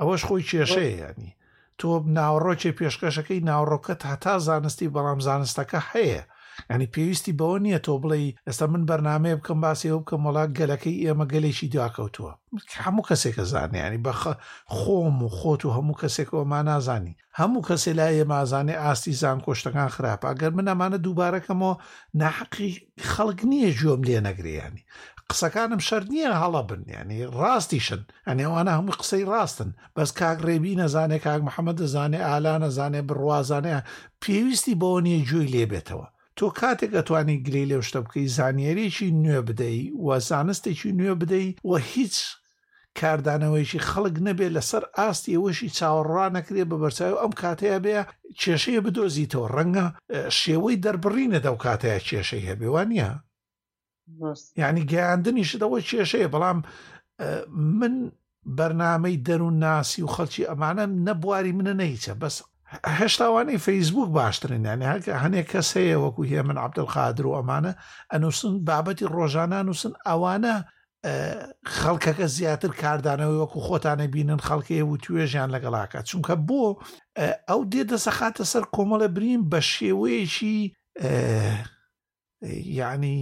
ئەوەش 0.00 0.22
خۆی 0.28 0.46
کێشەیە 0.50 0.92
ینی 1.04 1.32
تۆ 1.78 1.88
ناوەڕۆکێ 2.16 2.70
پێشکەشەکەی 2.78 3.44
ناوڕۆکەت 3.48 4.00
هەتا 4.10 4.34
زانستی 4.48 4.92
بەڵام 4.94 5.20
زانستەکە 5.26 5.80
هەیە 5.92 6.22
ینی 6.70 6.90
پێویستی 6.94 7.36
بەوە 7.38 7.56
نییە 7.64 7.78
تۆ 7.86 7.92
بڵێ 8.02 8.18
ئێستا 8.46 8.66
من 8.72 8.82
بەرنمەیە 8.88 9.36
بکەم 9.40 9.58
باسیەوە 9.64 10.00
بکەم 10.02 10.20
وڵات 10.26 10.50
گەلەکەی 10.58 11.02
ئێمە 11.04 11.26
گەلێکی 11.32 11.70
دواکەوتووە 11.74 12.32
هەموو 12.84 13.06
کەسێکە 13.08 13.44
زانانی 13.52 13.80
ینی 13.86 14.02
بەخ 14.06 14.20
خۆم 14.76 15.16
و 15.26 15.30
خۆت 15.38 15.62
و 15.64 15.74
هەموو 15.76 15.98
کەسێکەوە 16.02 16.44
ما 16.52 16.60
نازانی 16.68 17.14
هەموو 17.38 17.66
کەسێ 17.68 17.90
لای 17.98 18.14
ئێمازانێ 18.20 18.74
ئاستی 18.84 19.12
زان 19.20 19.38
کۆشتەکان 19.46 19.88
خراپە 19.94 20.30
گەر 20.40 20.52
من 20.56 20.66
ئەمانە 20.70 20.98
دووبارەکەمەوە 21.04 21.74
ناحقی 22.22 22.70
خەڵک 23.10 23.38
نییە 23.50 23.70
گوێم 23.78 24.02
لێ 24.08 24.18
نەگریانی 24.28 24.84
قسەکانم 25.32 25.80
شەر 25.88 26.02
نییە 26.12 26.32
هەڵە 26.42 26.62
بن 26.70 26.82
ینی 26.96 27.20
ڕاستیشن 27.40 28.02
ئەنێوانە 28.28 28.72
هەموو 28.78 28.98
قسەی 29.00 29.28
ڕاستن 29.32 29.70
بەس 29.96 30.10
کاگڕێبی 30.20 30.78
نەزانێ 30.82 31.18
کاک 31.26 31.40
محەممەد 31.48 31.76
دەزانێ 31.82 32.20
ئالا 32.28 32.54
نەزانێ 32.64 33.00
بڕوازانەیە 33.08 33.80
پێویستی 34.22 34.78
بۆ 34.80 34.90
نیە 35.06 35.18
گوێی 35.28 35.50
لێبێتەوە 35.54 36.06
تۆ 36.38 36.46
کاتێک 36.60 36.92
ئەتوانی 36.96 37.36
گری 37.46 37.68
لێو 37.70 37.82
شتە 37.88 37.98
بکەی 38.06 38.32
زانانیێریێکی 38.36 39.08
نوێ 39.24 39.40
بدەی 39.48 39.80
و 40.06 40.08
زانستێکی 40.28 40.90
نوێ 41.00 41.12
بدەی 41.20 41.48
و 41.68 41.70
هیچ 41.92 42.16
کاردانەوەیشی 43.00 43.84
خەڵک 43.88 44.16
نەبێ 44.26 44.48
لەسەر 44.56 44.82
ئاستی 44.98 45.32
ئەوەشی 45.36 45.68
چاوەڕا 45.78 46.26
نەکرێ 46.36 46.62
بە 46.70 46.76
بەرچاو 46.82 47.14
ئەم 47.22 47.32
کاتەیە 47.40 47.78
بێ 47.84 47.98
کێشەیە 48.40 48.80
بدۆزیتەوە 48.86 49.46
ڕەنگە 49.54 49.86
شێوەی 50.40 50.80
دەربڕینە 50.84 51.38
دەو 51.46 51.56
کاتەیە 51.64 52.00
کێشەی 52.08 52.46
هەبێوانە 52.50 53.10
یعنی 54.56 54.86
گەیاندنیشتەوە 54.90 55.78
کێشەیە 55.88 56.28
بەڵام 56.34 56.58
من 57.80 57.94
بەرنامەی 58.58 59.16
دەروون 59.28 59.56
ناسی 59.66 60.00
و 60.04 60.12
خەڵکی 60.14 60.48
ئەمانە 60.50 60.84
نەبواری 61.06 61.56
منە 61.58 61.74
نەیچە 61.82 62.14
بەس 62.22 62.36
هێشتاوانەی 63.00 63.62
فەیسبوک 63.66 64.08
باشترین 64.18 64.64
یانی 64.64 64.86
هەکە 64.92 65.12
هەنێک 65.22 65.46
کەس 65.52 65.68
هەیە 65.76 65.96
وەکو 66.04 66.22
هێ 66.30 66.40
من 66.48 66.56
عبدڵخادر 66.64 67.24
و 67.26 67.36
ئەمانە 67.38 67.72
ئەنووسن 68.12 68.54
بابەتی 68.68 69.06
ڕۆژانە 69.16 69.58
نووسن 69.66 69.92
ئەوانە 70.08 70.54
خەڵکەکە 71.80 72.26
زیاتر 72.36 72.70
کاردانەوەی 72.82 73.40
وەکو 73.42 73.58
خۆتانە 73.66 74.06
بینن 74.14 74.40
خەڵکی 74.48 74.82
و 74.86 74.96
توێژیان 75.04 75.48
لەگەڵاکە 75.54 75.98
چونکە 76.08 76.34
بۆ 76.48 76.62
ئەو 77.48 77.60
دێدە 77.72 77.96
سەخاتە 78.06 78.44
سەر 78.52 78.64
کۆمەڵە 78.76 79.08
برین 79.16 79.40
بە 79.52 79.60
شێوەیەکی 79.72 80.54
یعنی 82.80 83.18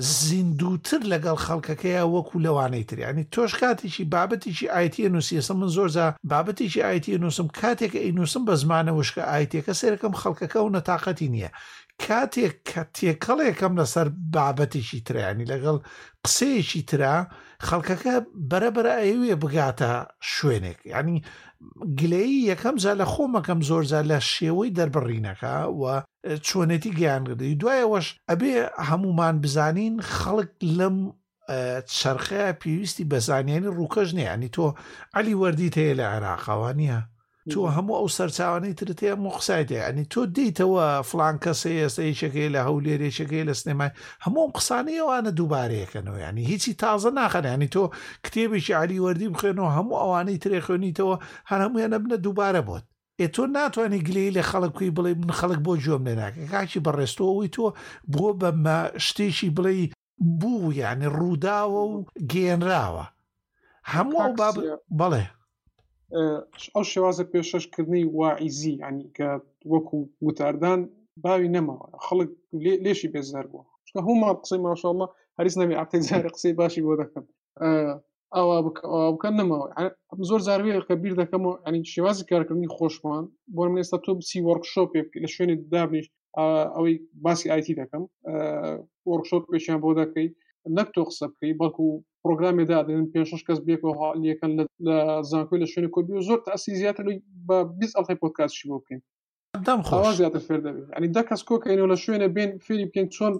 زیندوتر 0.00 1.00
لەگەڵ 1.12 1.36
خەڵکەکەیە 1.46 2.02
وەکو 2.14 2.42
لەوانەی 2.44 2.86
تریانی 2.90 3.28
تۆش 3.34 3.52
کاتێکی 3.60 4.08
بابەتیی 4.14 4.70
ئایتی 4.74 5.10
نووسیسم 5.14 5.56
من 5.60 5.68
زۆرجا 5.76 6.06
بابەتیی 6.30 6.84
ئایتی 6.86 7.20
نووسم 7.24 7.48
کاتێکە 7.60 8.00
ئینووسم 8.06 8.42
بە 8.48 8.54
زمانەوەشکە 8.62 9.22
ئایتێکە 9.32 9.72
سێرەکەم 9.80 10.12
خەڵکەکە 10.20 10.58
و 10.62 10.72
نەتاقەتی 10.76 11.32
نییە 11.34 11.50
کاتێک 12.02 12.54
کە 12.70 12.82
تێکەڵێکم 12.96 13.72
لەسەر 13.80 14.06
بابەتێکی 14.34 15.00
تریانی 15.06 15.48
لەگەڵ 15.52 15.76
قسەیەکی 16.24 16.82
ترا 16.90 17.16
خەڵکەکە 17.66 18.14
بەرەبرە 18.50 18.94
ئەوێ 19.06 19.34
بگاتە 19.42 19.90
شوێنێک 20.32 20.78
ینی 20.96 21.16
گلەی 21.98 22.30
یەکەم 22.50 22.76
زار 22.82 22.94
لە 23.02 23.06
خۆمەکەم 23.12 23.60
زۆرزار 23.68 24.04
لە 24.12 24.18
شێوەی 24.32 24.74
دەربڕینەکە 24.78 25.54
و 25.80 25.82
چۆنێتی 26.46 26.94
گیانگردی 26.98 27.58
دوایەوەش 27.60 28.06
ئەبێ 28.30 28.52
هەمومان 28.88 29.36
بزانین 29.44 29.94
خەڵک 30.18 30.50
لەم 30.78 30.96
چرخەیە 31.98 32.50
پێویستی 32.60 33.08
بەزانیانی 33.12 33.74
ڕووکەژنیانی 33.78 34.52
تۆ 34.56 34.66
علی 35.16 35.38
وەردی 35.40 35.72
هەیە 35.76 35.94
لە 36.00 36.04
عێراقاوانە 36.14 36.98
تۆ 37.52 37.60
هەموو 37.76 37.94
ئەو 38.00 38.08
سەرچوانەی 38.16 38.74
ترت 38.78 38.98
هەیە 39.04 39.14
و 39.22 39.28
قسایتێ 39.38 39.78
ئەنی 39.84 40.04
تۆ 40.12 40.20
دیتەوە 40.36 40.84
فلان 41.10 41.36
کەسی 41.44 41.80
ئێستا 41.84 42.02
هیچەکەی 42.10 42.52
لە 42.54 42.60
هەولێرێشەکەی 42.68 43.46
لە 43.48 43.54
سنێمای 43.60 43.90
هەموو 44.24 44.52
قسانی 44.56 44.96
ئەوانە 45.02 45.30
دووبارەیەکەنەوە 45.38 46.18
ینی 46.26 46.44
هیچی 46.50 46.72
تازە 46.82 47.10
ناخەنیانی 47.18 47.72
تۆ 47.74 47.82
کتێبێکی 48.24 48.72
علی 48.80 49.02
وەردی 49.04 49.32
بخێنەوە 49.34 49.70
هەموو 49.78 50.00
ئەوانەی 50.02 50.40
ترێ 50.42 50.58
خوێنیتەوە 50.66 51.16
هەر 51.50 51.60
هەمویانە 51.64 51.96
بنە 52.02 52.16
دووبارە 52.24 52.62
بۆت 52.68 52.84
ئێ 53.20 53.26
تۆ 53.34 53.42
ناتوانانی 53.58 54.04
گلەی 54.08 54.34
لە 54.36 54.42
خەڵکوی 54.50 54.94
بڵێ 54.96 55.12
من 55.22 55.32
خەڵک 55.40 55.60
بۆ 55.66 55.72
جۆم 55.84 56.02
لێناکە 56.08 56.42
کاکی 56.52 56.80
بەڕێستەوەی 56.86 57.52
تۆ 57.56 57.66
بۆ 58.14 58.28
بەمە 58.40 58.78
شتێکی 59.06 59.50
بڵێ 59.56 59.82
بوو 60.40 60.72
یعنی 60.82 61.08
ڕووداوە 61.18 61.80
و 61.88 61.92
گێنراوە 62.32 63.04
هەموو 63.92 64.24
بەڵێ 65.00 65.24
ئەو 66.74 66.84
شێوازە 66.92 67.24
پێشەشکردنی 67.32 68.04
واعیزی 68.18 68.74
ینی 68.82 69.06
کە 69.16 69.28
وەکو 69.72 69.98
وتاردان 70.26 70.80
باوی 71.24 71.52
نەماوە 71.56 71.86
خەڵک 72.06 72.30
لێشی 72.84 73.12
بێزار 73.14 73.46
بووە 73.50 73.64
چکە 73.86 74.00
هەما 74.08 74.28
قسەی 74.42 74.60
ماشاءله 74.66 75.06
هەریس 75.38 75.54
نەبی 75.60 75.76
عتێزار 75.82 76.24
قسەی 76.34 76.54
باشی 76.60 76.84
بۆ 76.86 76.92
دەکەم 77.02 77.24
ئەوە 78.36 78.56
بکەن 79.14 79.34
نەماوە 79.40 79.66
زۆر 80.28 80.40
زاروی 80.48 80.84
کە 80.88 80.94
بیر 81.02 81.14
دەکەمەوە 81.22 81.56
ئەنی 81.66 81.80
شێوازی 81.92 82.28
کارکردنی 82.30 82.72
خۆشمان 82.76 83.24
بۆ 83.54 83.62
من 83.72 83.80
ئێستا 83.82 83.98
تۆ 84.04 84.10
بسی 84.20 84.44
وەرکشۆ 84.48 84.82
پێ 84.92 85.00
لە 85.22 85.28
شوێنی 85.34 85.56
دابنیش 85.72 86.06
ئەوەی 86.74 86.96
باسی 87.24 87.46
آیتی 87.54 87.76
دەکەم 87.80 88.02
وەرکشۆ 89.10 89.36
پێشیان 89.52 89.78
بۆ 89.84 89.90
دەکەیت 90.00 90.34
نەک 90.76 90.88
تۆ 90.94 91.02
قسە 91.08 91.26
بکەی 91.32 91.54
بەڵکو 91.60 91.84
پرۆگرامێدا 92.22 92.78
دێن 92.88 93.04
پێشش 93.14 93.42
کەس 93.48 93.58
بێکەوە 93.66 94.08
یەکەن 94.30 94.52
لە 94.86 94.96
زانکۆی 95.30 95.62
لە 95.62 95.66
شوێنە 95.72 95.88
کۆبی 95.94 96.12
و 96.14 96.26
زۆر 96.28 96.40
تاسی 96.48 96.78
زیاتر 96.80 97.04
بە 97.48 97.56
بیست 97.78 97.94
ئەڵی 97.98 98.20
پۆتکاتشی 98.22 98.68
بۆ 98.70 98.76
بکەین 98.80 99.00
زیاتر 100.20 100.40
فێر 100.46 100.60
دەبێت 100.66 100.86
ئەنی 100.94 101.08
دا 101.16 101.22
کەس 101.28 101.42
کۆکەینەوە 101.50 101.88
لە 101.92 101.96
شوێنە 102.04 102.26
بێن 102.36 102.50
فێری 102.64 102.88
بکەین 102.88 103.08
چۆن 103.16 103.34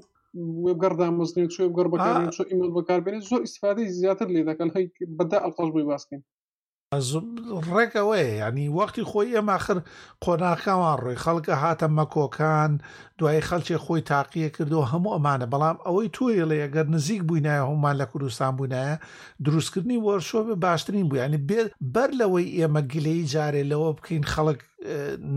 وێبگەردامەزنین 0.64 1.48
چێ 1.54 1.64
گەڕ 1.76 1.86
بەکار 1.92 2.14
چۆ 2.36 2.42
ئیمە 2.50 2.66
بەکاربێنێت 2.76 3.24
زۆر 3.30 3.40
استفادەی 3.46 3.92
زیاتر 4.00 4.28
لێ 4.34 4.42
دەکەن 4.50 4.70
هەی 4.76 4.84
بەدا 5.18 5.38
ئەڵقاش 5.44 5.68
بۆی 5.74 5.88
باسکەین 5.90 6.22
ڕێکەوەی 7.74 8.26
ینی 8.42 8.68
وەختی 8.78 9.08
خۆی 9.10 9.32
ئێماخر 9.36 9.78
قۆناکەوان 10.24 10.96
ڕۆی 11.02 11.20
خەڵکە 11.24 11.54
هاتە 11.62 11.86
مەکۆکان 11.98 12.72
دوای 13.18 13.40
خەلچێ 13.48 13.76
خۆی 13.84 14.00
تاقیە 14.10 14.48
کردەوە 14.56 14.86
هەموو 14.92 15.14
ئەمانە 15.14 15.46
بەڵام 15.52 15.76
ئەوەی 15.86 16.08
توی 16.16 16.44
لە 16.50 16.56
ئەگەر 16.62 16.86
نزیک 16.94 17.22
بووینایە 17.28 17.64
هەمومان 17.70 17.96
لە 18.00 18.06
کوردستان 18.12 18.52
بوونایە 18.58 18.96
دروستکردنی 19.44 20.02
وەرشۆ 20.06 20.38
بە 20.48 20.54
باشترین 20.66 21.06
بوو 21.08 21.18
ینی 21.24 21.40
بەر 21.94 22.10
لەوەی 22.20 22.46
ئێمە 22.58 22.82
گلەی 22.92 23.20
جارێ 23.32 23.62
لەوە 23.72 23.88
بکەین 23.96 24.24
خەڵک 24.32 24.60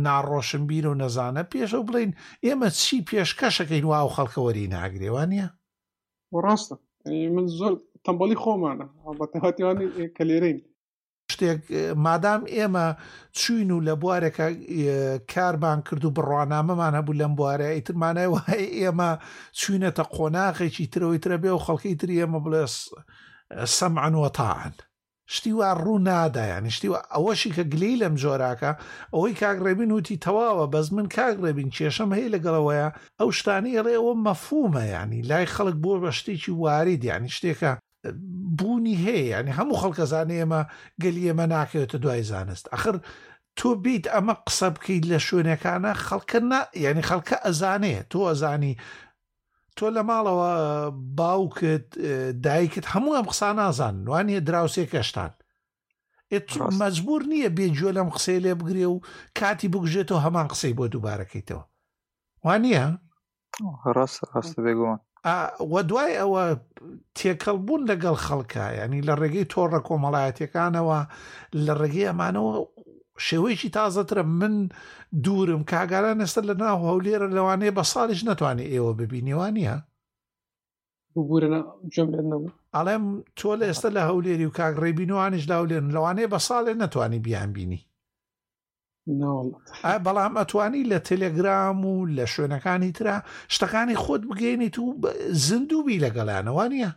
ناڕۆشن 0.05 0.63
بیر 0.69 0.85
و 0.89 0.95
نەزانە 1.01 1.41
پێشەوە 1.51 1.85
بڵین 1.87 2.11
ئێمە 2.45 2.69
چی 2.81 2.97
پێشکەشەکەین 3.09 3.85
وا 3.89 3.99
و 4.05 4.09
خەڵکەوەری 4.15 4.65
ناگرێوانە 4.75 5.45
ڕاستە 6.45 6.75
من 7.35 7.47
زۆر 7.59 7.73
تەمبەلی 8.05 8.37
خۆمانە 8.43 8.87
بەتەهاتیوانی 9.19 9.87
کەلێرین 10.17 10.59
شتێک 11.34 11.59
مادام 12.05 12.41
ئێمە 12.55 12.88
چوین 13.39 13.69
و 13.71 13.84
لە 13.88 13.93
بوارێکە 14.01 14.47
کاربان 15.34 15.80
کرد 15.88 16.03
و 16.05 16.13
بڕوانامەمان 16.17 16.93
هەبوو 16.99 17.19
لەم 17.21 17.34
بوارە 17.39 17.67
ئیترمانای 17.78 18.30
وای 18.34 18.63
ئێمە 18.80 19.09
چوینەتە 19.59 20.03
قۆناغێکی 20.15 20.86
ترەوەی 20.93 21.21
ترە 21.23 21.38
بێ 21.43 21.51
و 21.53 21.63
خەڵکی 21.65 21.95
تری 21.99 22.19
ئێمە 22.21 22.39
بڵێ 22.45 22.63
سەمعەنوەتاان 23.78 24.73
شتی 25.36 25.53
وا 25.59 25.69
ڕوو 25.84 26.03
نادایان 26.09 26.65
شتی 26.75 26.89
ئەوەشی 27.13 27.51
کە 27.57 27.63
گلی 27.71 27.99
لەم 28.01 28.15
جۆراکە 28.21 28.71
ئەوەی 29.13 29.38
کاگڕێبین 29.41 29.91
وتی 29.93 30.21
تەواوە 30.25 30.65
بەز 30.73 30.88
من 30.95 31.07
کاگڕێبین 31.17 31.69
کێشەم 31.75 32.09
هەیە 32.17 32.34
لەگەڵەوەیە 32.36 32.88
ئەو 33.19 33.30
شتانی 33.38 33.82
ڕێەوە 33.86 34.13
مەفومە 34.25 34.84
ینی 34.95 35.21
لای 35.30 35.51
خەڵک 35.53 35.78
بۆ 35.84 35.93
بە 36.03 36.11
شتێکی 36.19 36.51
وارید 36.63 37.01
ینی 37.11 37.32
شتێکە 37.38 37.73
بوونی 38.57 38.95
هەیە 39.05 39.39
ینی 39.39 39.51
هەموو 39.59 39.79
خەڵکەزانێ 39.81 40.35
ئێمە 40.39 40.61
گەلی 41.03 41.27
ئێمە 41.27 41.45
ناکەوێتە 41.55 41.97
دوای 42.03 42.23
زانست 42.31 42.65
ئەخر 42.73 42.95
تۆ 43.57 43.69
بیت 43.83 44.05
ئەمە 44.13 44.33
قسە 44.47 44.67
بکەیت 44.75 45.03
لە 45.11 45.19
شوێنەکانە 45.27 45.91
خەڵکە 46.07 46.39
ینی 46.85 47.03
خەڵکە 47.09 47.37
ئەزانێ 47.45 47.95
تۆ 48.11 48.19
ئەزانی 48.29 48.73
تۆ 49.77 49.85
لە 49.95 50.01
ماڵەوە 50.09 50.51
باوکت 51.19 51.87
دایکت 52.45 52.85
هەموو 52.93 53.15
ئەم 53.17 53.27
قسە 53.31 53.49
نازان 53.59 53.95
وانە 54.11 54.37
دراوسێ 54.47 54.83
کەشتان 54.93 55.31
مەجبور 56.81 57.21
نییە 57.31 57.49
بێجووە 57.57 57.91
لەم 57.97 58.09
قسەی 58.15 58.39
لێ 58.45 58.53
بگرێ 58.59 58.85
و 58.93 59.03
کاتی 59.39 59.67
بگژێتەوە 59.73 60.21
هەمان 60.25 60.47
قسەی 60.51 60.77
بۆ 60.77 60.85
دووبارەکەیتەوە 60.93 61.63
وانە 62.45 62.83
ڕاست 63.95 64.19
ڕاستە 64.33 64.59
بێگومان 64.65 64.99
وە 65.71 65.82
دوای 65.89 66.11
ئەوە 66.21 66.43
تێکەڵبوون 67.17 67.82
لەگەڵ 67.89 68.15
خەڵکە 68.25 68.65
ینی 68.80 69.01
لە 69.07 69.13
ڕێگەی 69.21 69.49
تۆڕە 69.53 69.80
کۆمەڵایەتەکانەوە 69.88 70.97
لە 71.65 71.73
ڕێگەی 71.82 72.07
ئەمانەوە 72.09 72.53
شێوەیەکی 73.28 73.73
تازەترە 73.78 74.23
من 74.39 74.55
دوورم 75.23 75.61
کاگارە 75.71 76.11
نەستە 76.21 76.41
لە 76.49 76.53
ناو 76.63 76.78
هەولێرە 76.89 77.28
لەوانەیە 77.38 77.73
بە 77.78 77.84
ساڵیش 77.93 78.21
ناتوانێت 78.30 78.69
ئێوە 78.73 78.91
ببینیوانە 78.99 79.78
ئەڵێم 82.75 83.05
تۆ 83.39 83.49
لە 83.59 83.65
ئێستا 83.69 83.89
لە 83.97 84.01
هەولێری 84.09 84.47
و 84.47 84.55
کاگڕێبینوانش 84.59 85.43
لاولێن 85.51 85.86
لەوانەیە 85.95 86.32
بە 86.34 86.39
ساڵێ 86.47 86.73
نەتوانی 86.84 87.19
بیان 87.25 87.49
بینی 87.57 87.80
بەڵام 89.07 90.33
ئەتوانی 90.37 90.87
لە 90.91 90.99
تەلەگرام 91.09 91.79
و 91.85 91.95
لە 92.17 92.25
شوێنەکانی 92.33 92.91
تررا 92.97 93.17
شتەکانی 93.53 93.99
خۆت 94.03 94.23
بگەێنیت 94.29 94.75
و 94.79 94.85
زیندوبی 95.45 96.01
لەگەڵانەوانە 96.05 96.91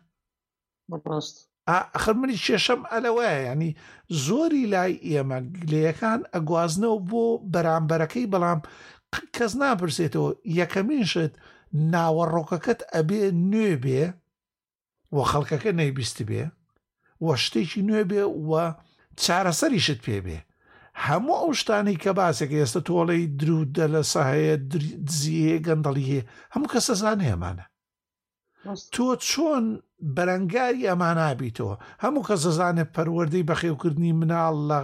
ئەخر 1.95 2.15
منی 2.21 2.39
کێشەم 2.45 2.81
ئەلەوەە 2.93 3.33
ینی 3.49 3.71
زۆری 4.27 4.71
لای 4.73 4.95
ئێمە 5.11 5.39
گلەکان 5.71 6.21
ئەگوازنەوە 6.35 6.99
بۆ 7.11 7.25
بەرامبەرەکەی 7.55 8.31
بەڵام 8.33 8.61
کەس 9.37 9.53
ناپرسێتەوە 9.63 10.31
یەکەمینشت 10.61 11.33
ناوەڕۆکەکەت 11.93 12.81
ئەبێ 12.95 13.23
نوێ 13.51 13.75
بێ 13.85 14.05
وە 15.17 15.23
خەڵکەکە 15.31 15.71
نەیبیست 15.81 16.19
بێ 16.29 16.45
وە 17.25 17.35
شتێکی 17.45 17.83
نوێ 17.89 18.03
بێ 18.11 18.23
وە 18.51 18.65
چارەسەریشت 19.23 20.01
پێ 20.07 20.19
بێ 20.27 20.39
هەموو 21.07 21.35
ئەو 21.43 21.51
شتانی 21.61 21.97
کە 22.03 22.11
باسێک 22.19 22.51
ئێستا 22.59 22.81
تۆڵی 22.89 23.23
درودە 23.41 23.87
لە 23.95 24.03
ساهەیە 24.13 24.57
دزیێ 25.09 25.55
گەندەڵی 25.67 26.09
هەیە 26.11 26.23
هەموو 26.55 26.73
کەسە 26.75 26.95
زانێ 27.03 27.27
ئەمانە 27.31 27.67
تۆ 28.95 29.07
چۆن 29.29 29.67
بەرەنگاری 30.17 30.89
ئەمانابییتەوە 30.91 31.75
هەموو 32.05 32.27
کە 32.29 32.35
زەزانێت 32.45 32.89
پەروەردەی 32.97 33.47
بە 33.49 33.55
خێوکردنی 33.61 34.13
مناڵ 34.21 34.55
لە 34.71 34.81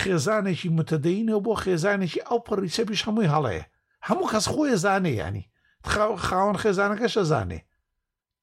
خێزانێکی 0.00 0.68
متەدەینەوە 0.78 1.40
بۆ 1.44 1.52
خێزانێکی 1.62 2.20
ئەو 2.28 2.38
پڕیچە 2.46 2.82
پیش 2.88 3.00
هەمووی 3.06 3.32
هەڵەیە 3.34 3.64
هەموو 4.08 4.30
کەس 4.32 4.44
خۆی 4.52 4.76
زانێ 4.84 5.12
ینی 5.22 5.44
خاوەن 6.26 6.56
خێزانەکە 6.62 7.08
شەزانێ 7.14 7.60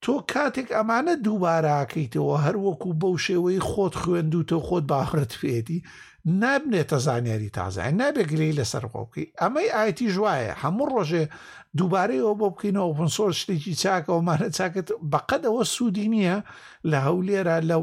تۆ 0.03 0.13
کاتێک 0.31 0.67
ئەمانە 0.77 1.13
دووباراکەیتەوە 1.25 2.35
هەروەکو 2.45 2.89
بەو 3.01 3.13
شێوەی 3.25 3.59
خۆت 3.69 3.93
خوێندوتە 4.01 4.57
خۆت 4.67 4.85
باخرت 4.91 5.31
فێتی 5.39 5.79
نابنێتە 6.27 6.97
زانیاری 7.07 7.49
تازای 7.57 7.91
نابێگری 8.01 8.55
لەسەر 8.59 8.83
خۆکی 8.91 9.25
ئەمەی 9.41 9.69
ئایتی 9.75 10.07
ژوایە 10.15 10.53
هەموو 10.63 10.91
ڕۆژێ 10.93 11.23
دووبارەیەوە 11.77 12.33
بۆ 12.39 12.47
بکەینەوە 12.53 12.93
بنسۆر 12.97 13.31
شتێکی 13.41 13.73
چاکەوەمانە 13.83 14.49
چاکت 14.57 14.87
بەقەدەوە 15.11 15.63
سوودی 15.75 16.07
نییە 16.15 16.37
لە 16.91 16.99
هەولێرە 17.07 17.57
لە 17.69 17.77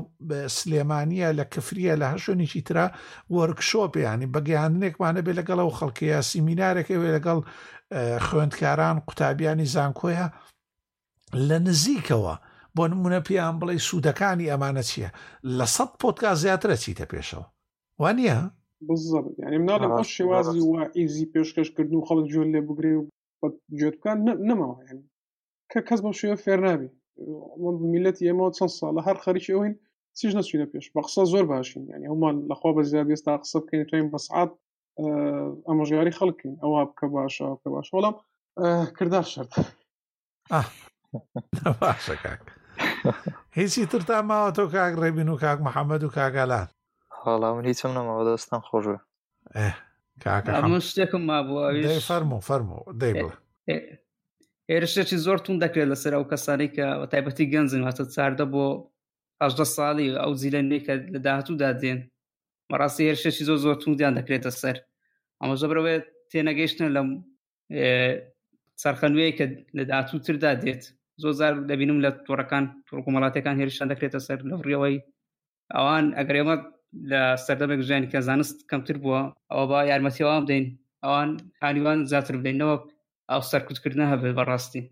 سلێمانە 0.56 1.28
لە 1.38 1.44
کفریە 1.52 1.94
لە 2.02 2.06
هەشێنێکی 2.12 2.60
تررا 2.68 2.86
وەرکشۆپیانی 3.36 4.30
بەگەیاندنێکمانە 4.34 5.20
بێ 5.26 5.32
لەگەڵ 5.38 5.60
و 5.68 5.76
خەڵکەیە 5.78 6.18
سیمینارێکی 6.30 6.96
وێ 7.00 7.10
لەگەڵ 7.16 7.38
خوێندکاران 8.26 8.96
قوتابیانی 9.06 9.66
زانکۆیە 9.74 10.26
لە 11.48 11.56
نزیکەوە. 11.66 12.34
بۆ 12.76 12.84
نمونە 12.90 13.20
پێیان 13.26 13.56
بڵێ 13.60 13.76
سوودەکانی 13.88 14.50
ئەمانە 14.52 14.82
چییە 14.90 15.10
لە 15.58 15.66
سەد 15.76 15.90
پۆتکا 16.00 16.30
زیاترە 16.42 16.76
چیتە 16.84 17.06
پێشەوە 17.12 17.46
وانە 18.02 18.36
بزبط 18.88 19.34
یعنی 19.42 19.56
مناڵێ 19.64 19.86
ئەو 19.94 20.04
شێوازی 20.16 20.60
وا 20.70 20.82
ئیزی 20.98 21.30
پێشکەشکردن 21.34 21.96
و 21.96 22.06
خەڵک 22.08 22.24
جوێن 22.32 22.50
لێ 22.54 22.60
بگرێ 22.68 22.92
و 23.00 23.06
جێتکان 23.80 24.16
نەماوە 24.48 24.76
یعنی 24.86 25.02
کە 25.70 25.78
کەس 25.88 26.00
بە 26.04 26.10
شێوە 26.20 26.36
فێرنابی 26.44 26.88
میلەتی 27.94 28.26
ئێمە 28.28 28.44
چەند 28.56 28.72
ساڵە 28.78 29.00
هەر 29.08 29.16
خەریکی 29.24 29.52
ئەوین 29.56 29.74
چیش 30.18 30.32
نەچینە 30.38 30.66
پێش 30.72 30.84
بە 30.94 31.00
قسە 31.06 31.22
زۆر 31.32 31.44
باشین 31.52 31.82
یعنی 31.92 32.06
هەمان 32.12 32.34
لەخوا 32.50 32.70
بە 32.76 32.82
زیاد 32.90 33.06
ئێستا 33.12 33.32
قسە 33.42 33.58
بکەین 33.62 33.84
توین 33.90 34.06
بەسعات 34.14 34.50
ئەمەژگاری 35.68 36.16
خەڵکین 36.18 36.54
ئەوە 36.62 36.80
بکە 36.90 37.06
باشە 37.16 37.46
بکە 37.54 37.68
باش 37.74 37.88
وەڵام 37.94 38.14
کردار 38.98 39.24
شەر 39.32 39.46
باشە 41.82 42.16
کاک 42.24 42.40
هیچی 43.58 43.86
تر 43.90 44.00
تا 44.08 44.16
ماوە 44.28 44.50
تۆ 44.56 44.62
کاک 44.74 44.92
ڕێبین 45.02 45.28
و 45.30 45.36
کاک 45.44 45.58
محەممەد 45.66 46.02
و 46.04 46.12
کاگالان 46.16 46.66
هەڵا 47.26 47.48
من 47.56 47.64
هیچم 47.70 47.90
نەمەوە 47.98 48.22
دەستان 48.28 48.60
خۆشە 48.68 48.96
شتێکم 50.88 51.22
مابوو 51.30 51.98
فەرمو 52.08 52.38
فەرمو 52.48 52.78
دەی 53.00 53.12
بڵێ 53.22 53.34
هێرشێکی 54.72 55.18
زۆر 55.26 55.38
تون 55.44 55.56
دەکرێت 55.64 55.88
لەسەر 55.92 56.12
ئەو 56.16 56.24
کەسانی 56.32 56.68
کە 56.76 56.86
بە 57.00 57.06
تایبەتی 57.12 57.50
گەنجن 57.52 57.82
هاتە 57.88 58.04
چاردە 58.14 58.46
بۆ 58.54 58.66
ئەشدە 59.42 59.66
ساڵی 59.76 60.06
ئەو 60.22 60.32
زیلە 60.42 60.60
نێکە 60.70 60.94
لە 61.14 61.18
داهاتوودا 61.26 61.70
دێن 61.82 62.00
مەڕاستی 62.70 63.06
هێرشێکی 63.08 63.44
زۆر 63.48 63.58
زۆر 63.64 63.76
توندیان 63.82 64.12
دەکرێتە 64.18 64.50
سەر 64.60 64.76
ئەمە 65.40 65.54
زەبرەوەێت 65.62 66.04
تێنەگەیشتن 66.30 66.88
لەم 66.96 67.08
سەرخەنوێ 68.82 69.28
کە 69.38 69.44
لە 69.76 69.82
داهاتوو 69.90 70.24
تردا 70.26 70.50
دێت 70.64 70.82
زۆزار 71.24 71.52
دەبینم 71.70 71.98
لە 72.04 72.10
تۆڕەکان 72.26 72.64
تۆڕکومەڵاتەکان 72.88 73.56
هێرشان 73.60 73.88
دەکرێتە 73.92 74.18
سەر 74.26 74.38
لە 74.50 74.54
ڕێەوەی 74.66 74.96
ئەوان 75.74 76.06
ئەگرێمە 76.18 76.56
لە 77.10 77.22
سەردەمێک 77.46 77.80
ژیانی 77.88 78.10
کە 78.12 78.18
زانست 78.28 78.56
کەمتر 78.70 78.96
بووە 79.02 79.20
ئەوە 79.50 79.64
با 79.70 79.78
یارمەتیەوە 79.90 80.34
بدەین 80.44 80.64
ئەوان 81.04 81.30
هاانیوان 81.62 81.98
زیاتر 82.10 82.34
بدەینەوە 82.40 82.76
ئەو 83.30 83.40
سەرکوتکردنە 83.50 84.06
هەبێ 84.12 84.30
بەڕاستی 84.38 84.82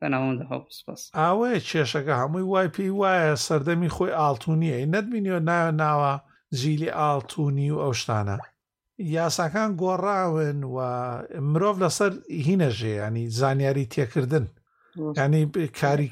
تەناوەندەهاپسپاس 0.00 1.02
ئاوەیە 1.20 1.58
کێشەکە 1.68 2.14
هەمووی 2.20 2.46
وای 2.52 2.72
پێی 2.74 2.92
وایە 3.00 3.34
سەردەمی 3.46 3.92
خۆی 3.96 4.16
ئاڵتونیە 4.18 4.76
نەتبینیەوە 4.94 5.40
ناوە 5.50 5.70
ناوە 5.82 6.12
زیلی 6.58 6.90
ئاڵتونی 6.98 7.68
و 7.72 7.80
ئەو 7.84 7.92
شتانە 8.00 8.36
یاساکان 9.16 9.70
گۆڕاون 9.82 10.58
و 10.74 10.76
مرۆڤ 11.52 11.76
لەسەر 11.82 12.12
هینەژێ 12.46 12.92
ینی 13.00 13.24
زانیاری 13.40 13.90
تێکردن 13.94 14.46
ینی 15.20 15.42
کاری 15.80 16.08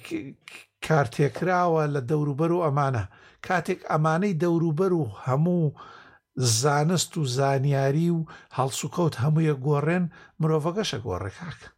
کارتێکراوە 0.86 1.82
لە 1.95 2.01
دەوروبەر 2.11 2.51
و 2.55 2.64
ئەمانە 2.64 3.05
کاتێک 3.49 3.80
ئەمانەی 3.90 4.38
دەوروبەر 4.42 4.92
و 4.97 5.05
هەموو 5.24 5.64
زانست 6.61 7.12
و 7.18 7.22
زانیاری 7.36 8.09
و 8.16 8.26
هەڵسوکەوت 8.57 9.14
هەموویە 9.22 9.55
گۆڕێن 9.64 10.05
مرۆڤەکەشە 10.40 10.99
گۆڕێکاکە 11.07 11.68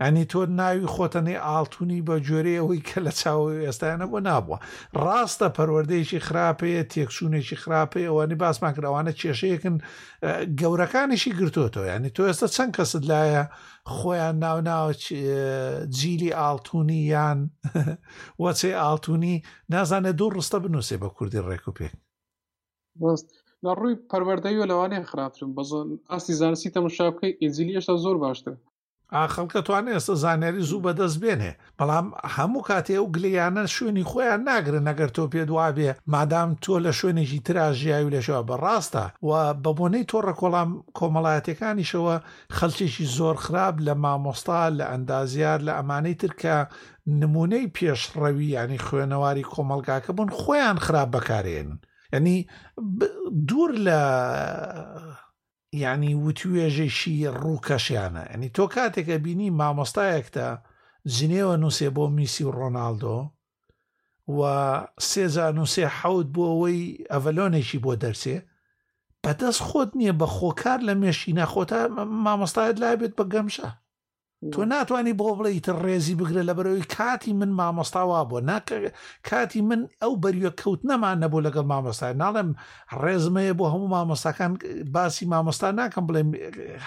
ئەنی 0.00 0.24
تۆ 0.32 0.40
ناوی 0.60 0.86
خۆتەنێ 0.94 1.36
ئاڵتونی 1.46 2.00
بە 2.08 2.16
جۆرەیەوەی 2.28 2.80
کە 2.88 2.98
لە 3.06 3.12
چاوەی 3.20 3.64
ئێستایانە 3.66 4.06
بۆ 4.12 4.18
نابووە 4.28 4.58
ڕاستە 5.04 5.48
پەروەردەیەکی 5.56 6.24
خراپەیە 6.26 6.82
تێکچوونێکی 6.92 7.56
خراپەیە 7.62 8.08
ئەوانی 8.08 8.40
باسمان 8.42 8.72
کراوانە 8.76 9.12
کێشەیەکن 9.20 9.76
گەورەکانیشی 10.60 11.36
گرتوۆتەوە 11.38 11.86
ینی 11.92 12.10
تۆ 12.16 12.20
ئێستا 12.28 12.46
چەند 12.56 12.72
کەست 12.76 13.02
لایە 13.10 13.42
خۆیان 13.96 14.36
ناو 14.44 14.58
ناو 14.70 14.86
جیلی 15.98 16.30
ئاڵتونی 16.40 17.00
یان 17.14 17.38
وەچێ 18.44 18.70
ئاڵتونی 18.82 19.34
نازانە 19.72 20.10
دوو 20.18 20.28
ڕستە 20.36 20.58
بنووسێ 20.64 20.96
بە 21.02 21.08
کوردی 21.16 21.44
ڕێک 21.48 21.62
و 21.68 21.76
پێک 21.78 21.94
لە 23.64 23.70
ڕووی 23.78 23.94
پەروەەردەی 24.10 24.56
و 24.60 24.68
لەوانێ 24.70 24.98
خراپترم 25.10 25.50
بەزۆن 25.56 25.88
ئاستی 26.10 26.32
زانستی 26.40 26.72
تەمەشا 26.76 27.06
بکەی 27.14 27.38
ئینجیلی 27.42 27.76
ێشتا 27.80 27.96
زۆر 28.04 28.16
باشتر 28.24 28.54
خەڵکە 29.34 29.60
توانێت 29.66 29.94
ئێستا 29.96 30.14
زانیاری 30.22 30.62
زوو 30.68 30.84
بەدەست 30.86 31.18
بێنێ 31.22 31.52
بەڵام 31.78 32.06
هەموو 32.36 32.66
کاتێ 32.70 32.96
و 33.02 33.06
گلیانە 33.16 33.64
شوێنی 33.74 34.04
خۆیان 34.10 34.40
ناگرن 34.50 34.86
نەگەر 34.88 35.10
تۆ 35.16 35.22
پێ 35.32 35.42
دوا 35.50 35.68
بێ 35.76 35.90
مادام 36.12 36.50
تۆ 36.62 36.74
لە 36.86 36.92
شوێنێکی 36.98 37.40
تراژیاوی 37.46 38.14
لەشەوە 38.16 38.46
بەڕاستە 38.48 39.04
و 39.28 39.30
بە 39.62 39.70
بۆنەی 39.78 40.08
تۆڕە 40.10 40.34
کۆڵام 40.40 40.70
کۆمەڵایەتەکانیشەوە 40.98 42.14
خەلکێکی 42.56 43.04
زۆر 43.16 43.36
خراپ 43.44 43.74
لە 43.86 43.92
مامۆستا 44.02 44.60
لە 44.78 44.84
ئەندازیار 44.92 45.58
لە 45.66 45.72
ئەمانەی 45.78 46.16
ترکە 46.20 46.56
نمونەی 47.20 47.72
پێشڕەوی 47.76 48.46
ینی 48.56 48.80
خوێنەواری 48.86 49.46
کۆمەلگاکە 49.54 50.10
بوون 50.16 50.30
خۆیان 50.40 50.78
خراپ 50.86 51.08
بەکارێن 51.14 51.70
ینی 52.14 52.36
دوور 53.48 53.70
لە 53.86 54.00
یعنی 55.80 56.14
وتی 56.22 56.48
وێژێشی 56.54 57.14
ڕووکەشیانە 57.42 58.22
ئەنی 58.30 58.48
تۆ 58.56 58.64
کاتێکە 58.74 59.16
بینی 59.24 59.54
مامۆستایەکتە 59.60 60.46
جنێوە 61.14 61.54
نووسێ 61.62 61.88
بۆ 61.96 62.04
میسی 62.16 62.44
و 62.46 62.50
ڕۆناالدۆ 62.58 63.18
و 64.36 64.40
سێزا 65.10 65.46
نووسێ 65.58 65.86
حەوت 65.98 66.26
بۆ 66.34 66.42
ئەوەی 66.50 66.80
ئەڤلۆنێکی 67.12 67.78
بۆ 67.84 67.92
دەرسێ 68.02 68.36
بەدەست 69.22 69.60
خۆت 69.68 69.90
نییە 69.98 70.14
بە 70.20 70.26
خۆکار 70.36 70.80
لە 70.88 70.94
مێشینە 71.02 71.46
خۆتا 71.52 71.80
مامۆستایت 72.24 72.76
لای 72.82 72.96
بێت 73.00 73.12
بە 73.18 73.24
گەمشە 73.32 73.70
تۆ 74.54 74.60
ناتوانانی 74.70 75.12
بۆ 75.20 75.26
بڵیت 75.38 75.66
ڕێزی 75.84 76.14
بگرە 76.20 76.42
لە 76.48 76.54
بەرەوەی 76.58 76.86
کاتی 76.96 77.32
من 77.38 77.50
مامۆستاوا 77.58 78.20
بۆ 78.30 78.38
ناکە 78.50 78.76
کاتی 79.28 79.60
من 79.68 79.80
ئەو 80.02 80.12
بەریوە 80.22 80.52
کەوت 80.60 80.80
نەمان 80.90 81.16
نەبوو 81.26 81.44
لەگەڵ 81.46 81.64
مامۆستا 81.72 82.08
ناڵم 82.22 82.48
ڕێزمەیە 83.02 83.54
بۆ 83.58 83.64
هەموو 83.72 83.88
مامۆستاکان 83.96 84.52
باسی 84.94 85.24
مامۆستا 85.32 85.68
ناکەم 85.80 86.04
بڵێم 86.08 86.28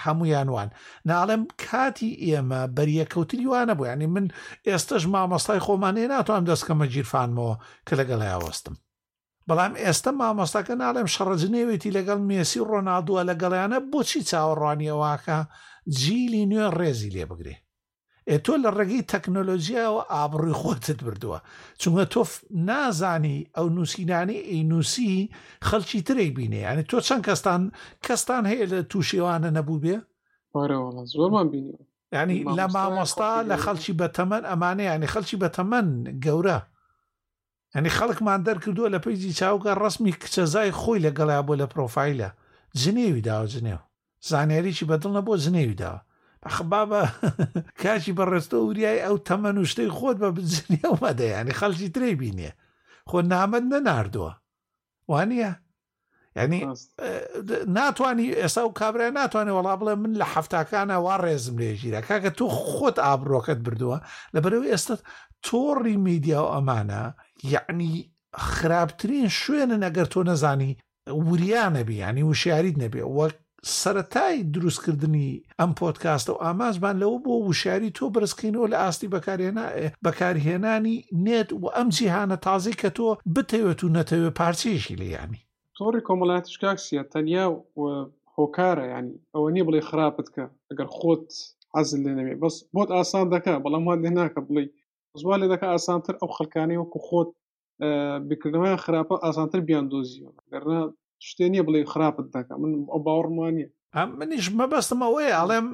هەمویانوان 0.04 0.68
ناڵم 1.10 1.42
کاتی 1.66 2.10
ئێمە 2.26 2.60
بەریە 2.76 3.04
کەوتنی 3.12 3.46
وانە 3.52 3.74
بوو 3.78 3.86
ینی 3.92 4.06
من 4.14 4.26
ئێستش 4.68 5.02
مامۆستای 5.14 5.60
خۆمانەیە 5.66 6.08
ناتوانم 6.14 6.46
دەستکەمە 6.50 6.86
گیرفانمەوە 6.94 7.54
کە 7.88 7.92
لەگەڵی 8.00 8.30
ئاوەستم. 8.32 8.74
بەڵام 9.48 9.72
ئێستا 9.84 10.10
مامۆستاکە 10.20 10.74
ناڵێم 10.82 11.08
شەڕجنێوێتی 11.14 11.94
لەگەڵ 11.96 12.18
مێسی 12.28 12.60
ڕۆناادووە 12.70 13.22
لەگەڵیانە 13.30 13.78
بۆچی 13.92 14.20
چاوەڕوانیەواکە 14.30 15.38
جیلی 15.98 16.44
نوێ 16.50 16.66
ڕێزی 16.78 17.10
لێ 17.14 17.24
بگرێ 17.30 17.54
ئێ 18.28 18.36
تۆ 18.44 18.54
لە 18.64 18.70
ڕێگەی 18.76 19.06
تەکنۆلۆژیاەوە 19.12 20.02
ئابڕووی 20.12 20.58
خۆتت 20.60 21.00
بردووە 21.06 21.38
چونکە 21.80 22.04
تۆ 22.12 22.20
نازانی 22.68 23.36
ئەو 23.56 23.66
نووسینانی 23.76 24.38
ئینووسی 24.54 25.30
خەڵکی 25.68 26.00
ترێک 26.08 26.30
بینێ 26.38 26.60
ینی 26.68 26.84
تۆ 26.90 26.96
چەند 27.06 27.22
کەستان 27.28 27.62
کەستان 28.06 28.42
هەیە 28.50 28.64
لە 28.72 28.78
تووشێوانە 28.90 29.50
نەبوو 29.56 29.82
بێ 29.84 29.96
زۆرمان 31.12 31.46
بینی 31.52 31.72
ینی 32.14 32.38
لە 32.58 32.64
مامۆستا 32.74 33.32
لە 33.50 33.56
خەڵکی 33.64 33.92
بەتەمەەن 34.00 34.44
ئەمانە 34.50 34.82
ینی 34.92 35.08
خەڵکی 35.14 35.40
بەتەمەەن 35.42 35.88
گەورە 36.24 36.58
ئەنی 37.74 37.90
خەڵکمان 37.98 38.40
دەرکردووە 38.48 38.88
لە 38.94 38.98
پێیجی 39.04 39.36
چاوگە 39.40 39.72
ڕستمی 39.82 40.12
کچەزای 40.22 40.70
خۆی 40.80 41.02
لەگەڵا 41.06 41.38
بۆ 41.46 41.54
لە 41.60 41.66
پرۆفایلە 41.72 42.28
جنێوی 42.80 43.24
داوە 43.28 43.46
جنێو 43.54 43.80
زانیاریی 44.30 44.86
بەدڵ 44.90 45.10
نە 45.16 45.22
بۆ 45.26 45.34
زنێویدا 45.44 45.94
بەخبابە 46.42 47.00
کاچی 47.82 48.12
بەڕێستە 48.18 48.56
وریای 48.60 49.00
ئەو 49.06 49.16
تەمە 49.28 49.50
نوشتەی 49.58 49.90
خۆت 49.96 50.16
بە 50.22 50.28
بزنیەوەدە 50.36 51.26
ینی 51.34 51.54
خەڵکی 51.60 51.88
ترێ 51.94 52.10
بینێ 52.20 52.50
خۆ 53.10 53.18
نامەت 53.32 53.64
نەناردووە 53.72 54.32
وانە 55.10 55.36
ینی 56.36 56.60
ناتانی 57.76 58.26
ئێستا 58.42 58.62
و 58.66 58.72
کابرای 58.80 59.10
ناتوانێت 59.18 59.56
وڵا 59.58 59.74
بڵێ 59.80 59.94
من 60.02 60.12
لە 60.20 60.26
هەفتکانە 60.34 60.96
وا 61.06 61.16
ڕێزم 61.24 61.56
لێژیرە 61.62 62.00
کاکە 62.08 62.30
تۆ 62.38 62.44
خۆت 62.70 62.96
ئابرۆکەت 63.06 63.58
بردووە 63.66 63.96
لەبەرەوە 64.34 64.68
ئێستا 64.72 64.94
تۆڕی 65.46 65.96
میدیا 66.08 66.38
و 66.42 66.48
ئەمانە 66.54 67.02
یعنی 67.54 67.90
خراپترین 68.52 69.28
شوێنە 69.40 69.76
نەگەر 69.84 70.06
تۆ 70.14 70.20
نەزانی 70.28 70.72
وریانە 71.28 71.82
بی 71.88 71.96
ینی 72.04 72.22
وشیاریت 72.30 72.76
نەبێ 72.82 73.02
وەک 73.18 73.34
سەتای 73.70 74.42
دروستکردنی 74.54 75.28
ئەم 75.60 75.70
پۆتکاستە 75.80 76.30
و 76.32 76.42
ئامازمان 76.44 76.94
لەوە 77.02 77.18
بۆ 77.24 77.32
وشاری 77.48 77.94
تۆ 77.96 78.04
برزکەینەوە 78.14 78.66
لە 78.72 78.76
ئاستی 78.84 79.10
بەکارهێنانی 80.04 80.96
نێت 81.26 81.48
و 81.62 81.66
ئەم 81.76 81.88
جیهانە 81.96 82.36
تازی 82.46 82.74
کە 82.80 82.88
تۆ 82.96 83.08
بتەوێت 83.34 83.80
و 83.82 83.92
نەتەوێت 83.96 84.36
پارچێشی 84.40 84.98
لیانی 85.02 85.40
تۆری 85.78 86.04
کۆمەڵاتش 86.06 86.54
کاکسیە 86.62 87.02
تەنیا 87.12 87.44
هۆکارە 88.36 88.84
ینی 88.94 89.14
ئەوە 89.34 89.48
نیە 89.54 89.64
بڵێ 89.68 89.80
خراپت 89.88 90.26
کە 90.34 90.44
ئەگەر 90.70 90.88
خۆت 90.98 91.26
حەزل 91.74 92.00
لێنەوێ 92.06 92.34
بەس 92.42 92.56
بۆت 92.74 92.88
ئاسان 92.96 93.26
دەکە 93.34 93.52
بەڵام 93.64 93.84
وان 93.86 93.98
لێ 94.04 94.10
ناکە 94.18 94.40
بڵێ 94.46 94.64
زوان 95.20 95.38
لێ 95.42 95.48
دەکە 95.54 95.66
ئاسانتر 95.72 96.14
ئەو 96.20 96.30
خەکانی 96.38 96.80
وەکو 96.80 96.98
خۆت 97.08 97.30
بکردنەوەی 98.28 98.80
خراپە 98.84 99.14
ئاسانتر 99.24 99.60
بیان 99.68 99.84
دۆزیەوە 99.92 100.32
گەرنا 100.52 100.82
شتێن 101.28 101.50
نیە 101.54 101.64
بڵێ 101.68 101.80
خراپت 101.92 102.26
دەکە 102.34 102.54
من 102.62 102.72
باوەڕمانە 103.06 103.66
ئەم 103.96 104.08
منیش 104.18 104.46
مەبەستمەوەی 104.58 105.36
ئەڵێم 105.38 105.68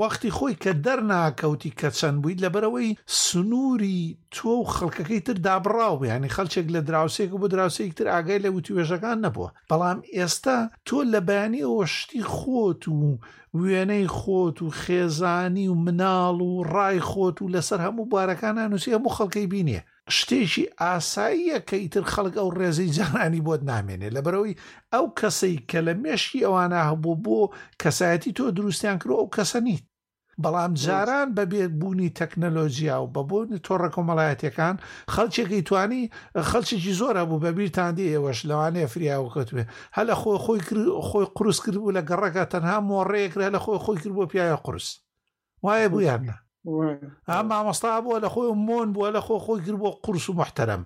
وەختی 0.00 0.34
خۆی 0.36 0.54
کە 0.62 0.72
دەرناکەوتی 0.84 1.76
کە 1.80 1.88
چەند 1.98 2.16
بوویت 2.22 2.38
لەبەرەوەی 2.44 2.88
سنووری 3.24 3.98
تۆ 4.34 4.50
و 4.60 4.68
خەڵکەکەی 4.74 5.24
تر 5.26 5.36
دابڕاو 5.46 5.96
ینی 6.10 6.34
خەلچێک 6.36 6.66
لە 6.74 6.80
دراوسێک 6.88 7.30
و 7.32 7.40
بۆ 7.42 7.46
دراوسێک 7.54 7.90
تر 7.98 8.06
ئاگای 8.14 8.42
لە 8.44 8.48
وتی 8.56 8.74
وێژەکان 8.76 9.16
نەبووە 9.24 9.50
بەڵام 9.70 9.98
ئێستا 10.16 10.58
تۆ 10.86 10.98
لە 11.12 11.20
بەیانی 11.28 11.66
ئۆشتی 11.72 12.22
خۆت 12.36 12.82
و 12.88 13.00
وێنەی 13.62 14.06
خۆت 14.18 14.56
و 14.62 14.68
خێزانی 14.80 15.66
و 15.72 15.80
مناڵ 15.84 16.38
و 16.50 16.64
ڕای 16.74 16.98
خۆت 17.10 17.36
و 17.40 17.52
لەسەر 17.54 17.80
هەموو 17.86 18.10
بارەکانان 18.12 18.68
نووسی 18.72 18.94
هەموو 18.94 19.14
خەڵکەی 19.16 19.50
بینێ 19.52 19.80
شتێکی 20.18 20.64
ئاساییە 20.82 21.58
کە 21.68 21.76
ئیتر 21.82 22.04
خەڵک 22.12 22.34
ئەو 22.40 22.48
ڕێزەی 22.58 22.92
جانانی 22.96 23.44
بۆت 23.46 23.62
نامێنێ 23.70 24.08
لە 24.16 24.20
بەرەوەی 24.26 24.58
ئەو 24.92 25.06
کەسەی 25.18 25.56
کە 25.70 25.78
لە 25.86 25.92
مێشکی 26.02 26.44
ئەوانە 26.46 26.80
هەبوو 26.90 27.20
بۆ 27.24 27.40
کەسایەتی 27.82 28.34
تۆ 28.36 28.44
دروستیان 28.58 28.96
کرد 29.00 29.12
ئەو 29.18 29.26
کەسە 29.36 29.58
نیت 29.66 29.84
بەڵام 30.42 30.72
جاران 30.84 31.28
بەبێت 31.38 31.72
بوونی 31.80 32.10
تەکنەلۆژیا 32.18 32.96
و 33.00 33.10
بە 33.14 33.22
بۆنی 33.30 33.62
تۆڕە 33.66 33.88
کۆمەڵایەتەکان 33.94 34.74
خەڵچێکی 35.14 35.62
توانی 35.68 36.10
خەڵچێکی 36.50 36.92
زۆرە 37.00 37.22
بوو 37.28 37.42
بەبییرتاندی 37.44 38.10
ئێوەش 38.12 38.38
لەوانەیە 38.48 38.88
فریاوە 38.92 39.30
کەوتوێ 39.34 39.64
هە 39.96 40.02
لە 40.08 40.14
خۆی 40.20 40.38
خۆی 40.44 40.60
خۆی 41.08 41.26
قرس 41.36 41.58
کرد 41.64 41.76
بوو 41.80 41.94
لە 41.98 42.02
گەڕەکە 42.08 42.42
تەنها 42.52 42.76
مۆڕێکرا 42.88 43.48
لە 43.54 43.60
خۆی 43.64 43.78
خۆی 43.84 43.98
کرد 44.02 44.14
بۆ 44.18 44.24
پیاە 44.32 44.56
قرس 44.66 44.86
وایە 45.64 45.88
بوویان 45.92 46.22
نە 46.28 46.36
ئەم 46.66 47.46
مامۆستا 47.50 47.92
بووە 48.04 48.16
لە 48.24 48.28
خۆی 48.34 48.50
مۆن 48.66 48.88
بووە 48.94 49.08
لە 49.16 49.20
خۆ 49.26 49.34
خۆی 49.44 49.60
کرد 49.64 49.78
بۆ 49.82 49.88
قرس 50.04 50.26
و 50.30 50.38
محتەرم 50.40 50.82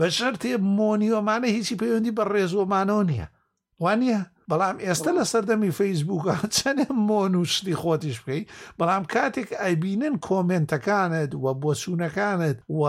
بە 0.00 0.06
شەر 0.16 0.34
تێ 0.40 0.52
مۆنیۆمانە 0.76 1.48
هیچی 1.56 1.76
پەیوەندی 1.80 2.12
بە 2.16 2.24
ڕێزۆمانەوە 2.32 3.02
نییە 3.10 3.28
وانە 3.82 4.20
بەڵام 4.50 4.76
ئێستا 4.84 5.10
لە 5.18 5.24
سەردەمی 5.32 5.76
فەیسبووکە 5.78 6.34
چەنێ 6.56 6.86
مۆن 7.08 7.32
و 7.36 7.44
شتی 7.52 7.76
خۆتیش 7.80 8.16
بکەیت 8.24 8.46
بەڵام 8.78 9.04
کاتێک 9.14 9.48
ئەیبینن 9.62 10.14
کۆمنتەکانت 10.26 11.30
و 11.42 11.46
بۆ 11.62 11.70
سوونەکانت 11.82 12.56
و 12.78 12.82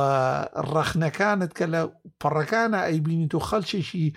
ڕەخنەکانت 0.74 1.52
کە 1.58 1.66
لە 1.74 1.82
پەڕەکانە 2.22 2.80
ئەیبینیت 2.88 3.34
و 3.36 3.40
خەڵچێکی 3.48 4.08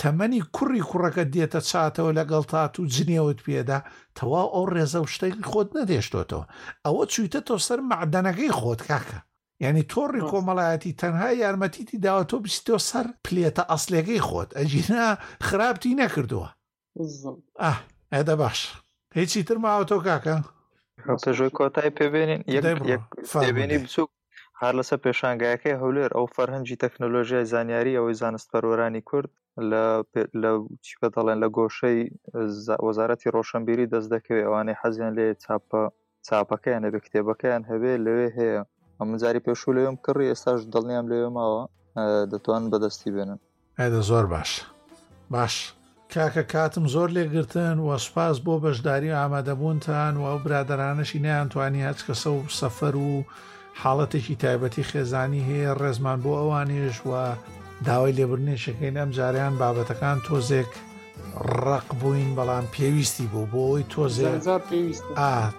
تەمەنی 0.00 0.40
کوڕی 0.56 0.82
کوڕەکە 0.90 1.24
دێتە 1.34 1.60
چاتەوە 1.70 2.10
لەگەڵ 2.18 2.42
تات 2.52 2.74
و 2.78 2.88
جنێوت 2.94 3.38
پێدا 3.46 3.78
تەواو 4.16 4.46
ئەو 4.54 4.64
ڕێزە 4.74 5.00
و 5.02 5.10
شتێکی 5.12 5.46
خۆت 5.50 5.68
نەدێشتۆتەوە 5.78 6.44
ئەوە 6.84 7.02
چویتە 7.12 7.40
تۆ 7.48 7.56
سەر 7.66 7.78
معدەنەکەی 7.90 8.54
خۆت 8.58 8.80
کاکە 8.88 9.18
یعنی 9.64 9.82
تۆڕی 9.92 10.22
کۆمەڵایەتی 10.30 10.96
تەنها 11.00 11.28
یارمەتیتی 11.42 12.00
داوە 12.04 12.22
تۆ 12.30 12.36
بستۆ 12.44 12.76
سەر 12.88 13.06
پلێتە 13.24 13.64
ئەسلێگەی 13.70 14.24
خۆت 14.28 14.50
ئەجینا 14.58 15.06
خراپتی 15.46 15.96
نەکردووە 16.02 16.48
ئە 17.62 17.72
ئەدە 18.14 18.34
باش 18.42 18.60
هیچی 19.18 19.40
ترماوە 19.48 19.84
تۆ 19.90 19.96
کاکە 20.06 20.36
ژۆی 21.38 21.52
کۆتای 21.58 21.90
پێبێنین 21.98 22.40
یەکبێنی 22.56 23.78
بچوک 23.84 24.10
هەر 24.60 24.74
لەسەر 24.78 24.98
پێشانگایەکەی 25.06 25.80
هەولێر 25.82 26.10
ئەو 26.16 26.26
فەرهەنگی 26.34 26.80
تەکنۆلۆژیای 26.84 27.48
زانیاری 27.52 27.96
ئەوەی 27.98 28.18
زانستپەرۆرانی 28.22 29.02
کورد 29.10 29.30
لە 30.42 30.50
چی 30.86 30.94
بە 31.00 31.08
دەڵێن 31.14 31.38
لە 31.44 31.48
گۆشەی 31.58 32.00
وەزارەتی 32.86 33.32
ڕۆشنبیری 33.36 33.90
دەست 33.92 34.08
دەکەوێت 34.14 34.44
ئەوانەی 34.46 34.78
حەزیان 34.80 35.12
لێ 35.18 35.28
چاپە 35.42 35.82
چاپەکەیان 36.26 36.82
هەبێ 36.86 37.00
کتێبەکەیان 37.04 37.62
هەبێ 37.70 37.92
لەوێ 38.06 38.26
هەیە 38.38 38.60
ئەمجاری 39.00 39.44
پێشوو 39.46 39.76
لەوێم 39.76 39.96
کڕی 40.04 40.28
ئێستاش 40.32 40.60
دڵنیام 40.72 41.06
لەوێ 41.12 41.28
ماوە 41.38 41.62
دەتوان 42.32 42.62
بەدەستی 42.72 43.10
بێنن 43.14 43.40
ئەدە 43.80 44.00
زۆر 44.10 44.24
باش 44.32 44.50
باش 45.34 45.54
کاکە 46.12 46.42
کاتم 46.52 46.84
زۆر 46.94 47.08
لێگرتن 47.16 47.76
و 47.86 47.88
سپاس 48.06 48.36
بۆ 48.44 48.54
بەشداری 48.64 49.16
ئامادەبوونتان 49.20 50.14
و 50.16 50.22
ئەو 50.30 50.38
برادرانشی 50.46 51.22
نیانتوانی 51.26 51.86
هەچ 51.88 52.00
کەسە 52.08 52.28
و 52.34 52.40
سەفەر 52.58 52.94
و 52.96 53.10
حاڵەتێکی 53.80 54.36
تایبەتی 54.42 54.88
خێزانی 54.90 55.42
هەیە 55.48 55.72
ڕێزمان 55.80 56.18
بۆ 56.24 56.32
ئەوانێش 56.40 56.96
وە 57.10 57.24
داوای 57.86 58.16
لێبرنێشەکەین 58.18 58.94
ئەم 59.00 59.10
جاریان 59.18 59.54
بابەتەکان 59.60 60.18
تۆزێک 60.26 60.70
ڕق 61.66 61.88
بووین 62.00 62.30
بەڵام 62.38 62.66
پێویستی 62.74 63.26
بوو 63.32 63.50
بۆ 63.52 63.60
ئەوی 63.68 63.84
تۆزێ 63.92 64.30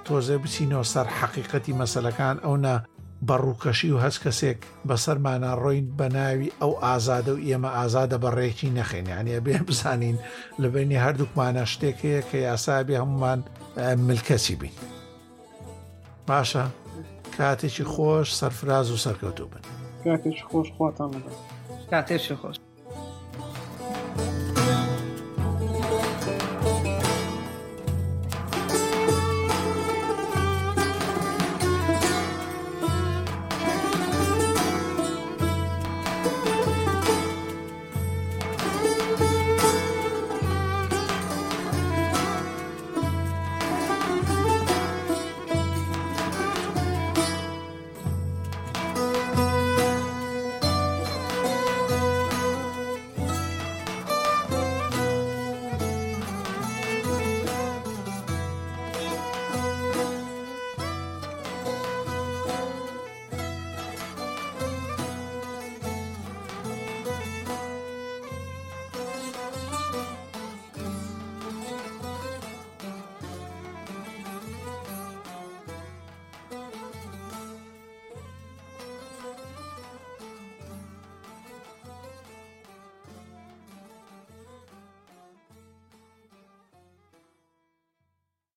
تۆزێ 0.08 0.38
بچینەوە 0.44 0.86
سەر 0.94 1.08
حەقیقەتی 1.20 1.78
مەسلەکان 1.82 2.36
ئەونا 2.46 2.76
بەڕووکەشی 3.28 3.92
و 3.96 4.02
هەست 4.04 4.20
کەسێک 4.24 4.60
بەسەرمانە 4.90 5.52
ڕۆین 5.62 5.86
بە 5.98 6.08
ناوی 6.18 6.50
ئەو 6.62 6.72
ئازادە 6.84 7.32
و 7.34 7.44
ئێمە 7.48 7.70
ئازادە 7.78 8.18
بەڕێکی 8.24 8.70
نەخێنیانە 8.78 9.38
بێ 9.46 9.56
بزانین 9.68 10.18
لە 10.62 10.68
بینی 10.74 11.02
هەردووکمانە 11.06 11.64
شتێک 11.74 11.98
هەیە 12.06 12.22
کە 12.30 12.38
یاسابی 12.50 13.00
هەمومان 13.02 13.40
ملکەسی 14.08 14.56
بین. 14.62 14.76
باشە؟ 16.28 16.64
خوش 17.42 17.82
خوش 17.82 18.36
سرفراز 18.36 18.92
و 18.92 18.98
سەرکەوتوو 18.98 19.48
بن 19.52 19.64
خوش 20.24 20.44
خوش 20.50 20.68
خواتان 20.78 21.12
بدە 21.12 21.32
کاتێکی 21.92 22.34
خوش 22.42 22.73